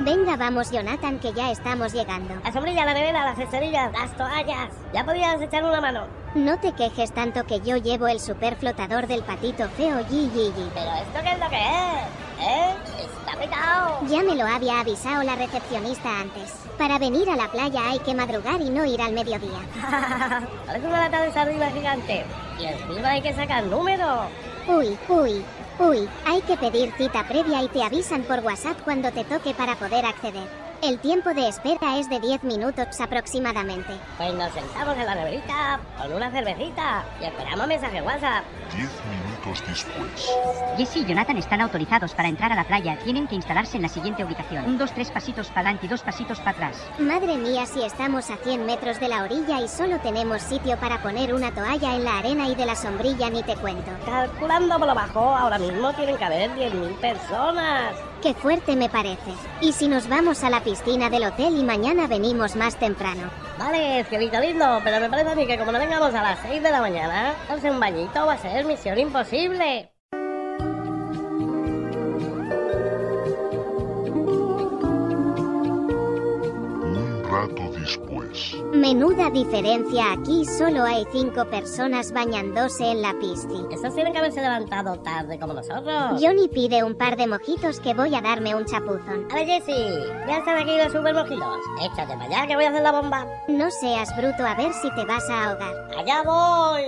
Venga, 0.00 0.36
vamos, 0.36 0.72
Jonathan, 0.72 1.20
que 1.20 1.32
ya 1.32 1.52
estamos 1.52 1.92
llegando. 1.92 2.34
La 2.42 2.52
sombrilla, 2.52 2.84
la 2.84 2.94
nevera, 2.94 3.24
las 3.24 3.48
cerillas, 3.48 3.92
las 3.92 4.16
toallas. 4.16 4.70
Ya 4.92 5.04
podías 5.04 5.40
echar 5.40 5.64
una 5.64 5.80
mano. 5.80 6.06
No 6.34 6.58
te 6.58 6.72
quejes 6.72 7.12
tanto 7.12 7.44
que 7.44 7.60
yo 7.60 7.76
llevo 7.76 8.08
el 8.08 8.18
super 8.18 8.56
flotador 8.56 9.06
del 9.06 9.22
patito 9.22 9.68
feo 9.68 10.00
Yi. 10.10 10.28
¿Pero 10.74 10.90
esto 10.94 11.20
qué 11.22 11.32
es 11.32 11.38
lo 11.38 11.48
que 11.48 11.60
es? 11.60 12.24
¿Eh? 12.40 12.74
Está 13.04 13.38
petado. 13.38 14.00
Ya 14.08 14.22
me 14.24 14.34
lo 14.34 14.44
había 14.46 14.80
avisado 14.80 15.22
la 15.22 15.36
recepcionista 15.36 16.20
antes. 16.20 16.52
Para 16.76 16.98
venir 16.98 17.30
a 17.30 17.36
la 17.36 17.48
playa 17.48 17.88
hay 17.88 18.00
que 18.00 18.14
madrugar 18.14 18.60
y 18.60 18.70
no 18.70 18.84
ir 18.84 19.00
al 19.00 19.12
mediodía. 19.12 19.60
Parece 20.66 20.86
una 20.88 21.08
lata 21.08 21.22
de 21.22 21.32
sardina 21.32 21.70
gigante. 21.70 22.24
Y 22.58 22.64
encima 22.64 23.10
hay 23.10 23.22
que 23.22 23.32
sacar 23.32 23.62
número. 23.64 24.26
Uy, 24.66 24.98
uy, 25.08 25.44
uy, 25.78 26.08
hay 26.24 26.42
que 26.42 26.56
pedir 26.56 26.92
cita 26.96 27.26
previa 27.26 27.62
y 27.62 27.68
te 27.68 27.82
avisan 27.82 28.22
por 28.24 28.40
WhatsApp 28.40 28.80
cuando 28.84 29.10
te 29.12 29.24
toque 29.24 29.54
para 29.54 29.76
poder 29.76 30.04
acceder. 30.04 30.63
El 30.84 30.98
tiempo 30.98 31.32
de 31.32 31.48
espera 31.48 31.96
es 31.98 32.10
de 32.10 32.20
10 32.20 32.44
minutos 32.44 33.00
aproximadamente. 33.00 33.94
Pues 34.18 34.34
nos 34.34 34.52
sentamos 34.52 34.94
en 34.98 35.06
la 35.06 35.14
neverita 35.14 35.80
con 35.96 36.12
una 36.12 36.30
cervecita 36.30 37.02
y 37.22 37.24
esperamos 37.24 37.66
mensaje 37.66 38.02
WhatsApp. 38.02 38.44
Diez 38.76 38.90
minutos 39.08 39.64
después. 39.66 40.30
Jesse 40.76 40.96
y 40.98 41.06
Jonathan 41.06 41.38
están 41.38 41.62
autorizados 41.62 42.12
para 42.12 42.28
entrar 42.28 42.52
a 42.52 42.56
la 42.56 42.64
playa. 42.64 42.98
Tienen 43.02 43.26
que 43.26 43.34
instalarse 43.34 43.78
en 43.78 43.82
la 43.84 43.88
siguiente 43.88 44.26
ubicación. 44.26 44.66
Un, 44.66 44.76
dos, 44.76 44.92
tres 44.92 45.10
pasitos 45.10 45.48
para 45.48 45.60
adelante 45.60 45.86
y 45.86 45.88
dos 45.88 46.02
pasitos 46.02 46.38
para 46.40 46.50
atrás. 46.50 46.76
Madre 46.98 47.38
mía, 47.38 47.64
si 47.64 47.82
estamos 47.82 48.28
a 48.28 48.36
100 48.36 48.66
metros 48.66 49.00
de 49.00 49.08
la 49.08 49.22
orilla 49.22 49.62
y 49.62 49.68
solo 49.68 49.98
tenemos 50.00 50.42
sitio 50.42 50.76
para 50.76 51.00
poner 51.00 51.32
una 51.32 51.50
toalla 51.50 51.96
en 51.96 52.04
la 52.04 52.18
arena 52.18 52.46
y 52.46 52.54
de 52.56 52.66
la 52.66 52.76
sombrilla 52.76 53.30
ni 53.30 53.42
te 53.42 53.56
cuento. 53.56 53.90
Calculando 54.04 54.78
por 54.78 54.88
lo 54.88 54.94
bajo, 54.94 55.20
ahora 55.20 55.58
mismo 55.58 55.94
tienen 55.94 56.18
que 56.18 56.24
haber 56.24 56.50
10.000 56.50 57.00
personas. 57.00 57.94
Qué 58.24 58.32
fuerte 58.32 58.74
me 58.74 58.88
parece. 58.88 59.34
¿Y 59.60 59.72
si 59.72 59.86
nos 59.86 60.08
vamos 60.08 60.44
a 60.44 60.48
la 60.48 60.64
piscina 60.64 61.10
del 61.10 61.24
hotel 61.24 61.58
y 61.58 61.62
mañana 61.62 62.06
venimos 62.06 62.56
más 62.56 62.74
temprano? 62.78 63.30
Vale, 63.58 64.02
cielito 64.04 64.40
lindo, 64.40 64.80
pero 64.82 64.98
me 64.98 65.10
parece 65.10 65.32
a 65.32 65.34
mí 65.34 65.46
que 65.46 65.58
como 65.58 65.72
no 65.72 65.78
vengamos 65.78 66.14
a 66.14 66.22
las 66.22 66.38
6 66.38 66.62
de 66.62 66.70
la 66.70 66.80
mañana, 66.80 67.34
darse 67.46 67.70
un 67.70 67.78
bañito 67.78 68.24
va 68.24 68.32
a 68.32 68.38
ser 68.38 68.64
misión 68.64 68.98
imposible. 68.98 69.93
Después. 77.84 78.56
Menuda 78.72 79.30
diferencia, 79.30 80.12
aquí 80.12 80.44
solo 80.44 80.84
hay 80.84 81.06
cinco 81.12 81.44
personas 81.44 82.12
bañándose 82.12 82.90
en 82.90 83.02
la 83.02 83.12
piscina. 83.18 83.68
Estos 83.70 83.94
tienen 83.94 84.12
que 84.12 84.18
haberse 84.18 84.40
levantado 84.40 84.98
tarde 85.00 85.38
como 85.38 85.52
nosotros. 85.52 86.20
Johnny 86.20 86.48
pide 86.48 86.82
un 86.82 86.94
par 86.94 87.16
de 87.16 87.26
mojitos 87.26 87.80
que 87.80 87.94
voy 87.94 88.14
a 88.14 88.20
darme 88.20 88.54
un 88.54 88.64
chapuzón. 88.64 89.28
A 89.30 89.34
ver, 89.34 89.46
Jessy, 89.46 89.72
ya 90.26 90.38
están 90.38 90.58
aquí 90.58 90.76
los 90.76 90.92
super 90.92 91.14
mojitos. 91.14 91.58
Échate 91.82 92.14
para 92.14 92.24
allá 92.24 92.46
que 92.46 92.56
voy 92.56 92.64
a 92.64 92.70
hacer 92.70 92.82
la 92.82 92.92
bomba. 92.92 93.26
No 93.48 93.70
seas 93.70 94.16
bruto 94.16 94.44
a 94.44 94.54
ver 94.54 94.72
si 94.72 94.90
te 94.94 95.04
vas 95.04 95.28
a 95.28 95.50
ahogar. 95.50 95.90
¡Allá 95.98 96.22
voy! 96.22 96.84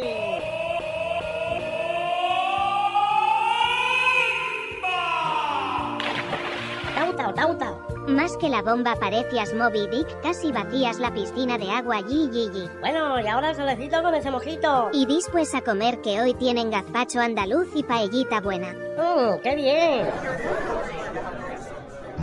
Tauta, 6.95 7.35
tauta. 7.35 7.96
Más 8.09 8.37
que 8.37 8.49
la 8.49 8.63
bomba 8.63 8.95
parecías 8.95 9.53
Moby 9.53 9.89
Dick, 9.89 10.21
casi 10.23 10.53
vacías 10.53 11.01
la 11.01 11.13
piscina 11.13 11.59
de 11.59 11.69
agua 11.71 12.01
yi. 12.01 12.69
Bueno, 12.79 13.21
y 13.21 13.27
ahora 13.27 13.51
el 13.51 13.57
solecito 13.57 14.01
con 14.01 14.15
ese 14.15 14.31
mojito. 14.31 14.91
Y 14.93 15.07
después 15.07 15.53
a 15.57 15.61
comer 15.61 16.01
que 16.03 16.21
hoy 16.21 16.33
tienen 16.35 16.71
gazpacho 16.71 17.19
andaluz 17.21 17.69
y 17.75 17.83
paellita 17.83 18.41
buena. 18.41 18.73
¡Mmm, 18.73 19.41
qué 19.43 19.57
bien! 19.57 20.07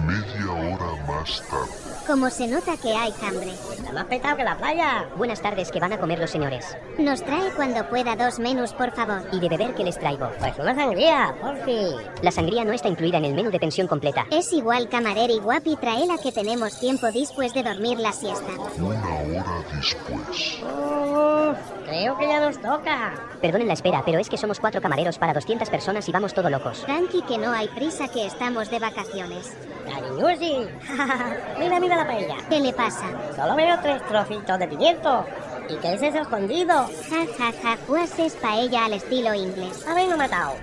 Media 0.06 0.52
hora 0.52 1.06
más 1.06 1.44
tarde. 1.50 1.83
Como 2.08 2.30
se 2.30 2.48
nota 2.48 2.76
que 2.76 2.94
hay 2.94 3.14
hambre. 3.26 3.54
Está 3.54 3.94
más 3.94 4.06
petado 4.06 4.36
que 4.36 4.44
la 4.44 4.58
playa. 4.58 5.08
Buenas 5.16 5.42
tardes, 5.42 5.72
que 5.72 5.80
van 5.80 5.94
a 5.94 5.98
comer 5.98 6.20
los 6.20 6.30
señores. 6.32 6.76
Nos 6.98 7.24
trae 7.24 7.50
cuando 7.56 7.88
pueda 7.88 8.16
dos 8.18 8.40
menús, 8.40 8.74
por 8.74 8.92
favor. 8.92 9.22
¿Y 9.32 9.40
de 9.40 9.48
beber 9.48 9.74
qué 9.74 9.86
les 9.86 9.98
traigo? 9.98 10.30
Pues 10.38 10.58
una 10.60 10.76
sangría, 10.76 11.34
por 11.42 11.56
fin. 11.64 11.96
La 12.22 12.32
sangría 12.32 12.66
no 12.66 12.74
está 12.74 12.90
incluida 12.90 13.20
en 13.20 13.26
el 13.26 13.34
menú 13.34 13.52
de 13.52 13.60
pensión 13.60 13.88
completa. 13.88 14.26
Es 14.32 14.52
igual 14.52 14.90
camarera 14.90 15.32
y 15.32 15.40
guapi, 15.40 15.78
traela 15.78 16.18
que 16.22 16.34
tenemos 16.34 16.78
tiempo 16.78 17.08
después 17.10 17.54
de 17.54 17.64
dormir 17.64 17.98
la 18.00 18.12
siesta. 18.12 18.52
Una 18.78 19.00
hora 19.02 19.46
después. 19.74 20.60
Uf, 20.62 21.58
creo 21.88 22.18
que 22.18 22.28
ya 22.28 22.42
nos 22.42 22.62
toca. 22.62 23.14
Perdonen 23.42 23.68
la 23.68 23.74
espera, 23.74 24.04
pero 24.06 24.20
es 24.20 24.30
que 24.30 24.38
somos 24.38 24.60
cuatro 24.60 24.82
camareros 24.82 25.18
para 25.18 25.34
200 25.34 25.70
personas 25.70 26.08
y 26.10 26.12
vamos 26.12 26.34
todo 26.34 26.50
locos. 26.50 26.84
Tranqui 26.84 27.22
que 27.22 27.38
no 27.38 27.52
hay 27.54 27.70
prisa 27.70 28.10
que 28.10 28.26
estamos 28.26 28.70
de 28.70 28.80
vacaciones. 28.80 29.56
Cariñusi. 29.86 30.68
mira, 31.60 31.80
mira 31.80 31.93
la 31.96 32.06
paella. 32.08 32.36
¿Qué 32.50 32.60
le 32.60 32.74
pasa? 32.74 33.06
Solo 33.36 33.56
veo 33.56 33.80
tres 33.82 34.02
trocitos 34.08 34.60
de 34.60 34.68
pimiento. 34.68 35.26
¿Y 35.70 35.76
qué 35.78 35.94
es 35.94 36.02
eso 36.02 36.20
escondido? 36.20 36.74
Ja, 37.10 37.26
ja, 37.38 37.52
ja, 37.62 37.78
pues 37.88 38.18
es 38.20 38.36
paella 38.36 38.86
al 38.86 38.94
estilo 38.94 39.34
inglés. 39.34 39.86
Habéis 39.88 40.16
matado. 40.18 40.54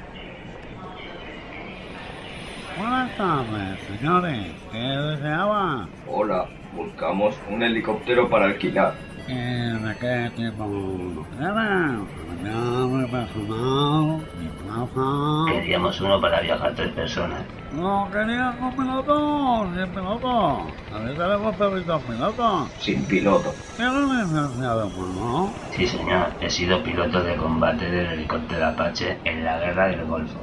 Buenas 2.78 3.16
tardes, 3.16 3.78
señores. 3.88 4.52
¿Qué 4.72 4.78
deseaban? 4.78 5.88
Hola, 6.06 6.46
buscamos 6.74 7.34
un 7.50 7.62
helicóptero 7.62 8.28
para 8.28 8.46
alquilar. 8.46 8.94
Personal, 13.10 14.22
mi 14.38 14.48
plaza. 14.48 15.52
Queríamos 15.52 16.00
uno 16.00 16.20
para 16.20 16.40
viajar 16.40 16.72
tres 16.76 16.92
personas. 16.92 17.42
No 17.72 18.08
quería 18.12 18.56
con 18.58 18.76
piloto, 18.76 19.68
sin 19.74 19.88
piloto. 19.88 20.58
Aquí 20.94 21.16
tenemos 21.16 21.56
perritos 21.56 22.02
pilotos. 22.02 22.70
Sin 22.78 23.04
piloto. 23.04 23.52
¿Tienes 23.76 23.94
licencia 23.94 24.74
de 24.74 24.84
vuelo? 24.94 25.50
Sí, 25.76 25.86
señor. 25.86 26.28
He 26.40 26.48
sido 26.48 26.82
piloto 26.84 27.22
de 27.22 27.36
combate 27.36 27.90
del 27.90 28.06
helicóptero 28.06 28.66
Apache 28.66 29.18
en 29.24 29.44
la 29.44 29.58
guerra 29.58 29.88
del 29.88 30.04
Golfo. 30.04 30.38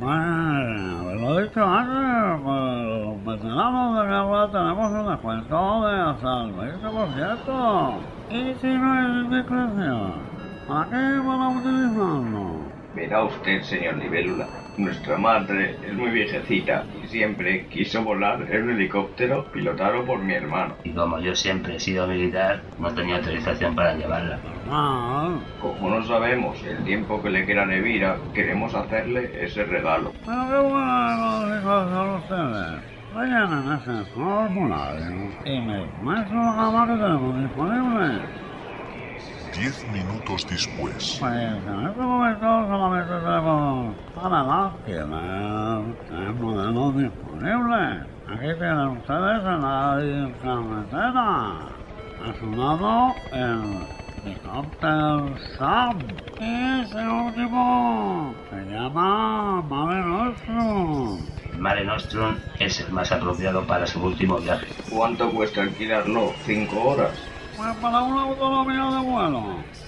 Hombre, 0.00 0.10
haberlo 0.10 1.40
dicho 1.40 1.64
antes, 1.64 2.42
pues 2.42 2.84
los 2.84 3.24
veteranos 3.24 3.96
de 3.96 4.06
guerra 4.06 4.50
tenemos 4.50 4.90
un 4.90 5.08
descuento 5.08 5.86
de 5.86 6.00
hasta 6.00 6.44
el 6.44 6.52
20%. 6.52 8.08
¿Y 8.28 8.54
si 8.54 8.66
no 8.66 8.98
es 8.98 9.24
indiscreción? 9.24 10.12
¿A 10.68 10.86
qué 10.90 11.18
van 11.18 11.40
a 11.40 11.48
utilizarlo? 11.50 12.73
Verá 12.94 13.24
usted, 13.24 13.62
señor 13.62 13.96
Libélula, 13.96 14.46
nuestra 14.76 15.18
madre 15.18 15.76
es 15.84 15.94
muy 15.94 16.10
viejecita 16.10 16.84
y 17.02 17.06
siempre 17.08 17.66
quiso 17.68 18.04
volar 18.04 18.42
en 18.48 18.64
un 18.64 18.70
helicóptero 18.70 19.44
pilotado 19.52 20.04
por 20.04 20.20
mi 20.20 20.34
hermano. 20.34 20.76
Y 20.84 20.92
como 20.92 21.18
yo 21.18 21.34
siempre 21.34 21.76
he 21.76 21.80
sido 21.80 22.06
militar, 22.06 22.62
no 22.78 22.94
tenía 22.94 23.16
autorización 23.16 23.74
para 23.74 23.94
llevarla. 23.94 24.40
Ah, 24.70 25.28
Como 25.60 25.90
no 25.90 26.02
sabemos 26.04 26.62
el 26.64 26.84
tiempo 26.84 27.20
que 27.22 27.30
le 27.30 27.44
queda 27.46 27.66
de 27.66 27.80
vida, 27.80 28.16
queremos 28.32 28.74
hacerle 28.74 29.44
ese 29.44 29.64
regalo. 29.64 30.12
ustedes. 32.16 32.94
Rellenan 33.14 33.78
ese 33.80 34.10
formulario 34.12 35.30
y 35.44 35.60
me 35.60 35.86
muestro 36.02 36.36
la 36.36 36.54
gama 36.56 36.86
que 36.86 36.92
tenemos 36.94 37.42
disponible. 37.42 38.43
Diez 39.56 39.86
minutos 39.92 40.46
después. 40.50 41.16
Pues 41.20 41.32
en 41.32 41.86
este 41.86 42.00
momento 42.00 42.44
solamente 42.44 43.14
tenemos 43.14 43.94
para 44.14 44.42
las 44.42 44.84
tiendas 44.84 45.84
el 46.10 46.34
modelo 46.34 46.90
disponible. 46.90 48.00
Aquí 48.26 48.58
tienen 48.58 48.88
ustedes 48.88 49.44
en 49.44 49.62
la 49.62 50.32
carretera. 50.42 51.74
A 52.24 52.34
su 52.40 52.50
lado 52.50 53.14
el 53.32 53.86
helicóptero 54.24 55.34
Sam. 55.56 55.98
Y 56.40 56.82
ese 56.82 57.08
último 57.08 58.34
se 58.50 58.72
llama 58.72 59.62
Mare 59.62 60.04
Nostrum. 60.04 61.20
Mare 61.58 61.84
Nostrum 61.84 62.36
es 62.58 62.80
el 62.80 62.92
más 62.92 63.12
apropiado 63.12 63.64
para 63.64 63.86
su 63.86 64.02
último 64.02 64.38
viaje. 64.38 64.66
¿Cuánto 64.90 65.30
cuesta 65.30 65.62
alquilarlo? 65.62 66.32
¿Cinco 66.44 66.82
horas? 66.82 67.33
Pues 67.56 67.76
para 67.76 68.02
una 68.02 68.22
autonomía 68.22 68.90
de 68.90 69.06
vuelo 69.06 69.42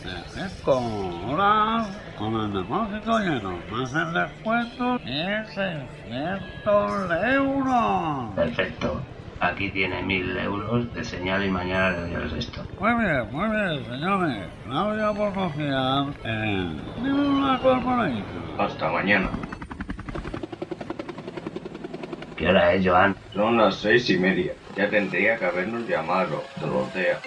de 0.05 0.49
5 0.49 1.31
horas 1.33 1.89
con 2.17 2.35
el 2.35 2.53
depósito 2.53 3.19
lleno, 3.19 3.59
más 3.71 3.95
el 3.95 4.15
descuento 4.15 5.01
es 5.05 5.49
600 5.55 7.11
euros. 7.35 8.35
Perfecto. 8.37 9.03
Aquí 9.41 9.71
tiene 9.71 10.03
mil 10.03 10.37
euros 10.39 10.93
de 10.95 11.05
señal 11.05 11.45
y 11.45 11.51
mañana 11.51 11.91
le 11.91 12.01
doy 12.01 12.15
el 12.15 12.31
resto. 12.31 12.63
Muy 12.81 13.05
bien, 13.05 13.29
muy 13.33 13.49
bien, 13.51 13.85
señores. 13.85 14.49
Gracias 14.67 15.17
por 15.17 15.35
confiar 15.35 16.07
en 16.25 16.77
Ninguna 17.03 17.59
Corporation. 17.59 18.25
Hasta 18.59 18.91
mañana. 18.91 19.29
¿Qué 22.37 22.49
hora 22.49 22.73
es, 22.75 22.87
Joan? 22.87 23.17
Son 23.35 23.57
las 23.57 23.77
seis 23.77 24.09
y 24.09 24.19
media. 24.19 24.53
Ya 24.77 24.89
tendría 24.89 25.37
que 25.39 25.45
habernos 25.45 25.87
llamado, 25.89 26.43
Dorotea. 26.61 27.19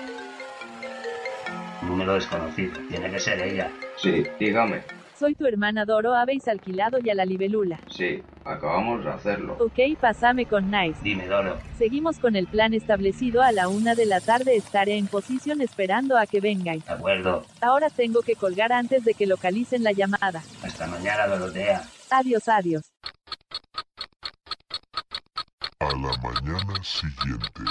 Número 2.00 2.14
desconocido. 2.14 2.80
Tiene 2.88 3.12
que 3.12 3.20
ser 3.20 3.42
ella. 3.42 3.70
Sí, 3.98 4.24
dígame. 4.40 4.84
Soy 5.20 5.36
tu 5.36 5.46
hermana 5.46 5.84
Doro, 5.84 6.16
habéis 6.16 6.48
alquilado 6.48 6.98
ya 7.00 7.14
la 7.14 7.26
libélula. 7.26 7.78
Sí, 7.90 8.24
acabamos 8.46 9.04
de 9.04 9.12
hacerlo. 9.12 9.58
Ok, 9.60 10.00
pasame 10.00 10.46
con 10.46 10.72
Nice. 10.72 10.98
Dime, 11.04 11.28
Doro. 11.28 11.58
Seguimos 11.78 12.18
con 12.18 12.38
el 12.38 12.48
plan 12.48 12.74
establecido 12.74 13.42
a 13.42 13.52
la 13.52 13.68
una 13.68 13.96
de 13.96 14.06
la 14.06 14.22
tarde 14.22 14.56
estaré 14.56 14.96
en 14.96 15.08
posición 15.08 15.60
esperando 15.60 16.18
a 16.18 16.26
que 16.26 16.40
vengáis. 16.40 16.86
De 16.86 16.94
acuerdo. 16.94 17.44
Ahora 17.60 17.90
tengo 17.90 18.22
que 18.22 18.36
colgar 18.36 18.72
antes 18.72 19.04
de 19.04 19.14
que 19.14 19.28
localicen 19.28 19.84
la 19.84 19.92
llamada. 19.92 20.42
Hasta 20.64 20.88
mañana, 20.88 21.28
Dorotea. 21.28 21.84
Adiós, 22.12 22.48
adiós. 22.48 22.84
A 25.82 25.86
la 25.86 26.18
mañana 26.24 26.82
siguiente. 26.82 27.64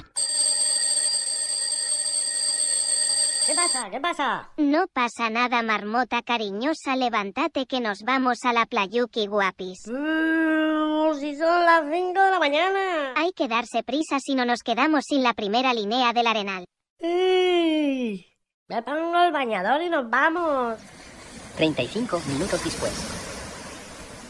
¿Qué 3.48 3.54
pasa? 3.54 3.88
¿Qué 3.90 3.98
pasa? 3.98 4.50
No 4.58 4.88
pasa 4.88 5.30
nada, 5.30 5.62
marmota 5.62 6.20
cariñosa, 6.20 6.96
levántate 6.96 7.64
que 7.64 7.80
nos 7.80 8.02
vamos 8.02 8.44
a 8.44 8.52
la 8.52 8.66
playuki 8.66 9.26
guapis. 9.26 9.86
Mmm, 9.86 11.14
si 11.18 11.34
son 11.34 11.64
las 11.64 11.82
5 11.90 12.12
de 12.12 12.30
la 12.30 12.38
mañana. 12.38 13.14
Hay 13.16 13.32
que 13.32 13.48
darse 13.48 13.82
prisa 13.82 14.18
si 14.20 14.34
no 14.34 14.44
nos 14.44 14.62
quedamos 14.62 15.04
sin 15.08 15.22
la 15.22 15.32
primera 15.32 15.72
línea 15.72 16.12
del 16.12 16.26
arenal. 16.26 16.66
¡Ey! 16.98 18.26
Me 18.68 18.82
pongo 18.82 19.16
el 19.22 19.32
bañador 19.32 19.80
y 19.80 19.88
nos 19.88 20.10
vamos. 20.10 20.78
35 21.56 22.20
minutos 22.28 22.62
después. 22.62 23.17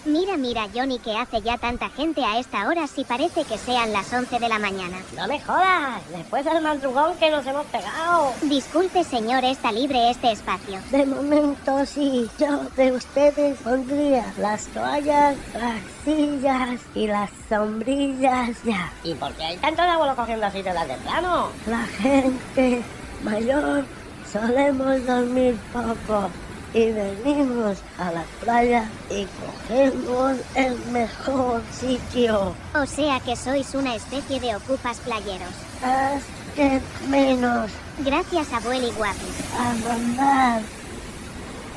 Mira, 0.05 0.37
mira, 0.37 0.69
Johnny, 0.75 0.99
que 0.99 1.17
hace 1.17 1.43
ya 1.43 1.59
tanta 1.59 1.89
gente 1.91 2.25
a 2.25 2.39
esta 2.39 2.67
hora 2.67 2.87
si 2.87 3.05
parece 3.05 3.45
que 3.45 3.59
sean 3.59 3.93
las 3.93 4.13
11 4.13 4.39
de 4.39 4.49
la 4.49 4.59
mañana. 4.59 4.99
No 5.17 5.27
me 5.27 5.41
jodas. 5.41 6.01
Después 6.11 6.45
del 6.45 6.63
madrugón 6.63 7.17
que 7.19 7.31
nos 7.31 7.47
hemos 7.47 7.67
pegado. 7.67 8.33
Disculpe, 8.43 9.05
señor, 9.05 9.45
está 9.45 9.73
libre 9.73 10.11
este 10.11 10.33
espacio. 10.33 10.81
De 10.91 11.05
momento 11.05 11.85
sí, 11.85 12.29
yo 12.39 12.61
de 12.77 12.93
ustedes 12.93 13.59
pondría 13.59 14.33
las 14.39 14.67
toallas, 14.69 15.37
las 15.55 15.81
sillas 16.05 16.81
y 16.95 17.07
las 17.07 17.31
sombrillas 17.49 18.63
ya. 18.65 18.93
¿Y 19.05 19.15
por 19.15 19.33
qué 19.35 19.45
hay 19.45 19.57
tanto 19.59 19.83
de 19.83 19.89
abuelo 19.89 20.17
cogiendo 20.17 20.47
así 20.47 20.63
de 20.63 20.73
las 20.73 20.89
de 20.89 20.95
plano? 20.97 21.49
La 21.67 21.85
gente 21.85 22.83
mayor 23.23 23.85
solemos 24.33 25.07
dormir 25.07 25.57
poco 25.73 26.31
y 26.75 26.93
venimos 26.93 27.79
a 27.99 28.11
la 28.13 28.25
playa 28.41 28.85
y 29.11 29.27
cogemos 29.69 30.37
el 30.55 30.79
mejor 30.93 31.63
sitio. 31.73 32.55
O 32.75 32.87
sea 32.87 33.21
que 33.21 33.37
sois 33.37 33.75
una 33.75 33.95
especie 33.95 34.41
de 34.41 34.55
ocupas 34.57 34.99
playeros. 34.99 35.53
Haz 35.83 36.23
que 36.55 36.81
menos 37.09 37.71
Gracias, 37.99 38.53
abueli 38.53 38.91
guapi. 38.93 39.19
a 39.59 39.89
mandar. 39.89 40.63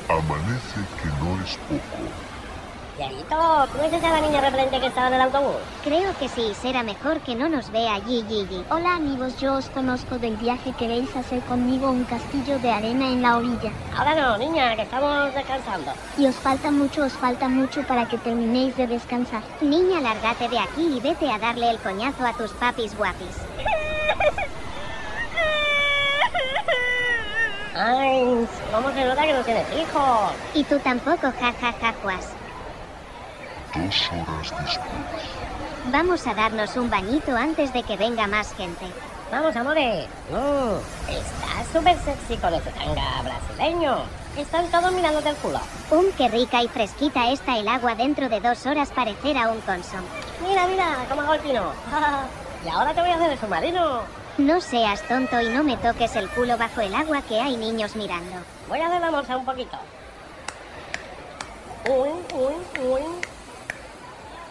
Amanece 0.08 0.80
que 1.00 1.08
no 1.24 1.42
es 1.42 1.56
poco. 1.68 2.21
Dieguito, 2.96 3.66
¿tú 3.72 3.78
ves 3.78 4.04
a 4.04 4.10
la 4.10 4.20
niña 4.20 4.42
repelente 4.42 4.78
que 4.78 4.88
estaba 4.88 5.08
en 5.08 5.14
el 5.14 5.20
autobús? 5.22 5.56
Creo 5.82 6.14
que 6.18 6.28
sí, 6.28 6.52
será 6.60 6.82
mejor 6.82 7.20
que 7.20 7.34
no 7.34 7.48
nos 7.48 7.70
vea 7.72 7.94
allí, 7.94 8.22
Gigi. 8.28 8.62
Hola 8.70 8.96
amigos, 8.96 9.38
yo 9.40 9.54
os 9.54 9.70
conozco 9.70 10.18
del 10.18 10.36
viaje. 10.36 10.74
¿Queréis 10.78 11.14
hacer 11.16 11.40
conmigo 11.44 11.90
un 11.90 12.04
castillo 12.04 12.58
de 12.58 12.70
arena 12.70 13.06
en 13.06 13.22
la 13.22 13.38
orilla? 13.38 13.70
Ahora 13.96 14.14
no, 14.14 14.36
niña, 14.36 14.76
que 14.76 14.82
estamos 14.82 15.32
descansando. 15.34 15.92
Y 16.18 16.26
os 16.26 16.34
falta 16.36 16.70
mucho, 16.70 17.04
os 17.04 17.14
falta 17.14 17.48
mucho 17.48 17.82
para 17.86 18.06
que 18.06 18.18
terminéis 18.18 18.76
de 18.76 18.86
descansar. 18.86 19.42
Niña, 19.62 20.02
lárgate 20.02 20.50
de 20.50 20.58
aquí 20.58 20.98
y 20.98 21.00
vete 21.00 21.30
a 21.30 21.38
darle 21.38 21.70
el 21.70 21.78
coñazo 21.78 22.26
a 22.26 22.34
tus 22.34 22.50
papis 22.52 22.94
guapis. 22.94 23.38
Ay, 27.74 28.46
¿cómo 28.70 28.92
se 28.92 29.04
nota 29.06 29.22
que 29.22 29.32
no 29.32 29.42
tienes 29.42 29.66
hijos? 29.72 30.32
Y 30.52 30.62
tú 30.64 30.78
tampoco, 30.80 31.32
jajaja, 31.40 31.94
Juas. 32.02 32.34
Dos 33.74 34.10
horas 34.12 34.50
después. 34.64 35.42
Vamos 35.90 36.26
a 36.26 36.34
darnos 36.34 36.76
un 36.76 36.90
bañito 36.90 37.34
antes 37.34 37.72
de 37.72 37.82
que 37.82 37.96
venga 37.96 38.26
más 38.26 38.54
gente. 38.54 38.84
Vamos, 39.30 39.56
amores. 39.56 40.06
Mm, 40.30 41.10
estás 41.10 41.66
súper 41.72 41.96
sexy 42.00 42.36
con 42.36 42.52
ese 42.52 42.70
tanga 42.70 43.22
brasileño. 43.22 44.02
Están 44.36 44.70
todos 44.70 44.92
mirándote 44.92 45.30
el 45.30 45.36
culo. 45.36 45.58
Um, 45.90 46.04
qué 46.18 46.28
rica 46.28 46.62
y 46.62 46.68
fresquita 46.68 47.30
está 47.30 47.56
el 47.56 47.66
agua 47.66 47.94
dentro 47.94 48.28
de 48.28 48.40
dos 48.40 48.66
horas 48.66 48.90
parecerá 48.90 49.50
un 49.50 49.60
consom. 49.62 50.02
Mira, 50.46 50.66
mira, 50.66 51.06
cómo 51.08 51.22
hago 51.22 51.34
el 51.34 51.40
pino. 51.40 51.72
y 52.64 52.68
ahora 52.68 52.92
te 52.92 53.00
voy 53.00 53.10
a 53.10 53.14
hacer 53.14 53.32
el 53.32 53.38
submarino. 53.38 54.00
No 54.36 54.60
seas 54.60 55.02
tonto 55.08 55.40
y 55.40 55.48
no 55.48 55.64
me 55.64 55.78
toques 55.78 56.14
el 56.16 56.28
culo 56.28 56.58
bajo 56.58 56.82
el 56.82 56.94
agua 56.94 57.22
que 57.22 57.40
hay 57.40 57.56
niños 57.56 57.96
mirando. 57.96 58.36
Voy 58.68 58.80
a 58.80 58.86
hacer 58.86 59.00
la 59.00 59.10
morsa 59.10 59.36
un 59.36 59.46
poquito. 59.46 59.78
Uy, 61.88 62.10
uy, 62.34 62.54
uy. 62.86 63.31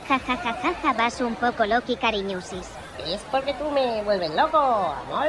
Ja 0.07 0.19
ja 0.19 0.35
ja 0.35 0.53
ja 0.61 0.73
ja 0.81 0.93
vas 0.93 1.21
un 1.21 1.35
poco 1.35 1.65
loqui 1.65 1.95
cariñusis. 1.95 2.67
Es 3.05 3.21
porque 3.31 3.53
tú 3.53 3.69
me 3.71 4.03
vuelves 4.03 4.33
loco, 4.35 4.57
amor. 4.57 5.27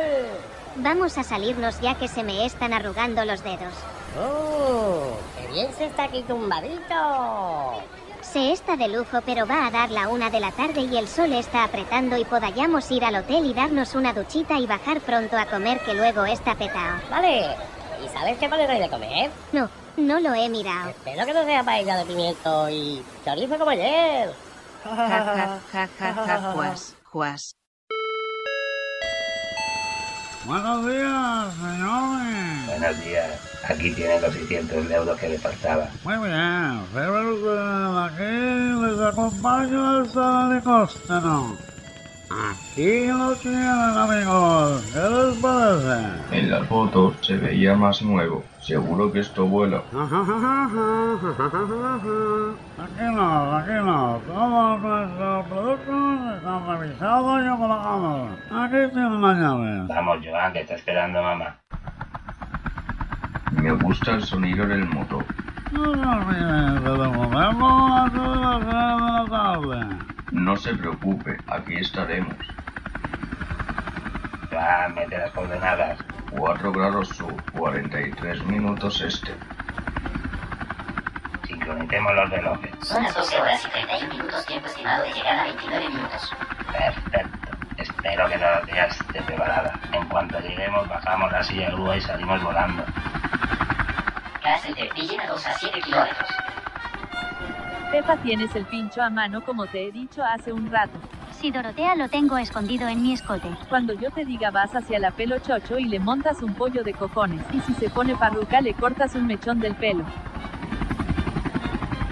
Vamos 0.77 1.19
a 1.19 1.23
salirnos 1.23 1.81
ya 1.81 1.95
que 1.95 2.09
se 2.09 2.23
me 2.23 2.47
están 2.47 2.73
arrugando 2.73 3.25
los 3.25 3.43
dedos. 3.43 3.75
Oh, 4.19 5.17
qué 5.39 5.53
bien 5.53 5.73
se 5.75 5.87
está 5.87 6.05
aquí 6.05 6.23
tumbadito. 6.23 7.83
Se 8.21 8.53
está 8.53 8.77
de 8.77 8.89
lujo, 8.89 9.21
pero 9.27 9.47
va 9.47 9.67
a 9.67 9.71
dar 9.71 9.91
la 9.91 10.09
una 10.09 10.31
de 10.31 10.41
la 10.41 10.53
tarde 10.53 10.83
y 10.83 10.97
el 10.97 11.09
sol 11.09 11.33
está 11.33 11.65
apretando 11.65 12.17
y 12.17 12.25
podayamos 12.25 12.91
ir 12.91 13.05
al 13.05 13.17
hotel 13.17 13.45
y 13.45 13.53
darnos 13.53 13.95
una 13.95 14.13
duchita 14.13 14.59
y 14.59 14.67
bajar 14.67 15.01
pronto 15.01 15.37
a 15.37 15.47
comer 15.47 15.81
que 15.81 15.95
luego 15.95 16.25
está 16.25 16.55
petao. 16.55 17.01
Vale. 17.11 17.57
¿Y 18.05 18.09
sabes 18.09 18.39
qué 18.39 18.47
hoy 18.47 18.79
de 18.79 18.89
comer? 18.89 19.31
No, 19.53 19.69
no 19.97 20.21
lo 20.21 20.35
he 20.35 20.49
mirado. 20.49 20.91
Espero 20.91 21.27
que 21.27 21.35
no 21.35 21.45
sea 21.45 21.63
paella 21.63 21.97
de 21.99 22.05
pimiento 22.05 22.69
y 22.69 23.03
chorizo 23.25 23.59
como 23.59 23.71
ayer. 23.71 24.33
Ja, 24.85 24.91
ja, 24.91 25.61
ja, 25.73 25.89
ja, 25.99 26.15
ja, 26.27 26.53
juas, 26.53 26.97
juas. 27.05 27.55
Buenos 30.45 30.87
días, 30.87 31.55
señores. 31.55 32.67
Buenos 32.67 33.05
días. 33.05 33.41
Aquí 33.63 33.95
tienen 33.95 34.23
los 34.23 34.35
600 34.35 34.91
euros 34.91 35.21
que 35.21 35.29
le 35.29 35.39
faltaba. 35.39 35.89
Muy 36.05 36.19
bien, 36.29 36.85
pero 36.93 37.99
aquí 38.01 38.23
les 38.23 39.01
acompaño 39.07 40.01
hasta 40.01 40.47
el 40.47 40.53
helicóptero. 40.53 41.57
Aquí 42.33 43.07
lo 43.07 43.35
tienen, 43.37 43.69
amigos. 43.69 44.83
¿Qué 44.93 45.01
les 45.01 45.37
parece? 45.39 46.39
En 46.39 46.51
las 46.51 46.67
fotos 46.67 47.15
se 47.21 47.37
veía 47.37 47.77
más 47.77 48.01
nuevo. 48.03 48.43
Seguro 48.61 49.13
que 49.13 49.21
esto 49.21 49.47
vuela. 49.47 49.83
Tranquilos, 49.91 50.17
tranquilos. 53.51 54.23
Todos 54.27 54.81
nuestros 54.81 55.47
productos 55.47 56.37
están 56.37 56.69
revisados 56.69 57.45
y 57.45 57.49
homologados. 57.49 58.31
Aquí 58.51 58.93
tienen 58.93 59.21
las 59.21 59.37
llaves. 59.37 59.89
Vamos, 59.89 60.19
Joan, 60.25 60.53
que 60.53 60.61
está 60.61 60.75
esperando 60.75 61.23
mamá. 61.23 61.57
Me 63.53 63.73
gusta 63.73 64.13
el 64.13 64.25
sonido 64.25 64.67
del 64.67 64.87
motor. 64.87 65.25
No 65.73 65.85
se 65.85 66.01
olviden 66.01 66.85
de 66.85 66.91
antes 66.91 68.23
de 68.23 68.37
las 68.37 68.61
3 68.61 68.71
de 68.71 68.73
la 68.73 69.27
tarde. 69.31 70.12
No 70.43 70.57
se 70.57 70.75
preocupe, 70.75 71.39
aquí 71.47 71.77
estaremos. 71.77 72.35
Joan, 74.51 74.93
mete 74.93 75.17
las 75.17 75.31
coordenadas. 75.31 76.01
4 76.33 76.73
grados 76.73 77.11
sur, 77.11 77.33
43 77.53 78.45
minutos 78.47 79.01
este. 79.03 79.37
Sincronicemos 81.47 82.15
los 82.17 82.31
relojes. 82.31 82.73
Son 82.83 83.05
las 83.05 83.15
12 83.15 83.41
horas 83.41 83.65
y 83.65 83.71
31 83.71 84.15
minutos, 84.15 84.47
tiempo 84.47 84.67
estimado 84.67 85.05
de 85.05 85.13
llegada 85.13 85.45
29 85.45 85.89
minutos. 85.91 86.35
Perfecto. 86.73 87.51
Espero 87.77 88.29
que 88.29 88.39
la 88.39 88.67
ya 88.67 88.85
esté 88.87 89.23
preparada. 89.23 89.79
En 89.93 90.09
cuanto 90.09 90.41
lleguemos, 90.41 90.89
bajamos 90.89 91.31
la 91.31 91.45
silla 91.45 91.67
de 91.67 91.73
grúa 91.75 91.97
y 91.97 92.01
salimos 92.01 92.43
volando. 92.43 92.85
Gas 94.43 94.63
de 94.65 94.91
Villena 94.93 95.25
2 95.29 95.47
a 95.47 95.55
7 95.55 95.81
kilómetros. 95.83 96.42
Pepa, 97.93 98.17
tienes 98.17 98.57
el 98.57 98.65
pincho 98.65 99.03
a 99.03 99.11
mano 99.11 99.45
como 99.45 99.67
te 99.67 99.87
he 99.87 99.93
dicho 99.93 100.25
hace 100.25 100.51
un 100.51 100.71
rato. 100.71 100.99
Si 101.31 101.51
Dorotea 101.51 101.95
lo 101.95 102.09
tengo 102.09 102.39
escondido 102.39 102.89
en 102.89 103.03
mi 103.03 103.13
escote. 103.13 103.51
Cuando 103.69 103.93
yo 103.93 104.11
te 104.11 104.25
diga 104.25 104.51
vas 104.51 104.75
hacia 104.75 104.99
la 104.99 105.11
pelo 105.11 105.39
chocho 105.41 105.79
y 105.79 105.85
le 105.85 106.01
montas 106.01 106.41
un 106.41 106.55
pollo 106.55 106.83
de 106.85 106.95
cojones. 106.95 107.43
Y 107.53 107.61
si 107.61 107.75
se 107.75 107.91
pone 107.91 108.17
parruca 108.17 108.63
le 108.63 108.73
cortas 108.73 109.15
un 109.15 109.27
mechón 109.27 109.61
del 109.61 109.75
pelo. 109.75 110.07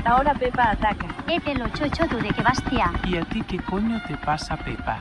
Ahora 0.05 0.35
Pepa 0.35 0.73
ataca. 0.73 1.07
Eh, 1.28 1.40
pelo 1.40 1.66
chocho, 1.70 2.07
tú 2.09 2.19
de 2.19 2.28
que 2.28 2.43
vas, 2.43 2.62
tía. 2.65 2.93
¿Y 3.05 3.16
a 3.16 3.24
ti 3.24 3.40
qué 3.48 3.59
coño 3.61 4.02
te 4.07 4.19
pasa, 4.19 4.59
Pepa? 4.59 4.98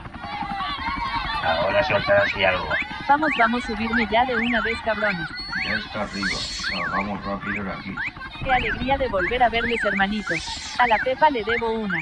Ahora 1.44 1.84
silla 1.84 2.00
de 2.00 2.58
grúa. 2.58 2.76
Vamos, 3.06 3.32
vamos, 3.38 3.64
subirme 3.66 4.08
ya 4.10 4.24
de 4.24 4.38
una 4.38 4.62
vez, 4.62 4.80
cabrones. 4.86 5.28
Ya 5.66 5.76
está 5.76 6.04
arriba. 6.04 6.38
Salgamos 6.38 7.26
rápido 7.26 7.66
de 7.66 7.72
aquí. 7.74 7.96
Qué 8.44 8.52
alegría 8.52 8.98
de 8.98 9.08
volver 9.10 9.44
a 9.44 9.50
verles, 9.50 9.84
hermanitos. 9.84 10.40
A 10.80 10.88
la 10.88 10.98
Pepa 11.00 11.30
le 11.30 11.44
debo 11.44 11.72
una. 11.72 12.02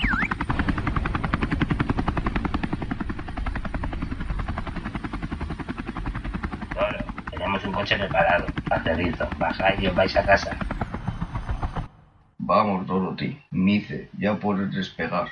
Toro, 6.74 6.98
tenemos 7.32 7.64
un 7.66 7.72
coche 7.72 7.98
preparado. 7.98 8.46
Aterrizo, 8.70 9.28
bajáis 9.38 9.82
y 9.82 9.88
os 9.88 9.96
vais 9.96 10.16
a 10.16 10.24
casa. 10.24 10.56
Vamos, 12.38 12.86
Dorothy. 12.86 13.42
Nice, 13.52 14.10
ya 14.20 14.36
puedes 14.36 14.72
despegar. 14.72 15.28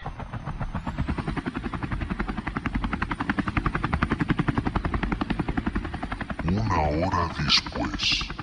Una 6.43 6.81
hora 6.81 7.29
después. 7.43 8.34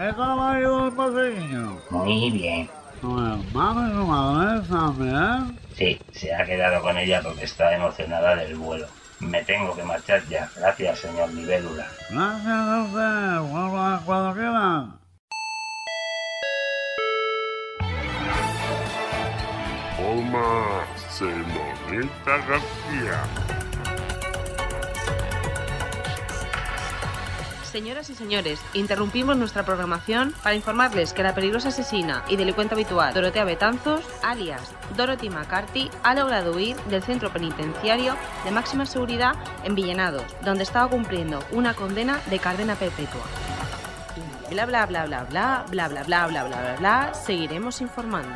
¿Qué 0.00 0.14
tal 0.14 0.40
ha 0.40 0.58
ido 0.58 0.86
el 0.86 0.94
paseillo? 0.94 1.78
Muy 1.90 2.30
bien. 2.30 2.70
¿Tu 3.02 3.18
hermano 3.18 3.86
y 3.86 3.92
su 3.92 4.06
madre 4.06 4.66
también? 4.66 5.58
Sí, 5.76 6.00
se 6.12 6.34
ha 6.34 6.42
quedado 6.46 6.80
con 6.80 6.96
ella 6.96 7.20
porque 7.22 7.44
está 7.44 7.74
emocionada 7.76 8.34
del 8.34 8.56
vuelo. 8.56 8.86
Me 9.18 9.44
tengo 9.44 9.76
que 9.76 9.82
marchar 9.82 10.26
ya. 10.30 10.50
Gracias, 10.56 11.00
señor 11.00 11.28
Libélula. 11.34 11.86
Gracias 12.08 12.48
a 12.48 12.82
usted. 12.82 13.52
Vuelva 13.52 14.02
cuando 14.06 14.32
quieran. 14.32 15.00
Toma, 19.98 20.86
Semonita 21.10 22.38
García. 22.48 23.59
Señoras 27.70 28.10
y 28.10 28.16
señores, 28.16 28.60
interrumpimos 28.74 29.36
nuestra 29.36 29.64
programación 29.64 30.34
para 30.42 30.56
informarles 30.56 31.12
que 31.12 31.22
la 31.22 31.36
peligrosa 31.36 31.68
asesina 31.68 32.24
y 32.28 32.34
delincuente 32.34 32.74
habitual 32.74 33.14
Dorotea 33.14 33.44
Betanzos, 33.44 34.04
alias 34.24 34.74
Dorothy 34.96 35.30
McCarthy, 35.30 35.88
ha 36.02 36.16
logrado 36.16 36.52
huir 36.52 36.74
del 36.86 37.00
centro 37.00 37.32
penitenciario 37.32 38.16
de 38.44 38.50
máxima 38.50 38.86
seguridad 38.86 39.34
en 39.62 39.76
Villenados, 39.76 40.24
donde 40.42 40.64
estaba 40.64 40.90
cumpliendo 40.90 41.38
una 41.52 41.72
condena 41.74 42.20
de 42.28 42.40
cadena 42.40 42.74
perpetua. 42.74 43.22
Bla 44.50 44.66
bla 44.66 44.86
bla 44.86 45.06
bla 45.06 45.22
bla 45.22 45.64
bla 45.70 45.88
bla 45.88 46.02
bla 46.02 46.26
bla 46.26 46.44
bla 46.44 46.60
bla 46.60 46.76
bla 46.76 47.14
seguiremos 47.14 47.80
informando. 47.80 48.34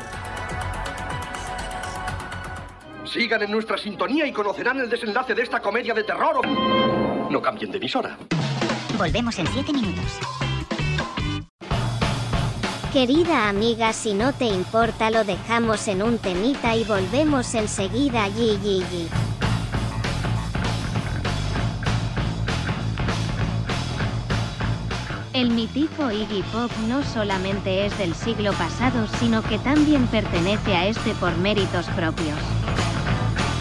Sigan 3.03 3.43
en 3.43 3.51
nuestra 3.51 3.77
sintonía 3.77 4.25
y 4.25 4.31
conocerán 4.31 4.79
el 4.79 4.89
desenlace 4.89 5.35
de 5.35 5.41
esta 5.41 5.59
comedia 5.59 5.93
de 5.93 6.05
terror. 6.05 6.47
No 7.29 7.41
cambien 7.41 7.69
de 7.69 7.77
emisora. 7.79 8.17
Volvemos 8.97 9.37
en 9.39 9.47
7 9.47 9.73
minutos. 9.73 10.05
Querida 12.93 13.49
amiga, 13.49 13.91
si 13.91 14.13
no 14.13 14.31
te 14.31 14.45
importa 14.45 15.09
lo 15.09 15.25
dejamos 15.25 15.87
en 15.89 16.01
un 16.01 16.17
temita 16.17 16.75
y 16.77 16.85
volvemos 16.85 17.53
enseguida. 17.55 18.27
Yi, 18.29 18.57
yi, 18.63 18.83
yi. 18.91 19.07
El 25.33 25.49
mítico 25.49 26.09
Iggy 26.09 26.43
Pop 26.53 26.71
no 26.87 27.03
solamente 27.03 27.85
es 27.85 27.97
del 27.97 28.15
siglo 28.15 28.53
pasado, 28.53 29.05
sino 29.19 29.43
que 29.43 29.59
también 29.59 30.07
pertenece 30.07 30.73
a 30.73 30.87
este 30.87 31.13
por 31.15 31.35
méritos 31.35 31.85
propios. 31.87 32.39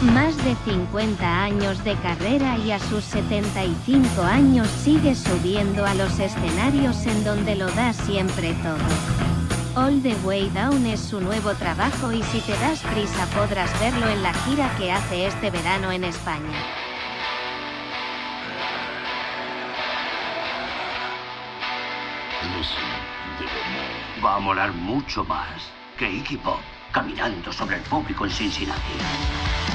Más 0.02 0.36
de 0.44 0.54
50 0.64 1.42
años 1.42 1.82
de 1.84 1.94
carrera 1.96 2.58
y 2.58 2.72
a 2.72 2.78
sus 2.78 3.04
75 3.04 4.22
años 4.22 4.68
sigue 4.68 5.14
subiendo 5.14 5.86
a 5.86 5.94
los 5.94 6.18
escenarios 6.18 7.06
en 7.06 7.24
donde 7.24 7.56
lo 7.56 7.70
da 7.70 7.92
siempre 7.92 8.54
todo. 8.54 8.76
All 9.76 10.02
the 10.02 10.14
Way 10.24 10.50
Down 10.50 10.86
es 10.86 11.00
su 11.00 11.20
nuevo 11.20 11.54
trabajo 11.54 12.12
y 12.12 12.22
si 12.24 12.40
te 12.40 12.52
das 12.58 12.80
prisa 12.80 13.26
podrás 13.34 13.70
verlo 13.80 14.08
en 14.08 14.22
la 14.22 14.32
gira 14.32 14.70
que 14.76 14.92
hace 14.92 15.26
este 15.26 15.50
verano 15.50 15.90
en 15.90 16.04
España. 16.04 16.60
Va 24.24 24.36
a 24.36 24.40
molar 24.40 24.72
mucho 24.72 25.24
más 25.24 25.70
que 25.98 26.10
Iggy 26.10 26.36
Pop 26.38 26.60
caminando 26.92 27.52
sobre 27.52 27.76
el 27.76 27.82
público 27.82 28.24
en 28.24 28.30
Cincinnati. 28.30 29.73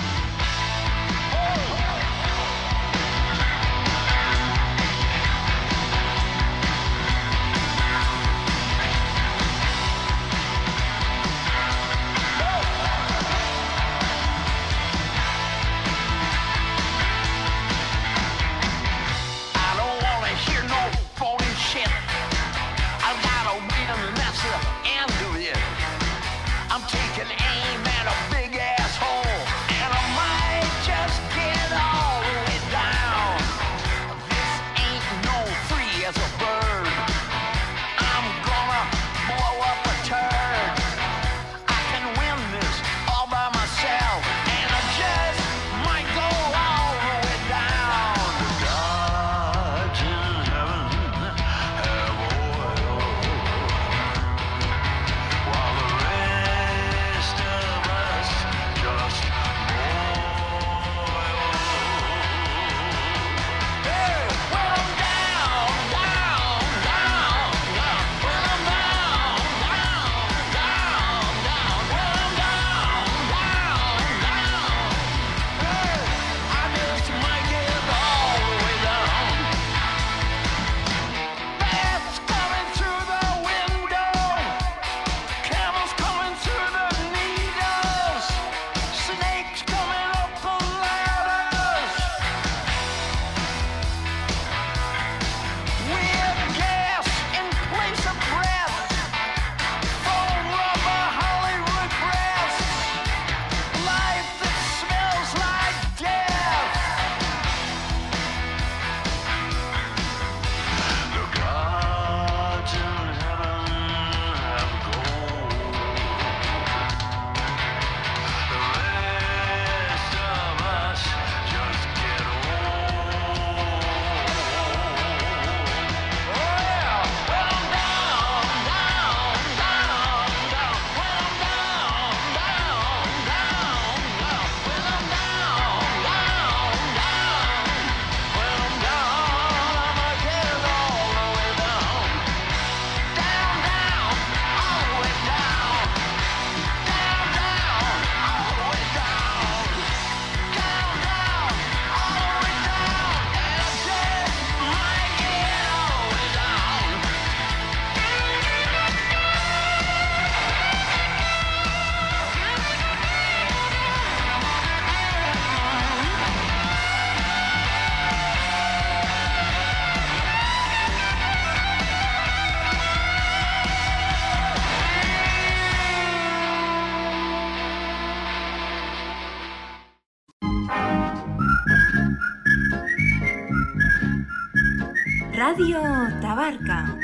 Radio 185.40 185.80
Tabarca. 186.20 186.98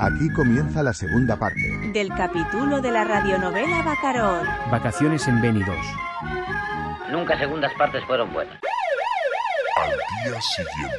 Aquí 0.00 0.28
comienza 0.30 0.82
la 0.82 0.92
segunda 0.92 1.36
parte. 1.36 1.60
Del 1.92 2.08
capítulo 2.08 2.80
de 2.80 2.90
la 2.90 3.04
radionovela 3.04 3.82
Bacarot. 3.84 4.42
Vacaciones 4.68 5.28
en 5.28 5.40
Beni 5.40 5.62
2. 5.62 5.76
Nunca 7.12 7.38
segundas 7.38 7.72
partes 7.78 8.04
fueron 8.04 8.32
buenas. 8.32 8.58
Al 9.76 10.32
día 10.32 10.40
siguiente. 10.40 10.96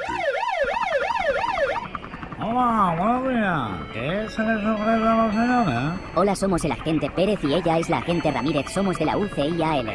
Hola, 2.39 2.95
buenos 2.97 3.27
días. 3.27 3.69
¿Qué 3.91 4.29
se 4.29 4.41
les 4.41 4.65
ofrece 4.65 5.05
a 5.05 5.15
la 5.15 5.31
señora? 5.33 5.97
Hola, 6.15 6.33
somos 6.33 6.63
el 6.63 6.71
agente 6.71 7.09
Pérez 7.09 7.43
y 7.43 7.55
ella 7.55 7.77
es 7.77 7.89
la 7.89 7.97
agente 7.97 8.31
Ramírez. 8.31 8.71
Somos 8.71 8.97
de 8.97 9.03
la 9.03 9.17
UCIAL. 9.17 9.89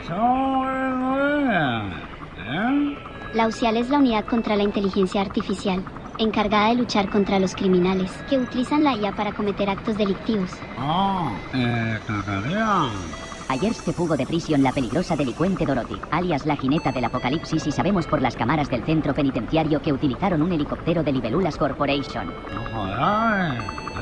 Eso 0.00 0.70
es 0.70 0.94
muy 0.94 1.44
bien. 1.44 1.92
¿Eh? 2.38 2.98
La 3.34 3.46
UCIAL 3.46 3.76
es 3.76 3.90
la 3.90 3.98
unidad 3.98 4.24
contra 4.24 4.56
la 4.56 4.62
inteligencia 4.62 5.20
artificial, 5.20 5.84
encargada 6.18 6.68
de 6.68 6.76
luchar 6.76 7.08
contra 7.08 7.38
los 7.38 7.54
criminales 7.54 8.10
que 8.28 8.38
utilizan 8.38 8.84
la 8.84 8.94
IA 8.94 9.12
para 9.12 9.32
cometer 9.32 9.70
actos 9.70 9.96
delictivos. 9.96 10.50
Oh, 10.78 11.30
eh. 11.54 11.98
Ayer 13.48 13.74
se 13.74 13.92
fugó 13.92 14.16
de 14.16 14.26
prisión 14.26 14.62
la 14.62 14.72
peligrosa 14.72 15.16
delincuente 15.16 15.66
Dorothy, 15.66 16.00
alias 16.10 16.46
la 16.46 16.56
jineta 16.56 16.92
del 16.92 17.04
apocalipsis 17.04 17.66
y 17.66 17.72
sabemos 17.72 18.06
por 18.06 18.22
las 18.22 18.36
cámaras 18.36 18.70
del 18.70 18.84
centro 18.84 19.14
penitenciario 19.14 19.80
que 19.80 19.92
utilizaron 19.92 20.42
un 20.42 20.52
helicóptero 20.52 21.04
de 21.04 21.12
Libelulas 21.12 21.56
Corporation. 21.56 22.32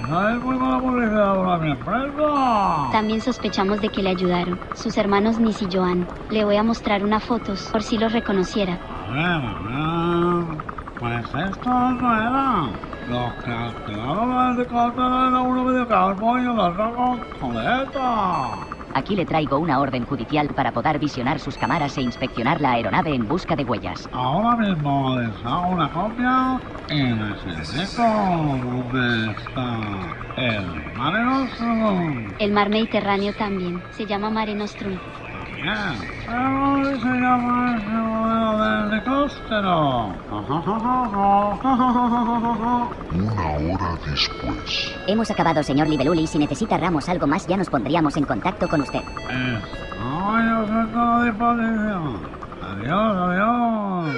Eso 0.03 0.29
es 0.29 0.43
muy 0.43 0.57
mala 0.57 0.81
publicidad 0.81 1.37
para 1.37 1.59
mi 1.59 1.71
empresa. 1.73 2.89
También 2.93 3.21
sospechamos 3.21 3.81
de 3.81 3.89
que 3.91 4.03
le 4.03 4.11
ayudaron, 4.11 4.59
sus 4.75 4.97
hermanos 4.97 5.39
Nis 5.39 5.61
y 5.61 5.69
Joan. 5.71 6.07
Le 6.31 6.45
voy 6.45 6.57
a 6.57 6.63
mostrar 6.63 7.05
unas 7.05 7.23
fotos, 7.23 7.69
por 7.73 7.83
si 7.83 7.99
los 7.99 8.13
reconociera. 8.13 8.79
A 8.89 9.13
ver, 9.13 9.25
a 9.25 10.49
ver. 10.49 10.72
Pues 11.03 11.27
esto 11.35 11.69
no 11.69 12.15
era. 12.15 12.63
Los 13.09 13.33
que 13.43 13.51
alquilaron 13.51 14.57
el 14.57 14.61
era 14.61 15.41
uno 15.43 15.65
medio 15.65 15.89
calvo 15.89 16.39
y 16.39 16.43
el 16.43 16.51
otro 16.51 16.95
con 16.95 17.19
coleta. 17.41 18.51
Aquí 18.95 19.17
le 19.17 19.27
traigo 19.27 19.59
una 19.59 19.81
orden 19.81 20.05
judicial 20.05 20.47
para 20.55 20.71
poder 20.71 21.01
visionar 21.01 21.41
sus 21.41 21.57
cámaras 21.59 21.99
e 21.99 22.03
inspeccionar 22.03 22.61
la 22.61 22.75
aeronave 22.75 23.17
en 23.17 23.27
busca 23.27 23.57
de 23.57 23.65
huellas. 23.65 24.09
Ahora 24.13 24.57
mismo 24.59 25.19
les 25.19 25.35
hago 25.45 25.71
una 25.73 25.91
copia 25.91 26.61
y 26.89 27.03
les 27.03 27.45
indico 27.47 28.03
dónde 28.63 29.33
está 29.33 29.81
el 30.37 30.95
Mare 30.95 31.25
Nostrum. 31.25 32.29
El 32.39 32.53
mar 32.53 32.71
Mediterráneo 32.71 33.33
también, 33.33 33.83
se 33.91 34.07
llama 34.07 34.31
Mare 34.31 34.55
Nostrum. 34.55 35.01
Bien, 35.63 35.95
pero 36.27 36.85
se 36.99 37.07
llama 37.07 37.77
ese 37.77 37.87
modelo 37.87 38.59
de 38.59 38.97
helicóptero. 38.97 40.13
Una 43.13 43.47
hora 43.75 43.97
después. 44.05 44.93
Hemos 45.07 45.31
acabado, 45.31 45.63
señor 45.63 45.89
Libeluli. 45.89 46.27
Si 46.27 46.39
necesita 46.39 46.79
Ramos 46.79 47.09
algo 47.09 47.29
más, 47.29 47.47
ya 47.47 47.57
nos 47.57 47.71
pondríamos 47.71 48.17
en 48.17 48.25
contacto 48.25 48.67
con 48.69 48.81
usted. 48.81 48.99
Estoy 48.99 50.43
a 50.43 50.67
su 50.67 51.25
disposición. 51.27 52.19
Adiós, 52.61 53.17
adiós. 53.17 54.15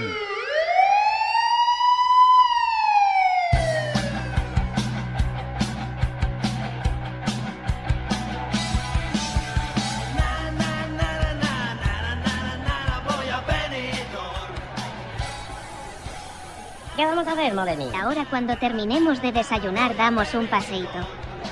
¿Qué 16.96 17.04
vamos 17.04 17.26
a 17.26 17.32
hacer? 17.32 17.52
Ahora 18.00 18.24
cuando 18.30 18.56
terminemos 18.56 19.20
de 19.20 19.32
desayunar 19.32 19.96
damos 19.96 20.32
un 20.34 20.46
paseíto. 20.46 21.00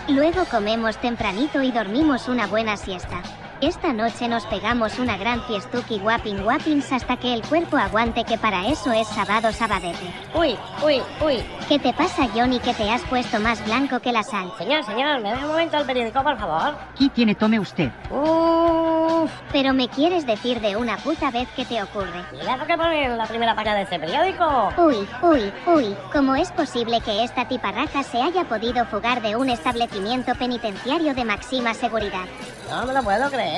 Luego 0.09 0.44
comemos 0.44 0.98
tempranito 0.98 1.62
y 1.62 1.73
dormimos 1.73 2.28
una 2.28 2.47
buena 2.47 2.77
siesta. 2.77 3.20
Esta 3.62 3.93
noche 3.93 4.26
nos 4.26 4.44
pegamos 4.47 4.98
una 4.98 5.16
gran 5.16 5.40
fiestuki 5.44 6.01
guapin 6.01 6.43
guapins 6.43 6.90
hasta 6.90 7.16
que 7.16 7.32
el 7.32 7.43
cuerpo 7.43 7.76
aguante 7.76 8.24
que 8.24 8.36
para 8.36 8.66
eso 8.66 8.90
es 8.90 9.06
sábado 9.06 9.52
sabadete. 9.52 10.12
Uy, 10.34 10.56
uy, 10.84 11.01
uy. 11.24 11.44
¿Qué 11.68 11.78
te 11.78 11.93
pasa 11.93 12.26
Johnny 12.34 12.59
que 12.59 12.74
te 12.74 12.90
has 12.90 13.02
puesto 13.02 13.39
más 13.39 13.64
blanco 13.64 14.01
que 14.01 14.10
la 14.10 14.24
sal? 14.24 14.52
Señor, 14.59 14.82
señor, 14.82 15.20
¿me 15.20 15.30
da 15.30 15.36
un 15.36 15.47
momento 15.47 15.76
el 15.76 15.86
periódico, 15.86 16.24
por 16.24 16.36
favor? 16.40 16.74
Aquí 16.93 17.09
tiene, 17.10 17.36
tome 17.36 17.60
usted. 17.60 17.93
Uff. 18.10 19.30
Pero 19.52 19.72
me 19.72 19.89
quieres 19.89 20.26
decir 20.26 20.60
de 20.60 20.74
una 20.74 20.97
puta 20.97 21.30
vez 21.30 21.48
que 21.55 21.64
te 21.64 21.80
ocurre. 21.80 22.24
¿Y 22.32 22.40
eso 22.40 22.66
que 22.66 22.76
pone 22.76 23.05
en 23.05 23.16
la 23.16 23.26
primera 23.26 23.55
página 23.55 23.76
de 23.76 23.82
ese 23.82 23.97
periódico? 24.01 24.72
Uy, 24.76 25.06
uy, 25.22 25.52
uy, 25.66 25.97
¿cómo 26.12 26.34
es 26.34 26.51
posible 26.51 27.01
que 27.01 27.22
esta 27.22 27.47
tiparraca 27.47 28.02
se 28.02 28.20
haya 28.20 28.43
podido 28.43 28.84
fugar 28.86 29.22
de 29.22 29.36
un 29.36 29.51
establecimiento 29.51 30.34
penitenciario 30.34 31.14
de 31.14 31.24
máxima 31.24 31.74
seguridad? 31.74 32.24
No 32.68 32.86
me 32.86 32.93
lo 32.94 33.02
puedo 33.05 33.30
creer. 33.30 33.52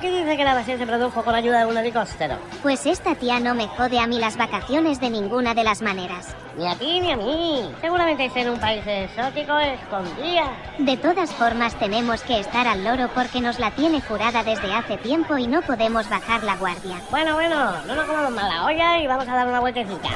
¿Qué 0.00 0.10
dice 0.10 0.36
que 0.36 0.44
la 0.44 0.52
evasión 0.52 0.78
se 0.78 0.86
produjo 0.86 1.22
con 1.22 1.34
ayuda 1.34 1.60
de 1.60 1.66
un 1.66 1.76
helicóptero? 1.76 2.36
Pues 2.62 2.86
esta 2.86 3.14
tía 3.14 3.38
no 3.38 3.54
me 3.54 3.68
jode 3.68 3.98
a 3.98 4.06
mí 4.06 4.18
las 4.18 4.36
vacaciones 4.36 5.00
de 5.00 5.10
ninguna 5.10 5.54
de 5.54 5.64
las 5.64 5.82
maneras. 5.82 6.34
Ni 6.58 6.66
a 6.66 6.74
ti 6.74 7.00
ni 7.00 7.12
a 7.12 7.16
mí. 7.16 7.70
Seguramente 7.80 8.24
está 8.24 8.40
en 8.40 8.50
un 8.50 8.58
país 8.58 8.82
exótico 8.86 9.58
escondida. 9.58 10.50
De 10.78 10.96
todas 10.96 11.32
formas 11.32 11.74
tenemos 11.76 12.22
que 12.22 12.40
estar 12.40 12.66
al 12.66 12.82
loro 12.82 13.08
porque 13.14 13.40
nos 13.40 13.58
la 13.58 13.70
tiene 13.70 14.00
jurada 14.00 14.42
desde 14.42 14.72
hace 14.72 14.96
tiempo 14.96 15.36
y 15.38 15.46
no 15.46 15.62
podemos 15.62 16.08
bajar 16.08 16.42
la 16.42 16.56
guardia. 16.56 16.96
Bueno, 17.10 17.34
bueno, 17.34 17.72
no 17.86 17.94
nos 17.94 18.04
comamos 18.06 18.32
mala 18.32 18.64
olla 18.64 18.98
y 19.00 19.06
vamos 19.06 19.28
a 19.28 19.34
dar 19.34 19.46
una 19.46 19.60
vueltecita. 19.60 20.08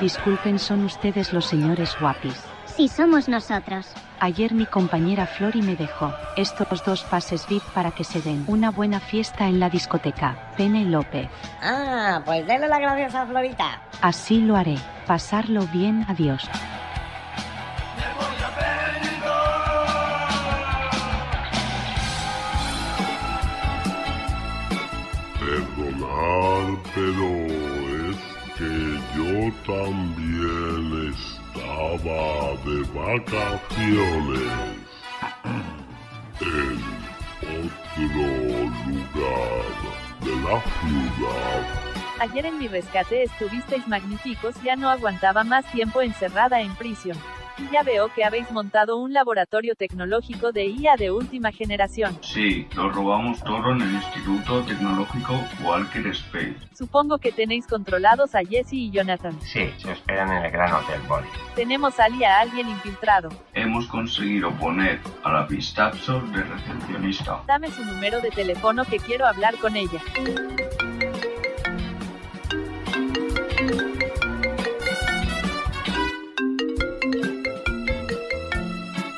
Disculpen, 0.00 0.58
¿son 0.58 0.84
ustedes 0.84 1.32
los 1.32 1.46
señores 1.46 1.96
guapis? 2.00 2.42
Si 2.80 2.88
somos 2.88 3.28
nosotros. 3.28 3.88
Ayer 4.20 4.54
mi 4.54 4.64
compañera 4.64 5.26
Flori 5.26 5.60
me 5.60 5.76
dejó 5.76 6.14
estos 6.34 6.82
dos 6.82 7.02
pases 7.02 7.46
VIP 7.46 7.62
para 7.74 7.90
que 7.90 8.04
se 8.04 8.22
den 8.22 8.42
una 8.46 8.70
buena 8.70 9.00
fiesta 9.00 9.48
en 9.48 9.60
la 9.60 9.68
discoteca. 9.68 10.50
Pene 10.56 10.86
López. 10.86 11.28
Ah, 11.60 12.22
pues 12.24 12.46
denle 12.46 12.68
la 12.68 12.78
gracias 12.78 13.14
a 13.14 13.26
Florita. 13.26 13.82
Así 14.00 14.40
lo 14.40 14.56
haré. 14.56 14.78
Pasarlo 15.06 15.66
bien, 15.66 16.06
adiós. 16.08 16.48
Perdonar, 25.38 26.78
pero 26.94 27.28
es 28.08 28.16
que 28.56 29.00
yo 29.18 29.52
también 29.66 31.10
estaba 31.80 32.54
de 32.64 32.82
vacaciones 32.94 34.42
en 36.40 36.80
otro 37.42 38.20
lugar 38.86 39.64
de 40.20 40.32
la 40.36 40.60
ciudad. 40.60 41.60
Ayer 42.20 42.46
en 42.46 42.58
mi 42.58 42.68
rescate 42.68 43.22
estuvisteis 43.22 43.88
magníficos, 43.88 44.54
ya 44.62 44.76
no 44.76 44.90
aguantaba 44.90 45.42
más 45.42 45.70
tiempo 45.72 46.02
encerrada 46.02 46.60
en 46.60 46.74
prisión. 46.74 47.16
Y 47.60 47.72
ya 47.72 47.82
veo 47.82 48.08
que 48.14 48.24
habéis 48.24 48.50
montado 48.50 48.96
un 48.96 49.12
laboratorio 49.12 49.74
tecnológico 49.74 50.52
de 50.52 50.66
IA 50.66 50.96
de 50.96 51.10
última 51.10 51.52
generación. 51.52 52.18
Sí, 52.22 52.66
lo 52.74 52.90
robamos 52.90 53.42
todo 53.44 53.72
en 53.72 53.82
el 53.82 53.92
Instituto 53.92 54.62
Tecnológico 54.62 55.38
Walker 55.62 56.06
Space. 56.06 56.56
Supongo 56.74 57.18
que 57.18 57.32
tenéis 57.32 57.66
controlados 57.66 58.34
a 58.34 58.40
Jesse 58.40 58.72
y 58.72 58.90
Jonathan. 58.90 59.38
Sí, 59.42 59.70
se 59.76 59.92
esperan 59.92 60.32
en 60.32 60.44
el 60.44 60.50
Gran 60.50 60.72
Hotel 60.72 61.00
Boli. 61.06 61.28
Tenemos 61.54 62.00
ali 62.00 62.24
a 62.24 62.40
alguien 62.40 62.68
infiltrado. 62.68 63.28
Hemos 63.52 63.86
conseguido 63.88 64.50
poner 64.52 65.00
a 65.22 65.32
la 65.32 65.46
Pistazzo 65.46 66.20
de 66.20 66.42
recepcionista. 66.42 67.42
Dame 67.46 67.70
su 67.70 67.84
número 67.84 68.20
de 68.20 68.30
teléfono 68.30 68.84
que 68.84 68.98
quiero 68.98 69.26
hablar 69.26 69.56
con 69.56 69.76
ella. 69.76 70.00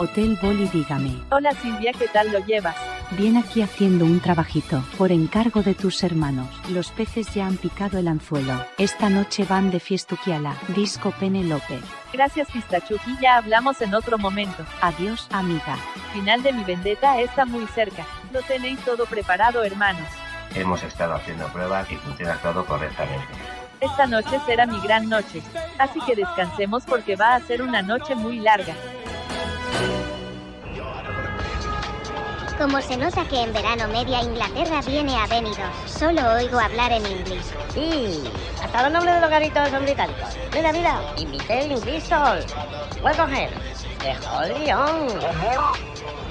Hotel 0.03 0.37
Boli, 0.43 0.66
dígame. 0.66 1.12
Hola 1.31 1.53
Silvia, 1.53 1.93
¿qué 1.97 2.09
tal 2.09 2.33
lo 2.33 2.41
llevas? 2.41 2.74
Bien 3.12 3.37
aquí 3.37 3.62
haciendo 3.62 4.05
un 4.05 4.19
trabajito, 4.19 4.83
por 4.99 5.12
encargo 5.12 5.62
de 5.62 5.74
tus 5.74 6.03
hermanos. 6.03 6.49
Los 6.70 6.91
peces 6.91 7.33
ya 7.33 7.47
han 7.47 7.57
picado 7.57 7.99
el 7.99 8.09
anzuelo. 8.09 8.66
Esta 8.79 9.09
noche 9.09 9.45
van 9.49 9.70
de 9.70 9.79
fiestuquiala, 9.79 10.57
disco 10.74 11.12
Pene 11.20 11.45
López. 11.45 11.85
Gracias 12.12 12.51
Pistachuki, 12.51 13.16
ya 13.20 13.37
hablamos 13.37 13.81
en 13.81 13.95
otro 13.95 14.19
momento. 14.19 14.66
Adiós, 14.81 15.29
amiga. 15.31 15.77
Final 16.12 16.43
de 16.43 16.53
mi 16.53 16.65
vendetta 16.65 17.20
está 17.20 17.45
muy 17.45 17.69
cerca. 17.69 18.05
Lo 18.33 18.43
tenéis 18.43 18.81
todo 18.81 19.07
preparado, 19.07 19.62
hermanos. 19.62 20.09
Hemos 20.57 20.83
estado 20.83 21.15
haciendo 21.15 21.47
pruebas 21.53 21.89
y 21.93 21.95
funciona 21.95 22.35
todo 22.39 22.66
correctamente. 22.66 23.29
Esta 23.79 24.07
noche 24.07 24.41
será 24.47 24.66
mi 24.66 24.81
gran 24.81 25.09
noche. 25.09 25.43
Así 25.79 26.01
que 26.01 26.16
descansemos 26.16 26.83
porque 26.87 27.15
va 27.15 27.37
a 27.37 27.41
ser 27.41 27.62
una 27.62 27.83
noche 27.83 28.16
muy 28.16 28.41
larga. 28.41 28.74
Como 32.59 32.81
se 32.81 32.97
nota 32.97 33.24
que 33.28 33.43
en 33.43 33.53
verano 33.53 33.89
media 33.89 34.23
Inglaterra 34.23 34.81
viene 34.86 35.16
a 35.16 35.27
venidos, 35.27 35.59
solo 35.86 36.23
oigo 36.35 36.61
hablar 36.61 36.93
en 36.93 37.05
inglés. 37.05 37.53
Sí, 37.74 38.23
hasta 38.62 38.85
los 38.85 38.93
nombres 38.93 39.16
de 39.16 39.20
los 39.20 39.31
garitos 39.31 39.69
son 39.69 39.82
británicos. 39.82 40.28
Mira, 40.55 40.73
mira, 40.73 41.01
invité 41.16 41.65
en 41.65 41.81
Bristol. 41.81 42.39
Welcome 43.03 43.35
here. 43.35 43.51
De 44.03 44.59
León. 44.59 45.09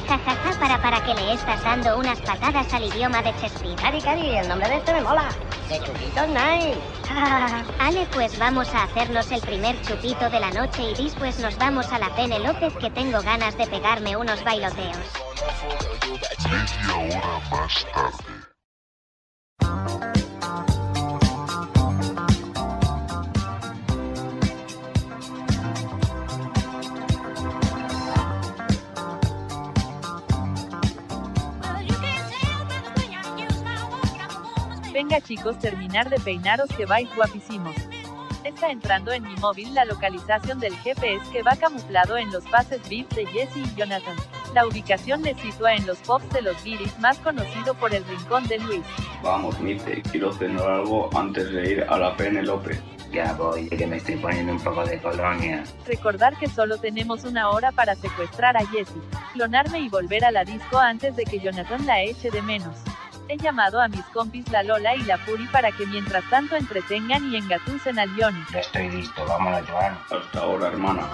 Jajaja, 0.05 0.59
para 0.59 0.81
para 0.81 1.03
que 1.05 1.13
le 1.13 1.33
estás 1.33 1.63
dando 1.63 1.97
unas 1.97 2.19
patadas 2.19 2.73
al 2.73 2.83
idioma 2.83 3.21
de 3.21 3.31
Shakespeare. 3.31 3.75
Cari, 3.77 4.01
Cari, 4.01 4.35
el 4.35 4.49
nombre 4.49 4.67
de 4.67 4.75
este 4.75 4.93
me 4.93 5.01
mola. 5.01 5.29
De 5.69 5.79
Chupito 5.79 6.27
Night. 6.27 6.75
Ale, 7.79 8.05
pues 8.13 8.37
vamos 8.37 8.67
a 8.75 8.83
hacernos 8.83 9.31
el 9.31 9.39
primer 9.39 9.81
chupito 9.83 10.29
de 10.29 10.39
la 10.41 10.51
noche 10.51 10.83
y 10.83 11.01
después 11.01 11.39
nos 11.39 11.57
vamos 11.57 11.89
a 11.93 11.99
la 11.99 12.13
Pene 12.13 12.39
López 12.39 12.73
que 12.75 12.89
tengo 12.89 13.21
ganas 13.21 13.57
de 13.57 13.65
pegarme 13.67 14.17
unos 14.17 14.43
bailoteos. 14.43 14.97
Media 16.49 16.97
hora 16.97 17.39
más 17.49 17.85
tarde. 17.93 18.41
Venga 35.01 35.19
chicos, 35.19 35.57
terminar 35.57 36.11
de 36.11 36.19
peinaros 36.19 36.69
que 36.77 36.85
vais 36.85 37.09
guapísimos. 37.15 37.75
Está 38.43 38.69
entrando 38.69 39.11
en 39.11 39.23
mi 39.23 39.35
móvil 39.37 39.73
la 39.73 39.83
localización 39.83 40.59
del 40.59 40.75
GPS 40.75 41.27
que 41.31 41.41
va 41.41 41.55
camuflado 41.55 42.17
en 42.17 42.31
los 42.31 42.43
pases 42.45 42.87
VIP 42.87 43.11
de 43.13 43.25
Jesse 43.25 43.57
y 43.57 43.75
Jonathan. 43.75 44.15
La 44.53 44.67
ubicación 44.67 45.23
le 45.23 45.33
sitúa 45.33 45.73
en 45.73 45.87
los 45.87 45.97
pops 46.01 46.29
de 46.29 46.43
los 46.43 46.63
guiris 46.63 46.99
más 46.99 47.17
conocido 47.17 47.73
por 47.73 47.95
el 47.95 48.05
rincón 48.05 48.47
de 48.47 48.59
Luis. 48.59 48.83
Vamos, 49.23 49.59
Mice, 49.59 50.03
quiero 50.03 50.31
cenar 50.33 50.69
algo 50.69 51.09
antes 51.17 51.51
de 51.51 51.71
ir 51.71 51.85
a 51.89 51.97
la 51.97 52.15
Penelope. 52.15 52.79
Ya 53.11 53.33
voy, 53.33 53.69
que 53.69 53.87
me 53.87 53.97
estoy 53.97 54.17
poniendo 54.17 54.51
un 54.51 54.59
poco 54.59 54.85
de 54.85 55.01
colonia. 55.01 55.63
Recordar 55.87 56.37
que 56.37 56.45
solo 56.45 56.77
tenemos 56.77 57.23
una 57.23 57.49
hora 57.49 57.71
para 57.71 57.95
secuestrar 57.95 58.55
a 58.55 58.67
Jessie, 58.67 59.01
clonarme 59.33 59.79
y 59.79 59.89
volver 59.89 60.23
a 60.25 60.31
la 60.31 60.45
disco 60.45 60.77
antes 60.77 61.15
de 61.15 61.23
que 61.23 61.39
Jonathan 61.39 61.87
la 61.87 62.03
eche 62.03 62.29
de 62.29 62.43
menos. 62.43 62.77
He 63.31 63.37
llamado 63.37 63.79
a 63.79 63.87
mis 63.87 64.03
compis 64.07 64.45
la 64.51 64.61
Lola 64.61 64.93
y 64.93 65.03
la 65.03 65.17
Puri 65.19 65.47
para 65.47 65.71
que 65.71 65.85
mientras 65.85 66.21
tanto 66.29 66.57
entretengan 66.57 67.31
y 67.31 67.37
engatusen 67.37 67.97
al 67.97 68.09
Johnny. 68.09 68.43
Ya 68.51 68.59
estoy 68.59 68.89
listo, 68.89 69.25
vámonos, 69.25 69.61
Joan. 69.69 69.97
Hasta 70.09 70.39
ahora, 70.39 70.67
hermana. 70.67 71.07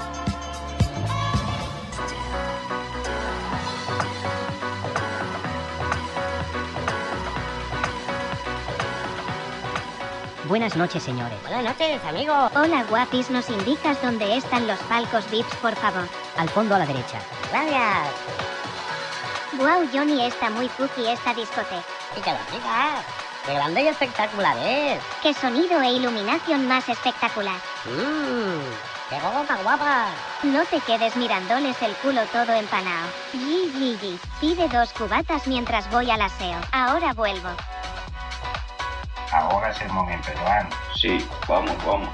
Buenas 10.48 10.76
noches, 10.76 11.04
señores. 11.04 11.40
Buenas 11.44 11.66
noches, 11.66 12.04
amigo. 12.04 12.34
Hola, 12.56 12.84
guapis, 12.90 13.30
¿nos 13.30 13.48
indicas 13.52 14.02
dónde 14.02 14.38
están 14.38 14.66
los 14.66 14.80
palcos 14.90 15.30
VIPs, 15.30 15.56
por 15.58 15.76
favor? 15.76 16.08
Al 16.38 16.50
fondo 16.50 16.74
a 16.74 16.80
la 16.80 16.88
derecha. 16.88 17.20
Gracias. 17.52 18.08
Wow, 19.60 19.88
Johnny, 19.94 20.26
está 20.26 20.50
muy 20.50 20.68
cookie 20.70 21.12
esta 21.12 21.36
discoteca. 21.36 21.97
Qué 22.24 23.54
grande 23.54 23.84
y 23.84 23.88
espectacular 23.88 24.58
es. 24.58 25.02
Qué 25.22 25.34
sonido 25.34 25.82
e 25.82 25.92
iluminación 25.94 26.68
más 26.68 26.90
espectacular. 26.90 27.56
Mmm, 27.86 29.10
qué 29.10 29.16
más 29.22 29.64
guapa. 29.64 30.08
No 30.44 30.66
te 30.66 30.80
quedes 30.82 31.16
mirándoles 31.16 31.82
el 31.82 31.94
culo 31.96 32.22
todo 32.34 32.54
empanado. 32.54 33.08
Yi. 33.34 34.20
Pide 34.42 34.68
dos 34.68 34.92
cubatas 34.94 35.48
mientras 35.48 35.90
voy 35.92 36.10
al 36.12 36.22
aseo. 36.22 36.60
Ahora 36.72 37.14
vuelvo. 37.14 37.50
Ahora 39.32 39.70
es 39.70 39.82
el 39.82 39.90
momento, 39.92 40.30
Joan. 40.44 40.70
Sí, 40.96 41.26
vamos, 41.48 41.76
vamos. 41.86 42.10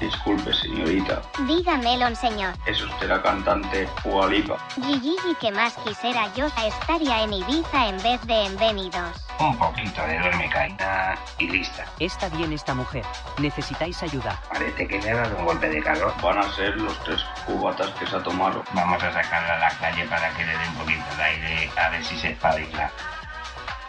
Disculpe, 0.00 0.52
señorita. 0.52 1.22
Dígamelo, 1.46 2.14
señor. 2.14 2.52
¿Es 2.66 2.82
usted 2.82 3.08
la 3.08 3.22
cantante 3.22 3.88
Jualipa? 4.02 4.58
Gigi, 4.74 5.16
que 5.40 5.50
más 5.50 5.74
quisiera 5.78 6.32
yo 6.34 6.46
estaría 6.46 7.22
en 7.22 7.32
Ibiza 7.32 7.88
en 7.88 7.96
vez 8.02 8.20
de 8.26 8.44
en 8.44 8.56
Venidos. 8.58 9.26
Un 9.38 9.56
poquito 9.58 10.02
de 10.02 10.18
duerme 10.18 10.50
caída 10.50 11.18
y 11.38 11.48
lista. 11.48 11.86
Está 11.98 12.28
bien 12.28 12.52
esta 12.52 12.74
mujer. 12.74 13.04
Necesitáis 13.38 14.02
ayuda. 14.02 14.38
Parece 14.50 14.86
que 14.86 15.00
le 15.00 15.10
ha 15.10 15.16
dado 15.16 15.38
un 15.38 15.46
golpe 15.46 15.68
de 15.68 15.82
calor. 15.82 16.12
Van 16.22 16.38
a 16.38 16.52
ser 16.54 16.76
los 16.76 16.98
tres 17.04 17.24
cubatas 17.46 17.88
que 17.98 18.06
se 18.06 18.16
ha 18.16 18.22
tomado. 18.22 18.62
Vamos 18.74 19.02
a 19.02 19.12
sacarla 19.12 19.54
a 19.54 19.58
la 19.58 19.78
calle 19.78 20.04
para 20.06 20.28
que 20.34 20.44
le 20.44 20.52
dé 20.52 20.68
un 20.68 20.74
poquito 20.74 21.16
de 21.16 21.22
aire 21.22 21.70
a 21.76 21.88
ver 21.88 22.04
si 22.04 22.18
se 22.18 22.30
espabila. 22.32 22.90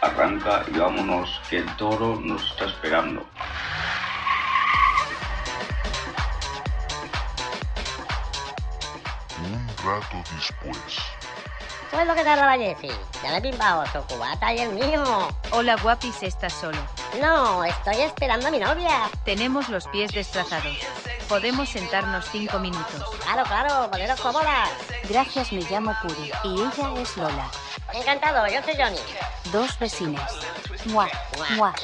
Arranca 0.00 0.62
y 0.72 0.78
vámonos, 0.78 1.40
que 1.50 1.58
el 1.58 1.76
toro 1.76 2.18
nos 2.22 2.42
está 2.50 2.66
esperando. 2.66 3.26
Rato 9.84 10.22
después. 10.34 10.98
¿Sabes 11.90 12.06
lo 12.06 12.14
que 12.14 12.24
tardaba 12.24 12.56
Jessie? 12.56 12.92
Ya 13.22 13.30
le 13.30 13.38
he 13.38 13.40
pimpado 13.40 13.84
su 13.86 14.02
cubata 14.06 14.52
y 14.52 14.58
el 14.58 14.72
mío. 14.72 15.28
Hola, 15.52 15.76
guapis, 15.76 16.22
¿estás 16.22 16.52
solo? 16.52 16.78
No, 17.20 17.64
estoy 17.64 18.02
esperando 18.02 18.48
a 18.48 18.50
mi 18.50 18.58
novia. 18.58 19.08
Tenemos 19.24 19.70
los 19.70 19.88
pies 19.88 20.12
desplazados. 20.12 20.76
Podemos 21.28 21.68
sentarnos 21.68 22.26
cinco 22.30 22.58
minutos. 22.58 23.18
Claro, 23.22 23.44
claro, 23.44 23.90
poneros 23.90 24.20
cómodas. 24.20 24.68
Gracias, 25.08 25.50
me 25.52 25.62
llamo 25.62 25.96
Puri 26.02 26.30
y 26.44 26.54
ella 26.60 26.92
es 27.00 27.16
Lola. 27.16 27.50
Encantado, 27.94 28.46
yo 28.48 28.62
soy 28.62 28.74
Johnny. 28.76 28.98
Dos 29.50 29.78
vecinas. 29.78 30.30
Mua, 30.86 31.08
mua. 31.56 31.74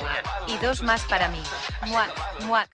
Y 0.47 0.59
dos 0.59 0.83
más 0.83 1.03
para 1.05 1.29
mí. 1.29 1.43
Muac, 1.87 2.43
muac. 2.43 2.69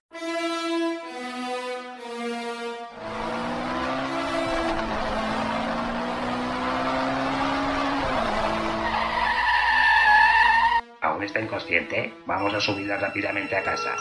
¿Aún 11.01 11.23
está 11.23 11.39
inconsciente? 11.39 12.13
Vamos 12.27 12.53
a 12.53 12.61
subirla 12.61 12.97
rápidamente 12.97 13.55
a 13.55 13.63
casa. 13.63 13.95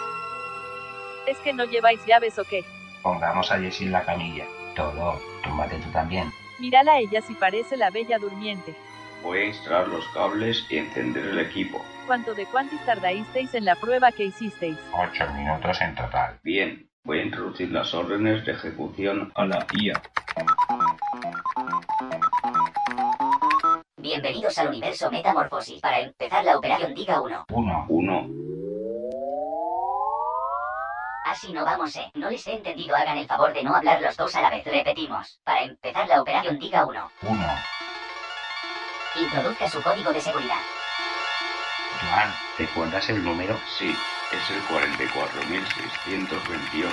¿Es 1.26 1.38
que 1.38 1.54
no 1.54 1.64
lleváis 1.64 2.04
llaves 2.04 2.38
o 2.38 2.44
qué? 2.44 2.62
Pongamos 3.02 3.50
a 3.50 3.58
Jessie 3.58 3.86
en 3.86 3.92
la 3.92 4.04
camilla. 4.04 4.44
Todo, 4.76 5.18
túmbate 5.42 5.76
tú 5.76 5.90
también. 5.92 6.30
Mírala 6.58 6.92
a 6.92 6.98
ella 6.98 7.22
si 7.22 7.34
parece 7.34 7.78
la 7.78 7.88
bella 7.88 8.18
durmiente. 8.18 8.74
Voy 9.22 9.38
a 9.38 9.44
instalar 9.46 9.88
los 9.88 10.06
cables 10.08 10.66
y 10.68 10.76
encender 10.76 11.24
el 11.24 11.38
equipo. 11.38 11.82
¿Cuánto 12.06 12.34
de 12.34 12.44
cuántis 12.44 12.84
tardasteis 12.84 13.54
en 13.54 13.64
la 13.64 13.76
prueba 13.76 14.12
que 14.12 14.24
hicisteis? 14.24 14.76
Ocho 14.92 15.26
minutos 15.32 15.80
en 15.80 15.94
total. 15.94 16.38
Bien, 16.42 16.86
voy 17.04 17.20
a 17.20 17.24
introducir 17.24 17.70
las 17.72 17.94
órdenes 17.94 18.44
de 18.44 18.52
ejecución 18.52 19.32
a 19.36 19.46
la 19.46 19.66
IA. 19.72 20.02
Bienvenidos 24.00 24.56
al 24.56 24.68
universo 24.68 25.10
Metamorfosis. 25.10 25.82
Para 25.82 26.00
empezar 26.00 26.42
la 26.42 26.56
operación 26.56 26.94
diga 26.94 27.20
1. 27.20 27.44
Uno. 27.50 27.84
Uno. 27.88 28.26
Así 31.26 31.52
no 31.52 31.66
vamos, 31.66 31.94
eh. 31.96 32.10
No 32.14 32.30
les 32.30 32.46
he 32.46 32.54
entendido. 32.54 32.96
Hagan 32.96 33.18
el 33.18 33.26
favor 33.26 33.52
de 33.52 33.62
no 33.62 33.74
hablar 33.74 34.00
los 34.00 34.16
dos 34.16 34.34
a 34.36 34.40
la 34.40 34.48
vez. 34.48 34.64
Repetimos. 34.64 35.38
Para 35.44 35.64
empezar 35.64 36.08
la 36.08 36.22
operación 36.22 36.58
diga 36.58 36.86
1. 36.86 37.10
Uno. 37.22 37.46
Introduzca 39.20 39.68
su 39.68 39.82
código 39.82 40.14
de 40.14 40.20
seguridad. 40.22 40.60
Joan, 42.00 42.32
¿recuerdas 42.58 43.06
el 43.10 43.22
número? 43.22 43.54
Sí, 43.78 43.94
es 44.32 44.50
el 44.50 44.62
44628. 44.62 46.88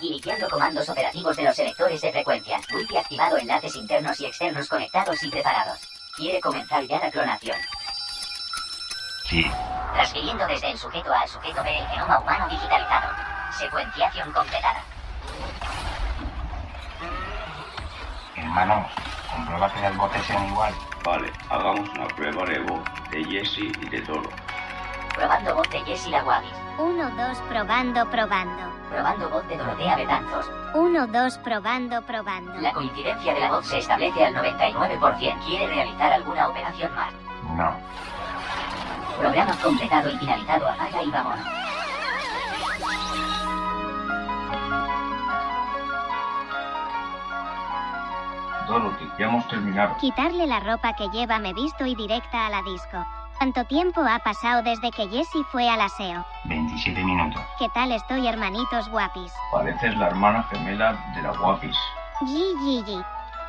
Iniciando 0.00 0.48
comandos 0.48 0.88
operativos 0.88 1.36
de 1.36 1.42
los 1.42 1.56
selectores 1.56 2.00
de 2.00 2.12
frecuencia. 2.12 2.60
Wifi 2.72 2.96
activado, 2.96 3.36
enlaces 3.36 3.74
internos 3.74 4.20
y 4.20 4.26
externos 4.26 4.68
conectados 4.68 5.22
y 5.22 5.30
preparados. 5.30 5.80
Quiere 6.16 6.40
comenzar 6.40 6.84
ya 6.84 7.00
la 7.00 7.10
clonación. 7.10 7.56
Sí. 9.28 9.50
Transfiriendo 9.94 10.46
desde 10.46 10.70
el 10.70 10.78
sujeto 10.78 11.12
A 11.12 11.20
al 11.22 11.28
sujeto 11.28 11.62
B 11.64 11.78
el 11.78 11.86
genoma 11.88 12.20
humano 12.20 12.48
digitalizado. 12.48 13.12
Secuenciación 13.58 14.32
completada. 14.32 14.84
Hermano, 18.36 18.88
comprueba 19.34 19.72
que 19.72 19.80
las 19.80 19.96
voces 19.96 20.24
sean 20.26 20.46
igual. 20.46 20.74
Vale, 21.04 21.32
hagamos 21.50 21.88
una 21.88 22.06
prueba 22.08 22.44
de 22.44 22.60
voz 22.60 22.80
de 23.10 23.24
Jesse 23.24 23.58
y 23.58 23.88
de 23.88 24.00
Toro. 24.02 24.30
Probando 25.14 25.56
voz 25.56 25.68
de 25.70 25.80
Jessie 25.80 26.12
Laguavis. 26.12 26.67
1, 26.78 27.10
2, 27.10 27.38
probando, 27.48 28.08
probando. 28.08 28.62
Probando 28.88 29.28
voz 29.30 29.48
de 29.48 29.56
Dorotea 29.56 29.96
Betanzos. 29.96 30.48
1, 30.74 31.06
2, 31.08 31.38
probando, 31.38 32.02
probando. 32.02 32.54
La 32.60 32.72
coincidencia 32.72 33.34
de 33.34 33.40
la 33.40 33.50
voz 33.50 33.66
se 33.66 33.78
establece 33.78 34.24
al 34.24 34.34
99%. 34.34 35.44
¿Quiere 35.44 35.66
realizar 35.66 36.12
alguna 36.12 36.48
operación 36.48 36.94
más? 36.94 37.12
No. 37.56 37.74
Programa 39.18 39.56
completado 39.60 40.08
y 40.08 40.18
finalizado. 40.18 40.68
Apaga 40.68 41.02
y 41.02 41.10
vámonos. 41.10 41.46
Dorothy, 48.68 49.10
ya 49.18 49.26
hemos 49.26 49.48
terminado. 49.48 49.96
Quitarle 49.96 50.46
la 50.46 50.60
ropa 50.60 50.92
que 50.94 51.08
lleva 51.08 51.40
me 51.40 51.54
visto 51.54 51.86
y 51.86 51.96
directa 51.96 52.46
a 52.46 52.50
la 52.50 52.62
disco. 52.62 53.04
¿Cuánto 53.38 53.64
tiempo 53.66 54.00
ha 54.00 54.18
pasado 54.18 54.62
desde 54.62 54.90
que 54.90 55.08
Jessie 55.08 55.44
fue 55.52 55.68
al 55.70 55.80
aseo? 55.80 56.24
27 56.46 57.04
minutos. 57.04 57.40
¿Qué 57.60 57.68
tal 57.72 57.92
estoy, 57.92 58.26
hermanitos 58.26 58.88
guapis? 58.88 59.32
Pareces 59.52 59.96
la 59.96 60.08
hermana 60.08 60.42
gemela 60.50 60.92
de 61.14 61.22
la 61.22 61.30
guapis. 61.30 61.76
Yi. 62.26 63.00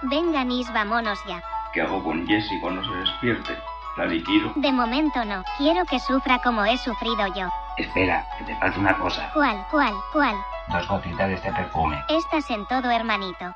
Venga, 0.04 0.44
Nis, 0.44 0.72
vámonos 0.74 1.20
ya. 1.26 1.42
¿Qué 1.74 1.82
hago 1.82 2.04
con 2.04 2.26
Jessie 2.28 2.62
cuando 2.62 2.84
se 2.84 2.96
despierte? 3.00 3.58
¿La 3.98 4.06
liquido? 4.06 4.52
De 4.56 4.72
momento 4.72 5.26
no. 5.26 5.44
Quiero 5.58 5.84
que 5.86 6.00
sufra 6.00 6.38
como 6.40 6.64
he 6.66 6.78
sufrido 6.78 7.26
yo. 7.36 7.50
Espera, 7.78 8.28
que 8.38 8.44
te 8.44 8.56
falta 8.58 8.80
una 8.80 8.96
cosa. 8.96 9.32
¿Cuál, 9.34 9.66
cuál, 9.72 9.94
cuál? 10.14 10.36
Dos 10.68 10.88
gotitas 10.88 11.28
de 11.30 11.34
este 11.34 11.52
perfume. 11.52 12.00
Estás 12.10 12.48
en 12.52 12.64
todo, 12.68 12.92
hermanito. 12.92 13.56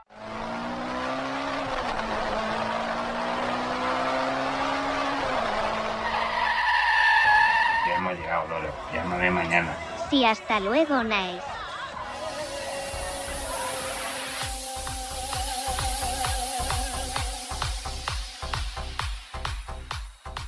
Ya 7.88 7.96
hemos 7.98 8.14
llegado, 8.14 8.43
Loro. 8.54 8.72
Llámame 8.94 9.32
mañana. 9.32 9.76
Sí, 10.10 10.24
hasta 10.24 10.60
luego, 10.60 11.04
Nice. 11.04 11.42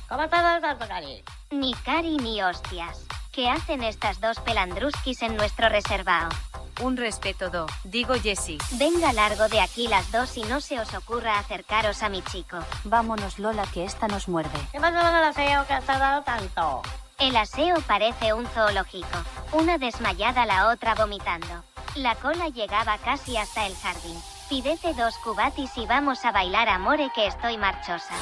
¿Cómo 0.08 0.22
estás, 0.22 0.88
Cari? 0.88 1.24
Ni 1.50 1.74
cari 1.74 2.16
ni 2.18 2.42
hostias. 2.42 3.04
¿Qué 3.32 3.48
hacen 3.50 3.82
estas 3.82 4.20
dos 4.20 4.38
pelandruskis 4.40 5.22
en 5.22 5.36
nuestro 5.36 5.68
reservado? 5.68 6.28
Un 6.80 6.96
respeto, 6.96 7.50
Do. 7.50 7.66
Digo 7.84 8.14
Jessie. 8.14 8.58
Venga 8.78 9.12
largo 9.12 9.48
de 9.48 9.60
aquí 9.60 9.88
las 9.88 10.12
dos 10.12 10.36
y 10.36 10.42
no 10.44 10.60
se 10.60 10.78
os 10.78 10.94
ocurra 10.94 11.38
acercaros 11.38 12.02
a 12.02 12.08
mi 12.08 12.22
chico. 12.22 12.58
Vámonos, 12.84 13.38
Lola, 13.38 13.64
que 13.72 13.84
esta 13.84 14.06
nos 14.08 14.28
muerde. 14.28 14.58
¿Qué 14.70 14.80
pasa 14.80 15.00
con 15.00 15.24
aseo 15.24 15.66
que 15.66 15.74
has 15.74 15.84
tardado 15.84 16.22
tanto? 16.22 16.82
El 17.18 17.34
aseo 17.34 17.76
parece 17.86 18.34
un 18.34 18.46
zoológico. 18.46 19.06
Una 19.52 19.78
desmayada, 19.78 20.44
la 20.44 20.68
otra 20.68 20.94
vomitando. 20.94 21.64
La 21.94 22.14
cola 22.14 22.50
llegaba 22.50 22.98
casi 22.98 23.38
hasta 23.38 23.66
el 23.66 23.74
jardín. 23.74 24.20
Pidete 24.50 24.92
dos 24.92 25.16
cubatis 25.24 25.70
y 25.78 25.86
vamos 25.86 26.26
a 26.26 26.32
bailar 26.32 26.68
amore 26.68 27.10
que 27.14 27.26
estoy 27.26 27.56
marchosa. 27.56 28.14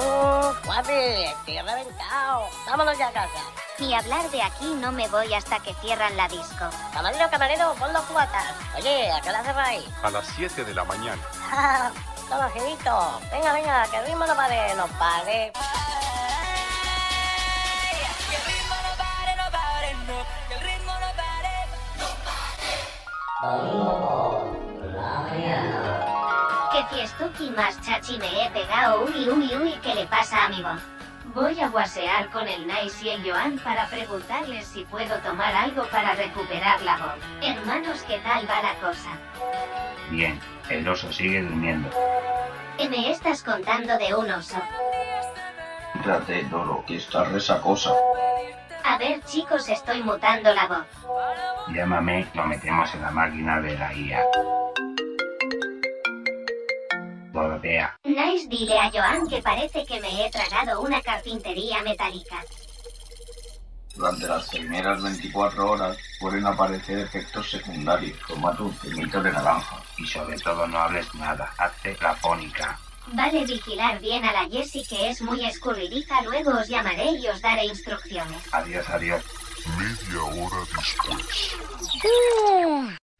¡Oh, 0.00 0.54
guapi! 0.64 0.92
Estoy 0.92 1.58
reventado. 1.58 2.48
Vámonos 2.66 2.96
ya 2.98 3.08
a 3.08 3.12
casa. 3.12 3.40
Y 3.78 3.92
hablar 3.94 4.30
de 4.30 4.42
aquí 4.42 4.66
no 4.80 4.92
me 4.92 5.08
voy 5.08 5.32
hasta 5.34 5.60
que 5.60 5.74
cierran 5.74 6.16
la 6.16 6.28
disco. 6.28 6.68
Camarero, 6.92 7.28
camarero, 7.30 7.74
pon 7.74 7.92
los 7.92 8.02
cubatas. 8.04 8.54
Oye, 8.76 9.10
¿a 9.10 9.20
qué 9.20 9.30
hora 9.30 9.42
cerráis? 9.42 9.84
A 10.02 10.10
las 10.10 10.26
7 10.36 10.64
de 10.64 10.74
la 10.74 10.84
mañana. 10.84 11.22
Todo 12.28 12.50
girito. 12.50 13.20
Venga, 13.32 13.52
venga, 13.52 13.86
que 13.88 13.96
el 13.96 14.06
ritmo 14.06 14.26
no 14.26 14.34
pare, 14.34 14.74
no 14.74 14.86
pare. 14.98 15.52
¿Qué 26.78 26.84
fiestuki 26.94 27.50
más 27.50 27.80
chachi 27.80 28.18
me 28.18 28.44
he 28.44 28.50
pegado? 28.50 29.04
Uy, 29.04 29.28
uy, 29.28 29.52
uy, 29.56 29.74
¿qué 29.82 29.96
le 29.96 30.06
pasa 30.06 30.44
a 30.44 30.48
mi 30.48 30.62
voz? 30.62 30.80
Voy 31.34 31.58
a 31.60 31.68
guasear 31.70 32.30
con 32.30 32.46
el 32.46 32.68
Nice 32.68 33.04
y 33.04 33.08
el 33.08 33.28
Joan 33.28 33.58
para 33.58 33.88
preguntarles 33.88 34.64
si 34.64 34.84
puedo 34.84 35.16
tomar 35.18 35.52
algo 35.56 35.88
para 35.88 36.14
recuperar 36.14 36.80
la 36.82 36.96
voz. 36.98 37.16
Hermanos, 37.42 38.04
¿qué 38.06 38.18
tal 38.18 38.48
va 38.48 38.62
la 38.62 38.74
cosa? 38.74 39.10
Bien, 40.10 40.40
el 40.68 40.88
oso 40.88 41.12
sigue 41.12 41.42
durmiendo. 41.42 41.90
¿Qué 42.76 42.88
me 42.88 43.10
estás 43.10 43.42
contando 43.42 43.98
de 43.98 44.14
un 44.14 44.30
oso? 44.30 44.62
Céntrate, 45.94 46.44
Doro, 46.44 46.84
que 46.86 46.98
estás 46.98 47.26
resacosa. 47.32 47.90
A 48.84 48.98
ver, 48.98 49.20
chicos, 49.24 49.68
estoy 49.68 50.00
mutando 50.04 50.54
la 50.54 50.68
voz. 50.68 50.86
Llámame, 51.74 52.28
lo 52.34 52.46
metemos 52.46 52.94
en 52.94 53.02
la 53.02 53.10
máquina 53.10 53.60
de 53.60 53.76
la 53.76 53.92
IA. 53.92 54.22
Nice, 58.04 58.48
dile 58.48 58.78
a 58.78 58.90
Joan 58.90 59.28
que 59.28 59.42
parece 59.42 59.84
que 59.84 60.00
me 60.00 60.26
he 60.26 60.30
tragado 60.30 60.80
una 60.80 61.00
carpintería 61.00 61.82
metálica. 61.82 62.42
Durante 63.94 64.28
las 64.28 64.48
primeras 64.48 65.02
24 65.02 65.70
horas 65.70 65.96
pueden 66.20 66.46
aparecer 66.46 67.00
efectos 67.00 67.50
secundarios, 67.50 68.16
como 68.20 68.54
tu 68.54 68.70
zumito 68.72 69.20
de 69.20 69.32
naranja. 69.32 69.82
y 69.96 70.06
sobre 70.06 70.38
todo 70.38 70.66
no 70.68 70.78
hables 70.78 71.12
nada. 71.14 71.52
Hazte 71.58 71.96
la 72.00 72.14
fónica. 72.14 72.78
Vale, 73.12 73.44
vigilar 73.44 73.98
bien 74.00 74.24
a 74.24 74.32
la 74.32 74.48
Jessie 74.48 74.86
que 74.86 75.10
es 75.10 75.22
muy 75.22 75.44
escurridiza, 75.44 76.22
luego 76.22 76.52
os 76.52 76.68
llamaré 76.68 77.12
y 77.12 77.26
os 77.26 77.40
daré 77.40 77.64
instrucciones. 77.64 78.42
Adiós, 78.52 78.88
adiós. 78.88 79.24
Media 79.76 80.22
hora 80.22 80.60
después. 80.76 81.56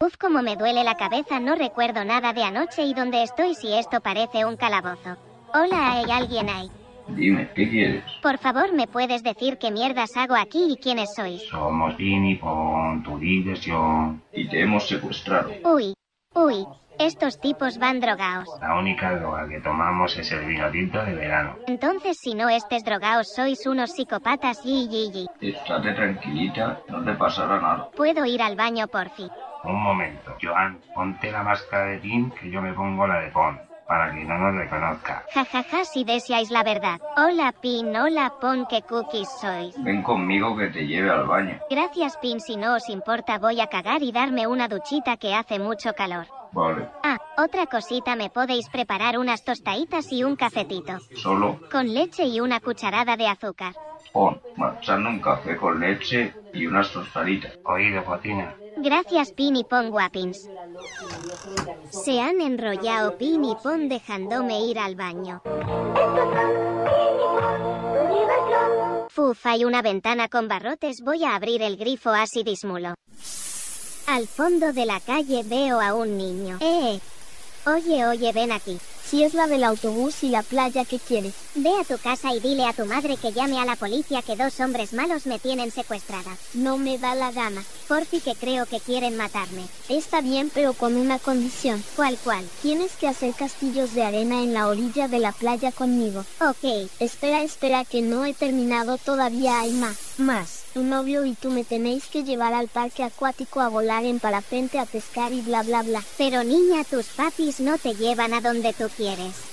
Uf, 0.01 0.17
como 0.17 0.43
me 0.43 0.55
duele 0.55 0.85
la 0.85 0.95
cabeza, 0.95 1.41
no 1.41 1.57
recuerdo 1.57 2.05
nada 2.05 2.33
de 2.33 2.45
anoche 2.45 2.83
y 2.85 2.95
dónde 2.95 3.25
estoy 3.25 3.57
si 3.57 3.75
esto 3.75 4.01
parece 4.01 4.45
un 4.45 4.57
calabozo. 4.57 5.17
Hola, 5.53 5.91
¿hay 5.91 6.09
alguien 6.09 6.49
ahí? 6.49 6.71
Dime, 7.09 7.51
¿qué 7.57 7.69
quieres? 7.69 8.05
Por 8.23 8.39
favor, 8.39 8.73
¿me 8.73 8.87
puedes 8.87 9.25
decir 9.25 9.59
qué 9.59 9.73
mierdas 9.73 10.17
hago 10.17 10.37
aquí 10.37 10.69
y 10.71 10.77
quiénes 10.77 11.09
sois? 11.17 11.43
Somos 11.49 11.97
Vini 11.97 12.39
con 12.39 13.03
tu 13.03 13.19
diversión. 13.19 14.23
Y 14.33 14.49
te 14.49 14.63
hemos 14.63 14.87
secuestrado. 14.87 15.51
Uy, 15.65 15.95
uy, 16.33 16.65
estos 17.01 17.41
tipos 17.41 17.79
van 17.79 17.99
drogaos. 17.99 18.49
La 18.61 18.79
única 18.79 19.19
droga 19.19 19.49
que 19.49 19.61
tomamos 19.61 20.17
es 20.17 20.31
el 20.31 20.45
vino 20.45 20.71
tinto 20.71 21.05
de 21.05 21.15
verano. 21.17 21.57
Entonces, 21.67 22.19
si 22.23 22.37
no 22.37 22.49
estés 22.49 22.85
drogaos, 22.85 23.33
sois 23.35 23.67
unos 23.67 23.91
psicópatas 23.91 24.61
y 24.65 24.89
y 24.89 25.27
y. 25.41 25.49
Estate 25.51 25.93
tranquilita, 25.95 26.83
no 26.89 27.05
te 27.05 27.15
pasará 27.15 27.61
nada. 27.61 27.91
Puedo 27.97 28.25
ir 28.27 28.43
al 28.43 28.55
baño 28.55 28.87
por 28.87 29.09
fin. 29.11 29.29
Un 29.65 29.83
momento, 29.83 30.35
Joan, 30.41 30.79
ponte 30.95 31.31
la 31.31 31.43
máscara 31.43 31.87
de 31.87 31.99
Tim 31.99 32.31
que 32.31 32.51
yo 32.51 32.63
me 32.63 32.73
pongo 32.73 33.07
la 33.07 33.21
de 33.21 33.31
Pon, 33.31 33.59
para 33.87 34.13
que 34.15 34.25
no 34.25 34.39
nos 34.39 34.55
reconozca. 34.55 35.25
Jajaja, 35.35 35.85
si 35.85 36.05
deseáis 36.05 36.51
la 36.51 36.63
verdad. 36.63 37.01
Hola, 37.17 37.53
Pin, 37.61 37.95
hola, 37.97 38.33
Pon, 38.41 38.67
qué 38.71 38.83
cookies 38.83 39.29
sois. 39.41 39.75
Ven 39.83 40.03
conmigo 40.03 40.57
que 40.57 40.69
te 40.69 40.87
lleve 40.87 41.11
al 41.11 41.27
baño. 41.27 41.59
Gracias, 41.71 42.17
Pin, 42.19 42.41
si 42.41 42.57
no 42.57 42.75
os 42.77 42.89
importa, 42.89 43.39
voy 43.39 43.61
a 43.61 43.67
cagar 43.67 44.03
y 44.03 44.13
darme 44.13 44.47
una 44.47 44.69
duchita 44.69 45.17
que 45.17 45.35
hace 45.35 45.59
mucho 45.59 45.93
calor. 45.95 46.27
Vale, 46.53 46.89
Ah, 47.03 47.19
otra 47.37 47.67
cosita, 47.67 48.17
me 48.17 48.31
podéis 48.31 48.69
preparar 48.71 49.19
unas 49.19 49.45
tostaditas 49.45 50.11
y 50.13 50.25
un 50.25 50.35
cafetito. 50.37 50.99
solo 51.17 51.61
Con 51.71 51.93
leche 51.93 52.25
y 52.25 52.41
una 52.41 52.61
cucharada 52.61 53.17
de 53.17 53.27
azúcar. 53.29 53.75
Pon, 54.13 54.41
marchando 54.57 55.09
un 55.09 55.21
café 55.21 55.57
con 55.57 55.81
leche 55.81 56.35
y 56.53 56.67
unas 56.67 56.93
tostaditas. 56.93 57.59
Oído, 57.65 58.05
cocina. 58.05 58.55
Gracias, 58.77 59.33
Pin 59.33 59.57
y 59.57 59.65
Pon 59.65 59.91
Guapins. 59.91 60.49
Se 61.91 62.21
han 62.21 62.41
enrollado 62.41 63.19
Pin 63.19 63.45
y 63.45 63.57
Pon 63.57 63.89
dejándome 63.89 64.61
ir 64.61 64.79
al 64.79 64.95
baño. 64.95 65.43
Fuf, 69.09 69.47
hay 69.47 69.65
una 69.65 69.83
ventana 69.83 70.29
con 70.29 70.47
barrotes, 70.47 71.01
voy 71.01 71.25
a 71.25 71.35
abrir 71.35 71.63
el 71.63 71.77
grifo 71.77 72.11
así 72.11 72.45
dismulo. 72.45 72.95
Al 74.07 74.27
fondo 74.27 74.73
de 74.73 74.87
la 74.87 75.01
calle 75.01 75.43
veo 75.45 75.81
a 75.81 75.95
un 75.95 76.17
niño. 76.17 76.59
¡Eh! 76.61 77.01
Oye, 77.67 78.07
oye, 78.07 78.33
ven 78.33 78.53
aquí. 78.53 78.79
Si 79.09 79.25
es 79.25 79.33
la 79.33 79.47
del 79.47 79.65
autobús 79.65 80.23
y 80.23 80.29
la 80.29 80.43
playa, 80.43 80.85
¿qué 80.85 80.99
quieres? 80.99 81.33
Ve 81.55 81.71
a 81.81 81.85
tu 81.85 81.97
casa 81.97 82.35
y 82.35 82.41
dile 82.41 82.67
a 82.67 82.75
tu 82.75 82.85
madre 82.85 83.17
que 83.17 83.33
llame 83.33 83.59
a 83.59 83.65
la 83.65 83.75
policía 83.75 84.21
que 84.21 84.37
dos 84.37 84.61
hombres 84.61 84.93
malos 84.93 85.25
me 85.25 85.39
tienen 85.39 85.71
secuestrada. 85.71 86.37
No 86.53 86.77
me 86.77 86.99
da 86.99 87.15
la 87.15 87.33
gana. 87.33 87.65
Porfi 87.89 88.21
que 88.21 88.35
creo 88.35 88.67
que 88.67 88.81
quieren 88.81 89.17
matarme. 89.17 89.63
Está 89.89 90.21
bien, 90.21 90.51
pero 90.53 90.75
con 90.75 90.95
una 90.95 91.19
condición. 91.19 91.83
¿Cuál 91.97 92.19
cuál? 92.23 92.45
Tienes 92.61 92.93
que 92.93 93.09
hacer 93.09 93.33
castillos 93.33 93.95
de 93.95 94.03
arena 94.03 94.43
en 94.43 94.53
la 94.53 94.69
orilla 94.69 95.09
de 95.09 95.21
la 95.21 95.33
playa 95.33 95.73
conmigo. 95.73 96.27
Ok. 96.43 96.91
Espera, 97.01 97.43
espera, 97.43 97.87
que 97.87 98.03
no 98.03 98.27
he 98.27 98.35
terminado, 98.35 98.99
todavía 98.99 99.61
hay 99.61 99.73
más. 99.73 99.97
Más. 100.19 100.65
Tu 100.75 100.83
novio 100.83 101.25
y 101.25 101.35
tú 101.35 101.51
me 101.51 101.65
tenéis 101.65 102.05
que 102.07 102.25
llevar 102.25 102.53
al 102.53 102.69
parque 102.69 103.03
acuático 103.03 103.61
a 103.61 103.69
volar 103.69 104.05
en 104.05 104.21
parapente, 104.21 104.79
a 104.79 104.85
pescar 104.85 105.33
y 105.33 105.41
bla 105.41 105.63
bla 105.63 105.83
bla. 105.83 106.05
Pero 106.19 106.45
niña, 106.45 106.85
tus 106.85 107.07
papis 107.07 107.59
no 107.59 107.79
te 107.79 107.95
llevan 107.95 108.35
a 108.35 108.43
donde 108.43 108.75
tú 108.75 108.89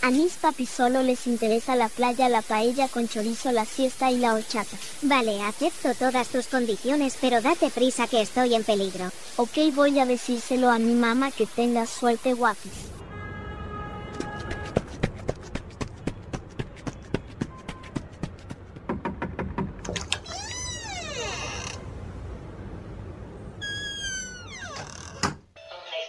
A 0.02 0.10
mis 0.10 0.34
papis 0.34 0.72
solo 0.72 1.04
les 1.04 1.28
interesa 1.28 1.76
la 1.76 1.88
playa, 1.88 2.30
la 2.30 2.42
paella 2.42 2.88
con 2.88 3.08
chorizo, 3.08 3.52
la 3.52 3.66
siesta 3.66 4.10
y 4.10 4.18
la 4.18 4.34
horchata. 4.34 4.76
Vale, 5.04 5.40
acepto 5.44 5.94
todas 5.94 6.30
tus 6.30 6.48
condiciones, 6.48 7.16
pero 7.22 7.42
date 7.42 7.70
prisa 7.70 8.08
que 8.08 8.22
estoy 8.22 8.56
en 8.56 8.64
peligro. 8.64 9.12
Ok, 9.36 9.72
voy 9.76 10.00
a 10.00 10.08
decírselo 10.08 10.72
a 10.72 10.80
mi 10.80 10.96
mamá 10.96 11.30
que 11.30 11.46
tengas 11.46 11.92
suerte, 11.92 12.34
guapis. 12.34 12.95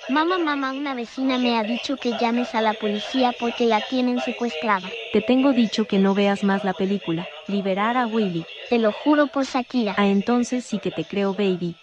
Mamá, 0.09 0.39
mamá, 0.39 0.71
una 0.71 0.95
vecina 0.95 1.37
me 1.37 1.59
ha 1.59 1.65
dicho 1.65 1.97
que 1.97 2.13
llames 2.17 2.55
a 2.55 2.61
la 2.61 2.75
policía 2.75 3.33
porque 3.41 3.67
la 3.67 3.81
tienen 3.81 4.21
secuestrada. 4.21 4.89
Te 5.13 5.21
tengo 5.21 5.53
dicho 5.53 5.87
que 5.87 5.99
no 5.99 6.15
veas 6.15 6.45
más 6.45 6.63
la 6.63 6.75
película. 6.75 7.27
Liberar 7.49 7.97
a 7.97 8.07
Willy. 8.07 8.47
Te 8.71 8.79
lo 8.79 8.93
juro 8.93 9.27
por 9.27 9.45
Shakira. 9.47 9.97
Ah, 9.99 10.07
entonces 10.07 10.65
sí 10.65 10.79
que 10.79 10.93
te 10.93 11.05
creo, 11.05 11.35
baby. 11.35 11.75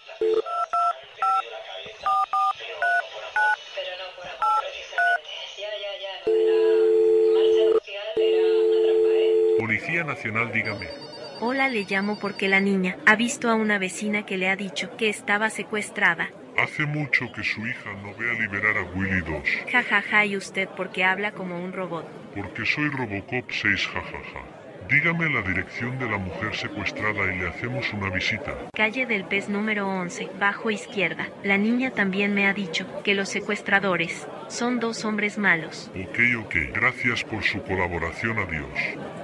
Policía 9.58 10.02
Nacional, 10.04 10.50
dígame. 10.50 10.88
Hola, 11.40 11.68
le 11.68 11.84
llamo 11.84 12.18
porque 12.18 12.48
la 12.48 12.60
niña 12.60 12.96
ha 13.04 13.16
visto 13.16 13.50
a 13.50 13.54
una 13.54 13.78
vecina 13.78 14.24
que 14.24 14.38
le 14.38 14.48
ha 14.48 14.56
dicho 14.56 14.96
que 14.96 15.10
estaba 15.10 15.50
secuestrada. 15.50 16.30
Hace 16.56 16.86
mucho 16.86 17.30
que 17.32 17.42
su 17.42 17.66
hija 17.66 17.92
no 18.02 18.14
ve 18.14 18.30
a 18.30 18.34
liberar 18.34 18.76
a 18.78 18.82
Willy 18.96 19.20
2. 19.20 19.42
Ja, 19.72 19.82
ja, 19.82 20.02
ja, 20.02 20.24
y 20.24 20.36
usted 20.36 20.68
porque 20.76 21.04
habla 21.04 21.32
como 21.32 21.62
un 21.62 21.72
robot. 21.72 22.06
Porque 22.34 22.64
soy 22.64 22.88
Robocop 22.90 23.50
6, 23.50 23.88
jajaja. 23.88 24.64
Dígame 24.88 25.30
la 25.30 25.40
dirección 25.42 25.98
de 25.98 26.06
la 26.08 26.18
mujer 26.18 26.54
secuestrada 26.54 27.32
y 27.32 27.38
le 27.38 27.48
hacemos 27.48 27.90
una 27.92 28.10
visita. 28.10 28.54
Calle 28.74 29.06
del 29.06 29.24
Pez 29.24 29.48
número 29.48 29.88
11, 29.88 30.28
bajo 30.38 30.70
izquierda. 30.70 31.28
La 31.42 31.56
niña 31.56 31.90
también 31.90 32.34
me 32.34 32.46
ha 32.46 32.52
dicho 32.52 32.86
que 33.02 33.14
los 33.14 33.30
secuestradores 33.30 34.28
son 34.48 34.80
dos 34.80 35.04
hombres 35.04 35.38
malos. 35.38 35.90
Ok, 35.96 36.18
ok. 36.44 36.54
Gracias 36.74 37.24
por 37.24 37.42
su 37.42 37.62
colaboración. 37.62 38.38
Adiós. 38.38 39.23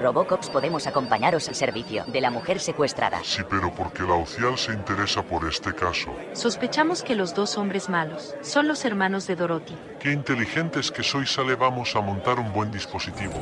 Robocops 0.00 0.50
podemos 0.50 0.86
acompañaros 0.86 1.48
al 1.48 1.54
servicio 1.54 2.04
de 2.06 2.20
la 2.20 2.30
mujer 2.30 2.60
secuestrada. 2.60 3.20
Sí, 3.24 3.42
pero 3.48 3.72
porque 3.74 4.02
la 4.02 4.14
OCIAL 4.14 4.56
se 4.56 4.72
interesa 4.72 5.22
por 5.22 5.48
este 5.48 5.74
caso. 5.74 6.14
Sospechamos 6.32 7.02
que 7.02 7.14
los 7.14 7.34
dos 7.34 7.58
hombres 7.58 7.88
malos 7.88 8.34
son 8.42 8.68
los 8.68 8.84
hermanos 8.84 9.26
de 9.26 9.36
Dorothy. 9.36 9.76
Qué 10.00 10.12
inteligentes 10.12 10.90
que 10.90 11.02
sois, 11.02 11.38
Ale. 11.38 11.54
Vamos 11.56 11.96
a 11.96 12.00
montar 12.00 12.38
un 12.38 12.52
buen 12.52 12.70
dispositivo. 12.70 13.34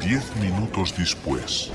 Diez 0.00 0.34
minutos 0.36 0.94
después. 0.96 1.70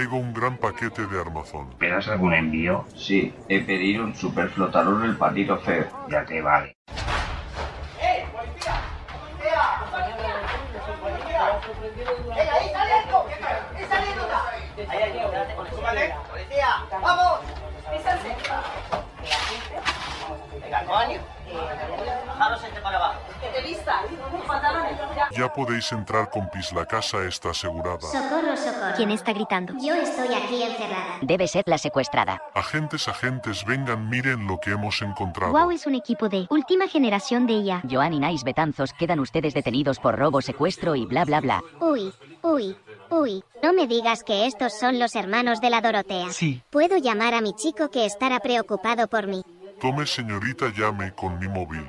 Traigo 0.00 0.16
un 0.16 0.32
gran 0.32 0.56
paquete 0.56 1.06
de 1.06 1.20
armazón. 1.20 1.68
¿Esperas 1.72 2.08
algún 2.08 2.32
envío? 2.32 2.86
Sí, 2.96 3.34
he 3.50 3.60
pedido 3.60 4.02
un 4.02 4.14
superflotador 4.14 5.04
el 5.04 5.14
patito 5.16 5.58
feo. 5.58 5.86
Ya 6.08 6.24
te 6.24 6.40
vale. 6.40 6.74
Ya 25.40 25.50
podéis 25.50 25.90
entrar 25.92 26.28
compis, 26.28 26.70
la 26.70 26.84
casa 26.84 27.24
está 27.24 27.48
asegurada. 27.48 28.02
Socorro, 28.02 28.54
socorro. 28.58 28.94
¿Quién 28.94 29.10
está 29.10 29.32
gritando? 29.32 29.72
Yo 29.80 29.94
estoy 29.94 30.34
aquí 30.34 30.62
encerrada. 30.62 31.16
Debe 31.22 31.48
ser 31.48 31.64
la 31.66 31.78
secuestrada. 31.78 32.42
Agentes, 32.54 33.08
agentes, 33.08 33.64
vengan, 33.64 34.10
miren 34.10 34.46
lo 34.46 34.60
que 34.60 34.72
hemos 34.72 35.00
encontrado. 35.00 35.50
Wow 35.52 35.70
es 35.70 35.86
un 35.86 35.94
equipo 35.94 36.28
de 36.28 36.46
última 36.50 36.88
generación 36.88 37.46
de 37.46 37.54
IA. 37.54 37.80
Joan 37.90 38.12
y 38.12 38.20
Nice 38.20 38.44
Betanzos 38.44 38.92
quedan 38.92 39.18
ustedes 39.18 39.54
detenidos 39.54 39.98
por 39.98 40.18
robo, 40.18 40.42
secuestro 40.42 40.94
y 40.94 41.06
bla 41.06 41.24
bla 41.24 41.40
bla. 41.40 41.62
Uy, 41.80 42.12
uy, 42.42 42.76
uy. 43.08 43.42
No 43.62 43.72
me 43.72 43.86
digas 43.86 44.22
que 44.22 44.44
estos 44.44 44.78
son 44.78 44.98
los 44.98 45.16
hermanos 45.16 45.62
de 45.62 45.70
la 45.70 45.80
Dorotea. 45.80 46.34
Sí. 46.34 46.62
Puedo 46.68 46.98
llamar 46.98 47.32
a 47.32 47.40
mi 47.40 47.54
chico 47.54 47.88
que 47.88 48.04
estará 48.04 48.40
preocupado 48.40 49.08
por 49.08 49.26
mí. 49.26 49.42
Tome, 49.80 50.04
señorita, 50.04 50.66
llame 50.76 51.14
con 51.14 51.38
mi 51.38 51.48
móvil. 51.48 51.88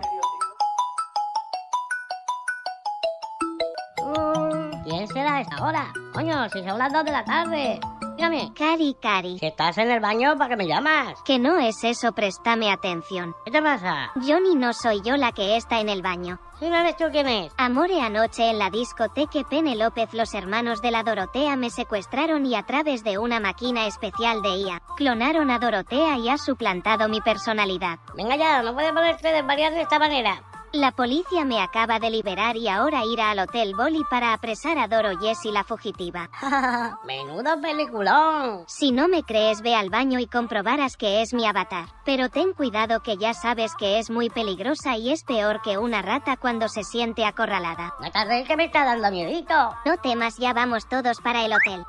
A 5.41 5.43
esta 5.43 5.65
hora? 5.65 5.93
Coño, 6.13 6.49
si 6.49 6.63
son 6.63 6.77
las 6.77 6.93
dos 6.93 7.03
de 7.03 7.11
la 7.11 7.26
tarde. 7.26 7.80
Dígame. 8.15 8.53
Cari, 8.53 8.95
Cari. 9.01 9.39
Si 9.39 9.45
estás 9.47 9.77
en 9.80 9.89
el 9.89 9.99
baño, 9.99 10.38
¿para 10.38 10.49
qué 10.49 10.55
me 10.55 10.68
llamas? 10.68 11.19
Que 11.23 11.39
no 11.39 11.57
es 11.57 11.84
eso, 11.84 12.11
préstame 12.11 12.72
atención. 12.72 13.35
¿Qué 13.45 13.51
te 13.51 13.61
pasa? 13.61 14.11
Johnny 14.15 14.55
no 14.55 14.73
soy 14.73 15.01
yo 15.01 15.18
la 15.18 15.31
que 15.31 15.55
está 15.55 15.80
en 15.80 15.89
el 15.89 16.03
baño. 16.03 16.39
¿Sí 16.59 16.69
no 16.69 16.76
eres 16.76 16.97
tú 16.97 17.05
quién 17.11 17.27
es? 17.27 17.51
Amore 17.57 17.99
anoche 18.01 18.51
en 18.51 18.59
la 18.59 18.69
discoteca 18.69 19.43
Pene 19.49 19.76
López 19.76 20.13
los 20.13 20.35
hermanos 20.35 20.81
de 20.84 20.91
la 20.91 21.01
Dorotea 21.01 21.55
me 21.55 21.72
secuestraron 21.72 22.45
y 22.45 22.55
a 22.55 22.63
través 22.63 23.03
de 23.03 23.18
una 23.18 23.39
máquina 23.39 23.88
especial 23.88 24.43
de 24.43 24.57
IA, 24.57 24.81
clonaron 24.95 25.49
a 25.49 25.57
Dorotea 25.57 26.19
y 26.19 26.30
ha 26.30 26.38
suplantado 26.38 27.09
mi 27.09 27.22
personalidad. 27.22 27.97
Venga 28.15 28.35
ya, 28.35 28.61
no 28.61 28.76
puede 28.76 28.93
ponerse 28.93 29.30
desvariar 29.30 29.73
de 29.73 29.81
esta 29.81 29.97
manera. 29.97 30.43
La 30.73 30.93
policía 30.93 31.43
me 31.43 31.61
acaba 31.61 31.99
de 31.99 32.10
liberar 32.10 32.56
y 32.56 32.69
ahora 32.69 33.03
irá 33.03 33.31
al 33.31 33.39
Hotel 33.39 33.76
Boli 33.76 34.06
para 34.10 34.31
apresar 34.31 34.77
a 34.77 34.88
Doro 34.88 35.19
Jessie 35.19 35.52
la 35.52 35.65
fugitiva. 35.65 36.30
Menudo 37.06 37.60
peliculón. 37.60 38.64
Si 38.68 38.93
no 38.93 39.10
me 39.10 39.23
crees, 39.23 39.61
ve 39.61 39.76
al 39.76 39.89
baño 39.89 40.18
y 40.19 40.27
comprobarás 40.27 40.95
que 40.95 41.22
es 41.22 41.34
mi 41.34 41.45
avatar. 41.45 41.88
Pero 42.06 42.30
ten 42.30 42.53
cuidado 42.53 43.02
que 43.02 43.18
ya 43.18 43.34
sabes 43.34 43.76
que 43.76 43.99
es 43.99 44.10
muy 44.10 44.30
peligrosa 44.30 44.95
y 44.95 45.11
es 45.11 45.26
peor 45.26 45.61
que 45.61 45.77
una 45.77 46.02
rata 46.02 46.38
cuando 46.38 46.69
se 46.69 46.85
siente 46.85 47.26
acorralada. 47.26 47.93
No 47.99 48.10
te 48.10 48.43
que 48.45 48.56
me 48.56 48.65
está 48.65 48.85
dando 48.85 49.11
miedito. 49.11 49.76
No 49.85 49.98
temas, 49.98 50.38
ya 50.38 50.53
vamos 50.53 50.88
todos 50.88 51.19
para 51.19 51.43
el 51.43 51.52
hotel. 51.52 51.84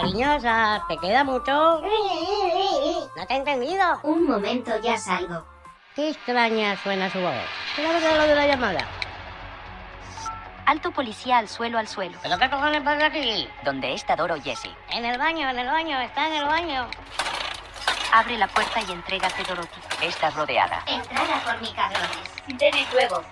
Cariñosa, 0.00 0.84
¿te 0.88 0.96
queda 0.98 1.24
mucho? 1.24 1.82
¿No 3.16 3.26
te 3.26 3.34
he 3.34 3.36
entendido? 3.36 3.98
Un 4.04 4.28
momento, 4.28 4.70
ya 4.80 4.96
salgo. 4.96 5.44
Qué 5.96 6.10
extraña 6.10 6.76
suena 6.76 7.10
su 7.10 7.18
voz. 7.18 7.34
Claro 7.74 7.98
que 7.98 8.06
es 8.08 8.16
lo 8.16 8.22
de 8.22 8.34
la 8.36 8.46
llamada. 8.46 8.86
Alto 10.66 10.92
policía 10.92 11.38
al 11.38 11.48
suelo, 11.48 11.78
al 11.78 11.88
suelo. 11.88 12.16
¿Pero 12.22 12.38
qué 12.38 12.48
cojones 12.48 12.82
pasa 12.82 13.06
aquí? 13.06 13.48
¿Dónde 13.64 13.92
está 13.92 14.14
Doro 14.14 14.40
Jessie? 14.40 14.72
En 14.90 15.04
el 15.04 15.18
baño, 15.18 15.48
en 15.48 15.58
el 15.58 15.66
baño, 15.66 15.98
está 15.98 16.28
en 16.28 16.34
el 16.34 16.44
baño. 16.44 16.86
Abre 18.12 18.38
la 18.38 18.46
puerta 18.46 18.80
y 18.86 18.92
entrégate, 18.92 19.42
Dorothy. 19.42 19.80
Estás 20.02 20.34
rodeada. 20.36 20.82
Entrada 20.86 21.42
por 21.44 21.60
mi 21.60 21.72
cabrones. 21.72 22.56
Tenis 22.56 22.86
luego. 22.92 23.22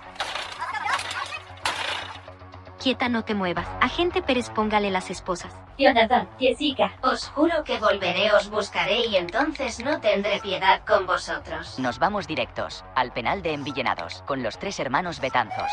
Quieta, 2.87 3.09
no 3.09 3.25
te 3.25 3.35
muevas. 3.35 3.67
Agente 3.81 4.21
Pérez, 4.21 4.49
póngale 4.49 4.89
las 4.91 5.09
esposas. 5.09 5.53
Jonathan, 5.77 6.25
Jessica. 6.39 6.93
Os 7.01 7.27
juro 7.27 7.65
que 7.65 7.79
volveré, 7.79 8.31
os 8.31 8.49
buscaré 8.49 9.07
y 9.07 9.17
entonces 9.17 9.83
no 9.83 9.99
tendré 9.99 10.39
piedad 10.39 10.79
con 10.87 11.05
vosotros. 11.05 11.77
Nos 11.79 11.99
vamos 11.99 12.27
directos 12.27 12.85
al 12.95 13.11
penal 13.11 13.41
de 13.41 13.51
envillenados 13.51 14.23
con 14.25 14.41
los 14.41 14.57
tres 14.57 14.79
hermanos 14.79 15.19
Betanzos. 15.19 15.69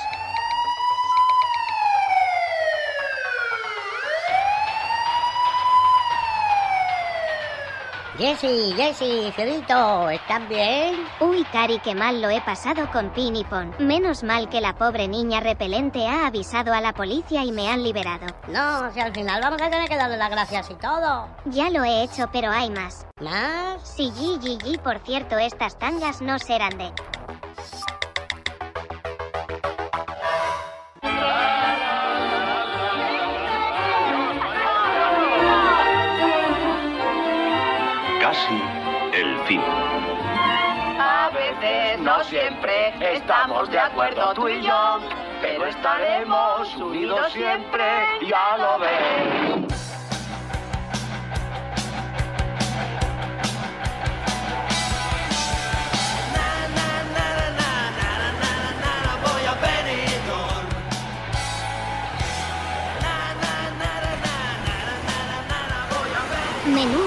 Jessie, 8.17 8.73
Jessie, 8.77 9.33
Fiorito, 9.33 10.09
¿están 10.09 10.49
bien? 10.49 11.05
Uy, 11.19 11.43
Cari, 11.53 11.81
qué 11.81 11.97
mal 11.97 12.23
lo 12.23 12.31
he 12.31 12.41
pasado 12.41 12.89
con 12.93 13.11
Pin 13.11 13.35
y 13.35 13.43
Pon. 13.43 13.75
Menos 13.81 14.23
mal 14.23 14.49
que 14.49 14.61
la 14.61 14.77
pobre 14.77 15.09
niña 15.09 15.41
repelente 15.41 16.07
ha 16.07 16.29
avisado 16.29 16.73
a 16.73 16.81
la 16.81 16.93
policía 16.93 17.43
y 17.43 17.51
me 17.51 17.69
han 17.69 17.83
liberado. 17.83 18.27
No, 18.47 18.89
si 18.93 19.01
al 19.01 19.13
final 19.13 19.41
vamos 19.43 19.61
a 19.61 19.69
tener 19.69 19.89
que 19.89 19.97
darle 19.97 20.17
las 20.17 20.31
gracias 20.31 20.71
y 20.71 20.75
todo. 20.75 21.27
Ya 21.47 21.71
lo 21.71 21.83
he 21.83 22.05
hecho, 22.05 22.29
pero 22.33 22.53
hay 22.53 22.71
más. 22.71 23.05
¿Más? 23.21 23.83
Sí, 23.83 24.13
G, 24.15 24.39
G, 24.39 24.59
G, 24.59 24.79
por 24.79 25.01
cierto, 25.01 25.37
estas 25.37 25.77
tangas 25.77 26.23
no 26.23 26.39
serán 26.39 26.79
de... 26.79 26.93
siempre, 42.29 42.95
estamos 43.15 43.71
de 43.71 43.79
acuerdo 43.79 44.33
tú 44.35 44.49
y 44.49 44.63
yo, 44.63 44.99
pero 45.41 45.67
estaremos 45.67 46.75
unidos 46.77 47.33
siempre, 47.33 47.85
ya 48.29 48.57
lo 48.59 48.79
ves. 48.79 49.74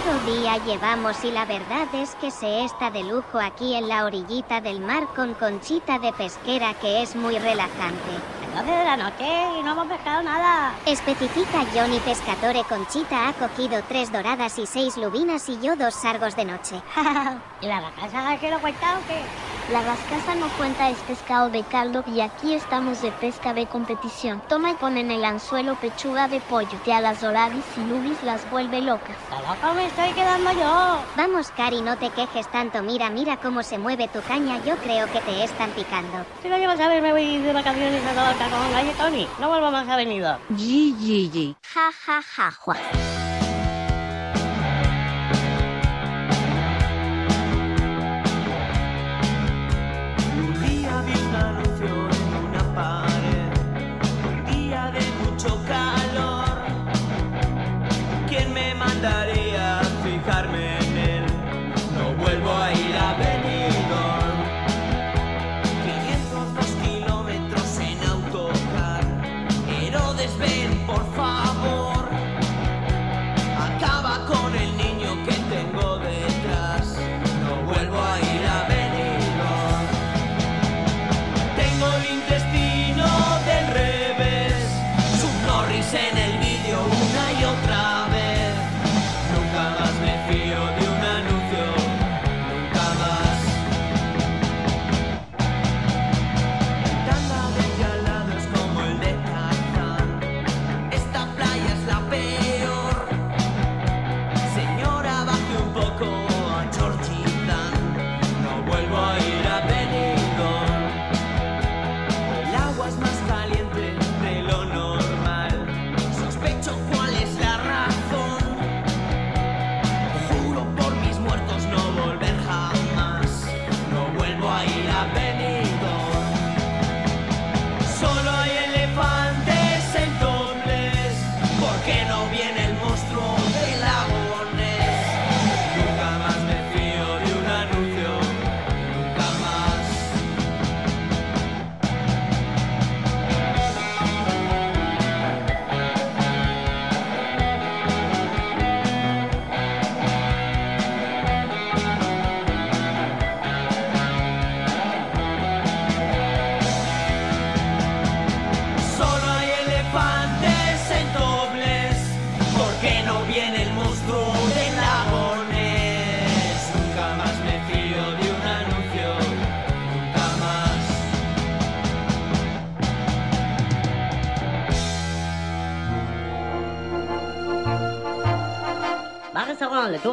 Menudo 0.07 0.39
día 0.39 0.57
llevamos 0.65 1.21
y 1.25 1.31
la 1.31 1.43
verdad 1.45 1.87
es 1.93 2.15
que 2.15 2.31
se 2.31 2.63
está 2.63 2.89
de 2.91 3.03
lujo 3.03 3.39
aquí 3.39 3.75
en 3.75 3.89
la 3.89 4.05
orillita 4.05 4.61
del 4.61 4.79
mar 4.79 5.07
con 5.13 5.33
conchita 5.33 5.99
de 5.99 6.13
pesquera 6.13 6.73
que 6.75 7.01
es 7.01 7.15
muy 7.15 7.37
relajante. 7.37 8.11
Doce 8.55 8.71
de 8.71 8.83
la 8.85 8.95
noche 8.95 9.59
y 9.59 9.63
no 9.63 9.73
hemos 9.73 9.87
pescado 9.87 10.23
nada. 10.23 10.73
Especifica 10.85 11.65
Johnny 11.73 11.99
Pescatore 11.99 12.63
Conchita 12.63 13.27
ha 13.27 13.33
cogido 13.33 13.81
tres 13.89 14.11
doradas 14.11 14.57
y 14.59 14.65
seis 14.65 14.95
lubinas 14.95 15.49
y 15.49 15.59
yo 15.59 15.75
dos 15.75 15.93
sargos 15.93 16.35
de 16.37 16.45
noche. 16.45 16.81
¿Y 17.61 17.67
la 17.67 17.91
casa 17.91 18.37
que 18.39 18.49
lo 18.49 18.59
cuenta 18.59 18.97
o 18.97 19.07
qué? 19.07 19.56
La 19.71 19.81
rascaza 19.81 20.33
no 20.35 20.47
cuenta 20.57 20.89
es 20.89 20.97
pescado 20.99 21.49
de 21.49 21.61
caldo 21.63 22.01
y 22.07 22.21
aquí 22.21 22.53
estamos 22.53 23.01
de 23.01 23.11
pesca 23.11 23.53
de 23.53 23.67
competición. 23.67 24.41
Toma 24.47 24.71
y 24.71 24.75
pon 24.75 24.97
en 24.97 25.11
el 25.11 25.25
anzuelo 25.25 25.75
pechuga 25.75 26.29
de 26.29 26.39
pollo. 26.39 26.79
Y 26.85 26.91
a 26.91 27.01
las 27.01 27.19
doradis 27.19 27.65
y 27.75 27.81
lubis 27.81 28.23
las 28.23 28.49
vuelve 28.49 28.79
locas. 28.81 29.17
loco 29.29 29.73
me 29.73 29.87
estoy 29.87 30.13
quedando 30.13 30.53
yo! 30.53 30.99
Vamos, 31.17 31.51
Cari, 31.51 31.81
no 31.81 31.97
te 31.97 32.09
quejes 32.11 32.49
tanto. 32.49 32.81
Mira, 32.81 33.09
mira 33.09 33.35
cómo 33.35 33.61
se 33.61 33.77
mueve 33.77 34.07
tu 34.07 34.21
caña. 34.21 34.63
Yo 34.63 34.77
creo 34.77 35.11
que 35.11 35.19
te 35.19 35.43
están 35.43 35.71
picando. 35.71 36.25
Si 36.41 36.47
no 36.47 36.57
llevas 36.57 36.79
a 36.79 36.87
ver, 36.87 37.01
me 37.01 37.11
voy 37.11 37.39
de 37.39 37.51
vacaciones 37.51 38.05
a 38.05 38.13
Tabarca 38.13 38.47
con 38.49 38.71
Galletoni. 38.71 39.27
No 39.37 39.49
vuelvo 39.49 39.69
más 39.69 39.89
a 39.89 39.97
venido. 39.97 40.39
GGG. 40.47 41.57
Ja, 41.73 41.91
ja, 41.91 42.21
ja, 42.21 42.51
jua. 42.51 42.77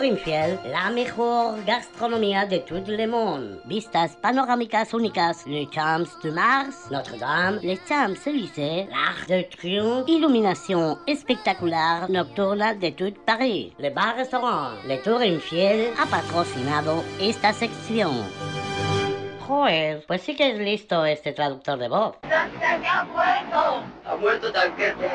Restaurant 0.05 0.19
Le 0.19 0.21
Tour 0.21 0.59
Infiel, 0.59 0.59
la 0.71 0.91
mejor 0.91 1.65
gastronomía 1.65 2.47
de 2.47 2.59
todo 2.59 2.93
le 2.93 3.07
monde. 3.07 3.61
Vistas 3.65 4.17
panorámicas 4.17 4.93
únicas, 4.93 5.47
le 5.47 5.67
Champs 5.71 6.21
de 6.23 6.31
Mars, 6.31 6.91
Notre-Dame, 6.91 7.61
les 7.63 7.81
Champs-Élysées, 7.89 8.87
l'Arc 8.91 9.29
de 9.29 9.43
Triomphe, 9.45 10.09
iluminación 10.09 10.99
espectacular 11.07 12.11
nocturna 12.11 12.75
de 12.75 12.91
tout 12.91 13.15
Paris. 13.25 13.73
Le 13.79 13.91
Bar 13.91 14.17
Restaurant 14.17 14.75
Le 14.87 14.99
Tour 14.99 15.23
Infiel 15.23 15.95
ha 15.99 16.07
patrocinado 16.07 17.03
esta 17.19 17.53
sección. 17.53 18.13
Joder, 19.47 20.05
pues 20.07 20.23
sí 20.23 20.35
que 20.35 20.53
es 20.53 20.59
listo 20.59 21.05
este 21.05 21.33
traductor 21.33 21.79
de 21.79 21.89
voz. 21.89 22.17
¡Ha 24.07 24.17
muerto 24.17 24.51
Tanquete! 24.53 25.11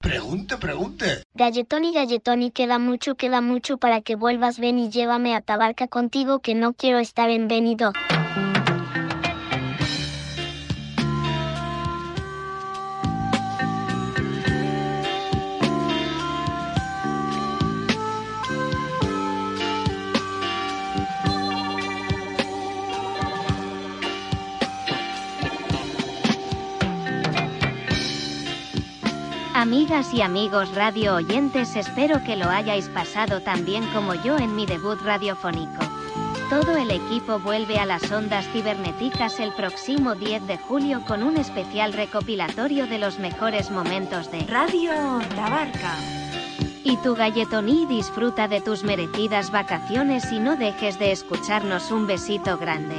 Pregunte, 0.00 0.56
pregunte. 0.56 1.22
Galletón 1.34 1.84
y 1.84 1.92
galletón 1.92 2.42
y 2.42 2.52
queda 2.52 2.78
mucho, 2.78 3.16
queda 3.16 3.40
mucho 3.40 3.78
para 3.78 4.02
que 4.02 4.14
vuelvas 4.14 4.60
ven 4.60 4.78
y 4.78 4.90
llévame 4.90 5.34
a 5.34 5.40
Tabarca 5.40 5.88
contigo 5.88 6.38
que 6.38 6.54
no 6.54 6.74
quiero 6.74 6.98
estar 6.98 7.28
en 7.28 7.48
Benidorm. 7.48 7.94
Amigas 29.56 30.12
y 30.12 30.20
amigos 30.20 30.74
radio 30.74 31.14
oyentes, 31.14 31.76
espero 31.76 32.22
que 32.22 32.36
lo 32.36 32.50
hayáis 32.50 32.90
pasado 32.90 33.40
tan 33.40 33.64
bien 33.64 33.86
como 33.94 34.12
yo 34.12 34.36
en 34.36 34.54
mi 34.54 34.66
debut 34.66 35.00
radiofónico. 35.00 35.82
Todo 36.50 36.76
el 36.76 36.90
equipo 36.90 37.38
vuelve 37.38 37.78
a 37.78 37.86
las 37.86 38.12
ondas 38.12 38.46
cibernéticas 38.52 39.40
el 39.40 39.54
próximo 39.54 40.14
10 40.14 40.46
de 40.46 40.58
julio 40.58 41.02
con 41.06 41.22
un 41.22 41.38
especial 41.38 41.94
recopilatorio 41.94 42.86
de 42.86 42.98
los 42.98 43.18
mejores 43.18 43.70
momentos 43.70 44.30
de 44.30 44.40
Radio 44.40 44.92
Tabarca. 45.34 45.94
Y 46.84 46.98
tu 46.98 47.14
galletoní 47.14 47.86
disfruta 47.86 48.48
de 48.48 48.60
tus 48.60 48.84
merecidas 48.84 49.50
vacaciones 49.50 50.30
y 50.32 50.38
no 50.38 50.56
dejes 50.56 50.98
de 50.98 51.12
escucharnos 51.12 51.90
un 51.90 52.06
besito 52.06 52.58
grande. 52.58 52.96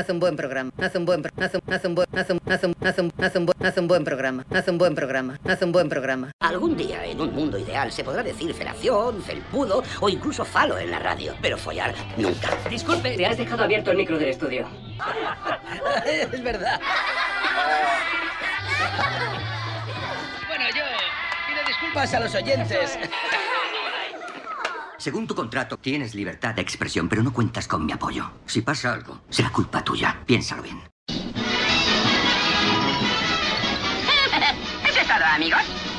Haz 0.00 0.08
un 0.08 0.18
buen 0.18 0.34
programa. 0.34 0.70
Haz 0.78 0.94
un 0.94 1.04
buen 1.04 1.20
un 1.20 1.26
haz 1.36 1.84
un 1.84 1.94
buen 1.94 2.08
haz 2.16 2.30
un 2.30 2.40
haz 2.48 3.36
un 3.36 3.52
haz 3.60 3.76
un 3.76 3.86
buen 3.86 4.02
programa. 4.02 4.46
Haz 4.50 4.66
un 4.68 4.78
buen 4.78 4.94
programa. 4.94 5.38
Haz 5.44 5.60
un 5.60 5.72
buen 5.72 5.90
programa. 5.90 6.32
Algún 6.40 6.74
día, 6.74 7.04
en 7.04 7.20
un 7.20 7.34
mundo 7.34 7.58
ideal, 7.58 7.92
se 7.92 8.02
podrá 8.02 8.22
decir 8.22 8.54
felación, 8.54 9.22
felpudo 9.22 9.82
o 10.00 10.08
incluso 10.08 10.42
falo 10.46 10.78
en 10.78 10.90
la 10.90 11.00
radio. 11.00 11.34
Pero 11.42 11.58
follar, 11.58 11.94
nunca. 12.16 12.48
Disculpe, 12.70 13.14
le 13.14 13.26
has 13.26 13.36
dejado 13.36 13.62
abierto 13.62 13.90
el 13.90 13.98
micro 13.98 14.18
del 14.18 14.30
estudio. 14.30 14.66
es 16.06 16.42
verdad. 16.42 16.80
Bueno, 20.48 20.64
yo 20.74 20.84
pido 21.46 21.60
disculpas 21.66 22.14
a 22.14 22.20
los 22.20 22.34
oyentes. 22.34 22.98
Según 25.00 25.26
tu 25.26 25.34
contrato, 25.34 25.78
tienes 25.78 26.14
libertad 26.14 26.54
de 26.54 26.60
expresión, 26.60 27.08
pero 27.08 27.22
no 27.22 27.32
cuentas 27.32 27.66
con 27.66 27.86
mi 27.86 27.92
apoyo. 27.92 28.30
Si 28.44 28.60
pasa 28.60 28.92
algo, 28.92 29.22
será 29.30 29.50
culpa 29.50 29.82
tuya. 29.82 30.22
Piénsalo 30.26 30.62
bien. 30.62 30.78
Eso 34.84 35.00
es 35.00 35.08
todo, 35.08 35.24
amigos. 35.24 35.89